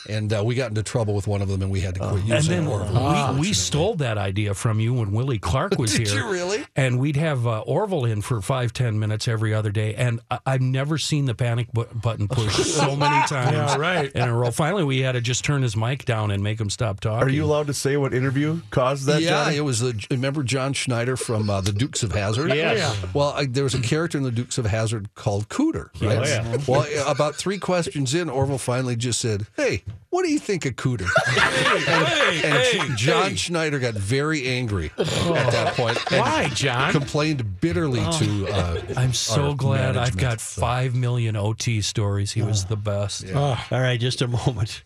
And 0.09 0.33
uh, 0.33 0.43
we 0.45 0.55
got 0.55 0.69
into 0.71 0.83
trouble 0.83 1.15
with 1.15 1.27
one 1.27 1.41
of 1.41 1.49
them, 1.49 1.63
and 1.63 1.71
we 1.71 1.81
had 1.81 1.95
to 1.95 2.01
quit 2.01 2.15
And 2.21 2.29
using 2.29 2.65
then 2.65 2.67
Orville. 2.67 3.35
we, 3.35 3.41
we 3.41 3.53
stole 3.53 3.95
that 3.97 4.19
idea 4.19 4.53
from 4.55 4.79
you 4.81 4.93
when 4.93 5.13
Willie 5.13 5.39
Clark 5.39 5.75
was 5.79 5.93
here. 5.93 6.05
Did 6.05 6.15
here. 6.15 6.25
you 6.27 6.33
really? 6.33 6.65
And 6.75 6.99
we'd 6.99 7.17
have 7.17 7.47
uh, 7.47 7.61
Orville 7.61 8.05
in 8.05 8.23
for 8.23 8.41
five, 8.43 8.73
ten 8.73 8.99
minutes 8.99 9.27
every 9.29 9.55
other 9.55 9.71
day. 9.71 9.95
And 9.95 10.21
I- 10.31 10.39
I've 10.45 10.61
never 10.61 10.99
seen 10.99 11.25
the 11.27 11.35
panic 11.35 11.73
bu- 11.73 11.87
button 11.87 12.29
push 12.29 12.55
so 12.67 12.95
many 12.97 13.27
times 13.27 13.53
Yeah, 13.53 13.77
right. 13.77 14.13
in 14.13 14.23
a 14.23 14.35
row. 14.35 14.51
Finally, 14.51 14.85
we 14.85 15.01
had 15.01 15.13
to 15.13 15.21
just 15.21 15.45
turn 15.45 15.63
his 15.63 15.77
mic 15.77 16.05
down 16.05 16.31
and 16.31 16.43
make 16.43 16.61
him 16.61 16.71
stop 16.71 17.01
talking. 17.01 17.27
Are 17.27 17.31
you 17.31 17.45
allowed 17.45 17.69
to 17.69 17.75
say 17.75 17.97
what 17.97 18.13
interview 18.13 18.61
caused 18.71 19.07
that? 19.07 19.23
yeah, 19.23 19.45
Johnny? 19.45 19.57
it 19.57 19.63
was 19.63 19.81
the. 19.81 20.07
Remember 20.11 20.43
John 20.43 20.73
Schneider 20.73 21.17
from 21.17 21.49
uh, 21.49 21.61
the 21.61 21.73
Dukes 21.73 22.03
of 22.03 22.13
Hazzard? 22.13 22.53
Yes. 22.53 22.97
Well, 23.15 23.31
I, 23.31 23.47
there 23.47 23.65
was 23.65 23.75
a 23.75 23.81
character 23.81 24.19
in 24.19 24.25
the 24.25 24.31
Dukes 24.31 24.59
of 24.59 24.67
Hazzard 24.67 25.15
called 25.15 25.49
Cooter. 25.49 25.89
Right? 26.03 26.16
Oh, 26.23 26.27
yeah. 26.27 26.57
Well, 26.67 26.87
about 27.11 27.35
three 27.37 27.59
questions 27.59 28.15
in, 28.15 28.29
Orville 28.29 28.59
finally 28.59 28.97
just 28.97 29.21
said, 29.21 29.47
"Hey, 29.57 29.85
what 30.11 30.25
do 30.25 30.31
you 30.31 30.39
think 30.39 30.67
of 30.67 30.75
Cooter?" 30.75 31.07
and 32.45 32.81
and 32.81 32.99
John 32.99 33.37
Schneider 33.37 33.79
got 33.79 33.95
very 33.95 34.47
angry 34.47 34.91
at 34.99 35.07
that 35.07 35.75
point. 35.75 35.99
and 36.13 36.21
Why, 36.21 36.49
John? 36.49 36.93
Complained 36.93 37.61
bitterly 37.61 38.01
to. 38.19 38.49
Uh, 38.49 38.81
I'm 38.97 39.13
so 39.13 39.51
our 39.51 39.55
glad 39.55 39.97
I've 39.97 40.17
got 40.17 40.41
so. 40.41 40.61
five 40.61 40.95
million 40.95 41.37
OT 41.37 41.81
stories. 41.83 42.33
He 42.33 42.43
was 42.43 42.65
the 42.65 42.77
best. 42.77 43.33
All 43.35 43.57
right, 43.71 43.99
just 44.01 44.23
a 44.23 44.29
moment. 44.29 44.83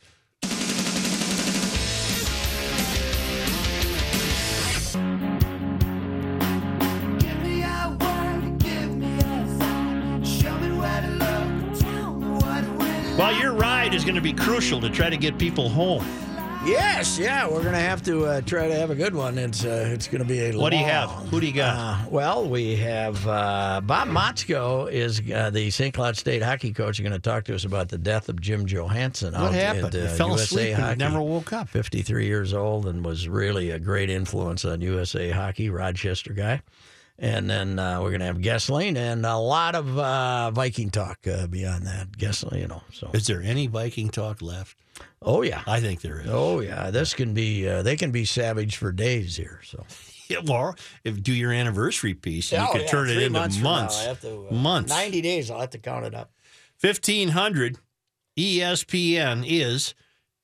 Your 13.91 13.97
ride 13.97 13.97
is 13.97 14.05
going 14.05 14.14
to 14.14 14.20
be 14.20 14.32
crucial 14.32 14.80
to 14.82 14.88
try 14.88 15.11
to 15.11 15.16
get 15.16 15.36
people 15.36 15.68
home. 15.68 16.05
Yes, 16.64 17.18
yeah, 17.18 17.47
we're 17.49 17.62
going 17.62 17.72
to 17.72 17.80
have 17.80 18.03
to 18.05 18.24
uh, 18.26 18.41
try 18.43 18.68
to 18.68 18.74
have 18.74 18.91
a 18.91 18.95
good 18.95 19.14
one. 19.16 19.36
It's 19.36 19.64
uh, 19.64 19.88
it's 19.93 20.07
going 20.07 20.20
to 20.22 20.28
be 20.28 20.38
a. 20.41 20.53
What 20.57 20.70
do 20.70 20.76
you 20.76 20.84
have? 20.84 21.09
long- 21.11 21.26
Who 21.28 21.41
do 21.41 21.47
you 21.47 21.53
got? 21.55 21.74
Uh, 21.76 22.09
well, 22.11 22.49
we 22.49 22.76
have 22.76 23.26
uh, 23.26 23.80
Bob 23.82 24.09
Motzko 24.09 24.88
is 24.93 25.20
uh, 25.34 25.51
the 25.51 25.70
St. 25.70 25.93
Cloud 25.95 26.16
State 26.18 26.43
hockey 26.43 26.72
coach. 26.72 26.99
He's 26.99 27.03
going 27.09 27.18
to 27.20 27.30
talk 27.30 27.45
to 27.45 27.55
us 27.55 27.64
about 27.64 27.88
the 27.88 27.99
death 27.99 28.28
of 28.28 28.41
Jim 28.41 28.66
Johannson. 28.66 29.32
What 29.32 29.43
out 29.43 29.55
happened? 29.55 29.86
At, 29.86 29.95
He 29.95 30.01
uh, 30.03 30.09
fell 30.11 30.28
USA 30.28 30.43
asleep 30.45 30.74
and 30.76 30.82
hockey. 30.84 30.99
never 30.99 31.20
woke 31.22 31.53
up. 31.55 31.68
53 31.70 32.26
years 32.26 32.53
old 32.53 32.86
and 32.86 33.05
was 33.05 33.26
really 33.26 33.70
a 33.70 33.78
great 33.80 34.11
influence 34.11 34.64
on 34.66 34.80
USA 34.82 35.30
hockey. 35.30 35.68
Rochester 35.70 36.34
guy. 36.34 36.61
And 37.23 37.51
then 37.51 37.79
uh, 37.79 38.01
we're 38.01 38.09
going 38.11 38.21
to 38.21 38.27
have 38.27 38.39
Gessling 38.39 38.97
and 38.97 39.27
a 39.27 39.37
lot 39.37 39.75
of 39.75 39.99
uh, 39.99 40.51
Viking 40.53 40.89
talk 40.89 41.18
uh, 41.31 41.47
beyond 41.47 41.87
that. 41.87 42.16
Gessling, 42.16 42.61
you 42.61 42.66
know. 42.66 42.83
So. 42.95 43.11
Is 43.12 43.27
there 43.27 43.43
any 43.43 43.66
Viking 43.66 44.09
talk 44.09 44.41
left? 44.41 44.79
Oh 45.21 45.43
yeah. 45.43 45.62
I 45.66 45.81
think 45.81 46.01
there 46.01 46.21
is. 46.21 46.29
Oh 46.31 46.61
yeah. 46.61 46.91
This 46.91 47.12
can 47.12 47.35
be. 47.35 47.68
Uh, 47.68 47.83
they 47.83 47.97
can 47.97 48.11
be 48.11 48.25
savage 48.25 48.77
for 48.77 48.91
days 48.91 49.37
here. 49.37 49.61
So. 49.64 49.85
Yeah, 50.31 50.39
well, 50.45 50.77
if 51.03 51.21
do 51.25 51.33
your 51.33 51.51
anniversary 51.51 52.14
piece, 52.14 52.53
and 52.53 52.62
Oh, 52.62 52.66
you 52.66 52.73
could 52.75 52.81
yeah, 52.83 52.87
turn 52.87 53.11
it 53.11 53.16
into 53.16 53.31
months 53.31 53.59
months. 53.59 54.07
now, 54.07 54.14
to, 54.14 54.47
uh, 54.49 54.55
months. 54.55 54.89
90 54.91 55.21
days. 55.23 55.51
I'll 55.51 55.59
have 55.59 55.71
to 55.71 55.79
count 55.79 56.07
it 56.07 56.14
up. 56.14 56.31
1500 56.81 57.79
ESPN 58.39 59.45
is 59.45 59.93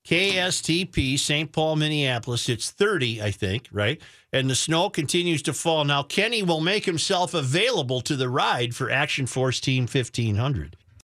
KSTP 0.04 1.16
St. 1.18 1.52
Paul, 1.52 1.76
Minneapolis. 1.76 2.48
It's 2.48 2.70
30, 2.72 3.22
I 3.22 3.30
think, 3.30 3.68
right? 3.70 4.00
And 4.36 4.50
the 4.50 4.54
snow 4.54 4.90
continues 4.90 5.40
to 5.44 5.54
fall. 5.54 5.86
Now, 5.86 6.02
Kenny 6.02 6.42
will 6.42 6.60
make 6.60 6.84
himself 6.84 7.32
available 7.32 8.02
to 8.02 8.16
the 8.16 8.28
ride 8.28 8.76
for 8.76 8.90
Action 8.90 9.26
Force 9.26 9.60
Team 9.60 9.84
1500. 9.84 10.76